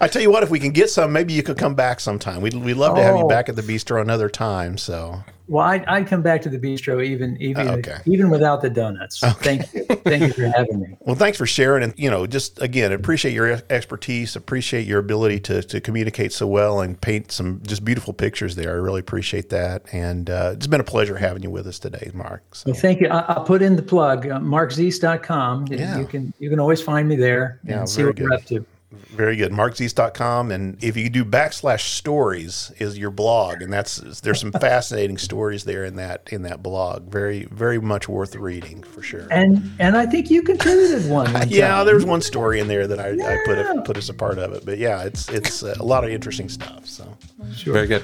I 0.00 0.08
tell 0.08 0.22
you 0.22 0.30
what, 0.30 0.42
if 0.42 0.48
we 0.48 0.58
can 0.58 0.70
get 0.70 0.88
some, 0.88 1.12
maybe 1.12 1.34
you 1.34 1.42
could 1.42 1.58
come 1.58 1.74
back 1.74 2.00
sometime. 2.00 2.40
We'd, 2.40 2.54
we'd 2.54 2.74
love 2.74 2.96
to 2.96 3.02
have 3.02 3.16
you 3.16 3.24
oh. 3.24 3.28
back 3.28 3.50
at 3.50 3.56
the 3.56 3.62
bistro 3.62 4.00
another 4.00 4.30
time. 4.30 4.78
So 4.78 5.22
well, 5.50 5.66
I'd, 5.66 5.84
I'd 5.86 6.06
come 6.06 6.22
back 6.22 6.42
to 6.42 6.48
the 6.48 6.60
bistro 6.60 7.04
even 7.04 7.36
even 7.42 7.66
oh, 7.66 7.72
okay. 7.72 7.98
even 8.06 8.30
without 8.30 8.62
the 8.62 8.70
donuts. 8.70 9.20
Okay. 9.22 9.58
Thank 9.58 9.74
you, 9.74 9.84
thank 9.96 10.22
you 10.22 10.32
for 10.32 10.46
having 10.56 10.80
me. 10.80 10.96
Well, 11.00 11.16
thanks 11.16 11.38
for 11.38 11.46
sharing, 11.46 11.82
and 11.82 11.92
you 11.96 12.08
know, 12.08 12.24
just 12.24 12.62
again, 12.62 12.92
appreciate 12.92 13.32
your 13.32 13.60
expertise, 13.68 14.36
appreciate 14.36 14.86
your 14.86 15.00
ability 15.00 15.40
to 15.40 15.62
to 15.62 15.80
communicate 15.80 16.32
so 16.32 16.46
well 16.46 16.80
and 16.80 17.00
paint 17.00 17.32
some 17.32 17.60
just 17.66 17.84
beautiful 17.84 18.12
pictures 18.12 18.54
there. 18.54 18.70
I 18.70 18.74
really 18.74 19.00
appreciate 19.00 19.48
that, 19.48 19.82
and 19.92 20.30
uh, 20.30 20.52
it's 20.54 20.68
been 20.68 20.80
a 20.80 20.84
pleasure 20.84 21.16
having 21.16 21.42
you 21.42 21.50
with 21.50 21.66
us 21.66 21.80
today, 21.80 22.12
Mark. 22.14 22.54
So. 22.54 22.70
Well, 22.70 22.80
thank 22.80 23.00
you. 23.00 23.08
I, 23.08 23.36
will 23.36 23.44
put 23.44 23.60
in 23.60 23.74
the 23.74 23.82
plug, 23.82 24.28
uh, 24.28 24.38
markziese.com. 24.38 25.66
Yeah. 25.66 25.98
You 25.98 26.06
can 26.06 26.32
you 26.38 26.48
can 26.48 26.60
always 26.60 26.80
find 26.80 27.08
me 27.08 27.16
there 27.16 27.58
and 27.62 27.70
yeah, 27.70 27.84
see 27.86 28.04
what 28.04 28.14
good. 28.14 28.28
we're 28.28 28.34
up 28.34 28.44
to. 28.46 28.64
Very 28.92 29.36
good. 29.36 29.52
MarkZiese.com. 29.52 30.50
And 30.50 30.82
if 30.82 30.96
you 30.96 31.08
do 31.08 31.24
backslash 31.24 31.82
stories 31.82 32.72
is 32.78 32.98
your 32.98 33.10
blog. 33.10 33.62
And 33.62 33.72
that's, 33.72 33.96
there's 34.20 34.40
some 34.40 34.50
fascinating 34.52 35.16
stories 35.16 35.64
there 35.64 35.84
in 35.84 35.96
that, 35.96 36.28
in 36.32 36.42
that 36.42 36.62
blog. 36.62 37.04
Very, 37.10 37.44
very 37.46 37.80
much 37.80 38.08
worth 38.08 38.34
reading 38.34 38.82
for 38.82 39.00
sure. 39.00 39.28
And, 39.30 39.70
and 39.78 39.96
I 39.96 40.06
think 40.06 40.30
you 40.30 40.42
contributed 40.42 41.08
one. 41.08 41.32
one 41.32 41.48
yeah. 41.48 41.84
There's 41.84 42.04
one 42.04 42.20
story 42.20 42.58
in 42.58 42.66
there 42.66 42.88
that 42.88 42.98
I, 42.98 43.10
yeah. 43.10 43.28
I 43.28 43.38
put, 43.46 43.58
a, 43.58 43.82
put 43.82 43.96
as 43.96 44.08
a 44.08 44.14
part 44.14 44.38
of 44.38 44.52
it, 44.52 44.64
but 44.64 44.78
yeah, 44.78 45.04
it's, 45.04 45.28
it's 45.28 45.62
uh, 45.62 45.76
a 45.78 45.84
lot 45.84 46.02
of 46.02 46.10
interesting 46.10 46.48
stuff. 46.48 46.86
So 46.86 47.16
sure. 47.54 47.74
very 47.74 47.86
good. 47.86 48.02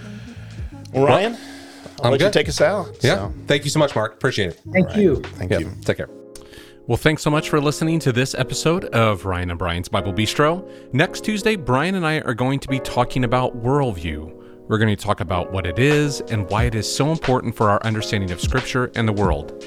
Well, 0.93 1.07
Ryan, 1.07 1.33
well, 1.33 1.41
I'll 1.99 2.07
I'm 2.07 2.11
let 2.13 2.19
good. 2.19 2.27
you 2.27 2.31
take 2.31 2.49
us 2.49 2.61
out. 2.61 2.97
Yeah. 3.03 3.17
So. 3.17 3.35
Thank 3.47 3.65
you 3.65 3.71
so 3.71 3.81
much, 3.81 3.95
Mark. 3.95 4.15
Appreciate 4.15 4.51
it. 4.51 4.61
Thank 4.73 4.89
right. 4.89 4.97
you. 4.97 5.17
Thank 5.17 5.51
you. 5.51 5.73
Take 5.85 5.97
care. 5.97 6.09
Well, 6.89 6.97
thanks 6.97 7.23
so 7.23 7.31
much 7.31 7.51
for 7.51 7.61
listening 7.61 7.99
to 7.99 8.13
this 8.13 8.33
episode 8.37 8.85
of 8.85 9.25
Ryan 9.25 9.51
and 9.51 9.59
Brian's 9.59 9.89
Bible 9.89 10.13
Bistro. 10.13 10.65
Next 10.95 11.25
Tuesday, 11.25 11.57
Brian 11.57 11.97
and 11.97 12.07
I 12.07 12.21
are 12.21 12.33
going 12.33 12.61
to 12.61 12.69
be 12.69 12.79
talking 12.79 13.25
about 13.25 13.61
worldview. 13.61 14.33
We're 14.69 14.79
going 14.79 14.97
to 14.97 15.05
talk 15.05 15.19
about 15.19 15.51
what 15.51 15.67
it 15.67 15.81
is 15.81 16.21
and 16.21 16.49
why 16.49 16.63
it 16.63 16.77
is 16.77 16.87
so 16.87 17.11
important 17.11 17.57
for 17.57 17.71
our 17.71 17.83
understanding 17.83 18.31
of 18.31 18.41
Scripture 18.41 18.93
and 18.95 19.09
the 19.09 19.13
world. 19.13 19.65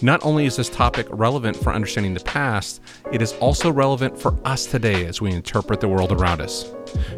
Not 0.00 0.24
only 0.24 0.46
is 0.46 0.56
this 0.56 0.70
topic 0.70 1.06
relevant 1.10 1.58
for 1.58 1.74
understanding 1.74 2.14
the 2.14 2.20
past, 2.20 2.80
it 3.12 3.20
is 3.20 3.34
also 3.34 3.70
relevant 3.70 4.18
for 4.18 4.34
us 4.46 4.64
today 4.64 5.04
as 5.04 5.20
we 5.20 5.32
interpret 5.32 5.82
the 5.82 5.88
world 5.88 6.10
around 6.10 6.40
us. 6.40 6.72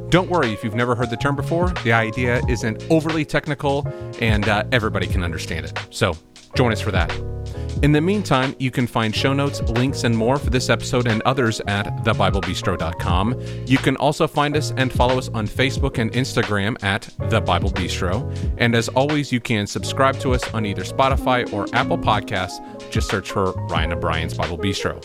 Don't 0.08 0.28
worry 0.28 0.52
if 0.52 0.64
you've 0.64 0.74
never 0.74 0.96
heard 0.96 1.10
the 1.10 1.16
term 1.16 1.36
before, 1.36 1.68
the 1.84 1.92
idea 1.92 2.42
isn't 2.48 2.84
overly 2.90 3.24
technical 3.24 3.86
and 4.20 4.48
uh, 4.48 4.64
everybody 4.72 5.06
can 5.06 5.22
understand 5.22 5.64
it. 5.64 5.78
So 5.90 6.16
join 6.56 6.72
us 6.72 6.80
for 6.80 6.90
that. 6.90 7.37
In 7.80 7.92
the 7.92 8.00
meantime, 8.00 8.56
you 8.58 8.72
can 8.72 8.88
find 8.88 9.14
show 9.14 9.32
notes, 9.32 9.60
links, 9.62 10.02
and 10.02 10.16
more 10.16 10.36
for 10.36 10.50
this 10.50 10.68
episode 10.68 11.06
and 11.06 11.22
others 11.22 11.60
at 11.68 11.86
thebiblebistro.com. 12.04 13.40
You 13.66 13.78
can 13.78 13.96
also 13.96 14.26
find 14.26 14.56
us 14.56 14.72
and 14.76 14.92
follow 14.92 15.16
us 15.16 15.28
on 15.28 15.46
Facebook 15.46 15.98
and 15.98 16.10
Instagram 16.12 16.82
at 16.82 17.08
The 17.30 17.40
Bible 17.40 17.70
Bistro. 17.70 18.34
And 18.58 18.74
as 18.74 18.88
always, 18.88 19.30
you 19.30 19.38
can 19.38 19.68
subscribe 19.68 20.18
to 20.20 20.34
us 20.34 20.42
on 20.52 20.66
either 20.66 20.82
Spotify 20.82 21.52
or 21.52 21.66
Apple 21.72 21.98
Podcasts. 21.98 22.58
Just 22.90 23.08
search 23.08 23.30
for 23.30 23.52
Ryan 23.68 23.92
and 23.92 24.00
Brian's 24.00 24.34
Bible 24.34 24.58
Bistro. 24.58 24.98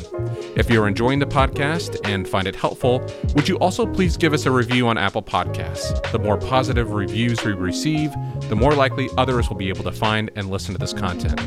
If 0.58 0.70
you're 0.70 0.88
enjoying 0.88 1.20
the 1.20 1.26
podcast 1.26 2.00
and 2.08 2.28
find 2.28 2.48
it 2.48 2.56
helpful, 2.56 3.06
would 3.36 3.48
you 3.48 3.58
also 3.58 3.86
please 3.86 4.18
give 4.18 4.34
us 4.34 4.46
a 4.46 4.52
review 4.52 4.88
on 4.88 4.98
Apple 4.98 5.22
Podcasts? 5.22 6.12
The 6.12 6.20
more 6.20 6.38
positive 6.38 6.92
reviews 6.92 7.44
we 7.44 7.54
receive, 7.54 8.12
the 8.50 8.56
more 8.56 8.74
likely 8.74 9.10
others 9.18 9.50
will 9.50 9.58
be 9.58 9.70
able 9.70 9.84
to 9.84 9.92
find 9.92 10.32
and 10.36 10.50
listen 10.50 10.74
to 10.74 10.80
this 10.80 10.94
content. 10.94 11.40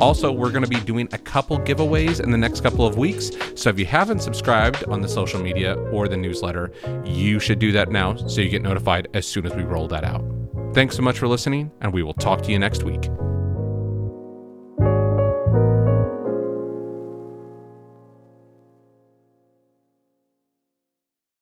Also, 0.00 0.32
we're 0.32 0.50
going 0.50 0.64
to 0.64 0.68
be 0.68 0.80
doing 0.80 1.08
a 1.12 1.18
couple 1.18 1.58
giveaways 1.58 2.20
in 2.20 2.30
the 2.30 2.38
next 2.38 2.62
couple 2.62 2.86
of 2.86 2.96
weeks. 2.96 3.30
So 3.54 3.70
if 3.70 3.78
you 3.78 3.86
haven't 3.86 4.20
subscribed 4.20 4.84
on 4.84 5.00
the 5.00 5.08
social 5.08 5.40
media 5.40 5.74
or 5.92 6.08
the 6.08 6.16
newsletter, 6.16 6.72
you 7.04 7.38
should 7.38 7.58
do 7.58 7.72
that 7.72 7.90
now 7.90 8.16
so 8.16 8.40
you 8.40 8.48
get 8.48 8.62
notified 8.62 9.08
as 9.14 9.26
soon 9.26 9.46
as 9.46 9.54
we 9.54 9.62
roll 9.62 9.88
that 9.88 10.04
out. 10.04 10.24
Thanks 10.74 10.96
so 10.96 11.02
much 11.02 11.18
for 11.18 11.28
listening, 11.28 11.70
and 11.80 11.92
we 11.92 12.02
will 12.02 12.14
talk 12.14 12.42
to 12.42 12.52
you 12.52 12.58
next 12.58 12.82
week. 12.82 13.08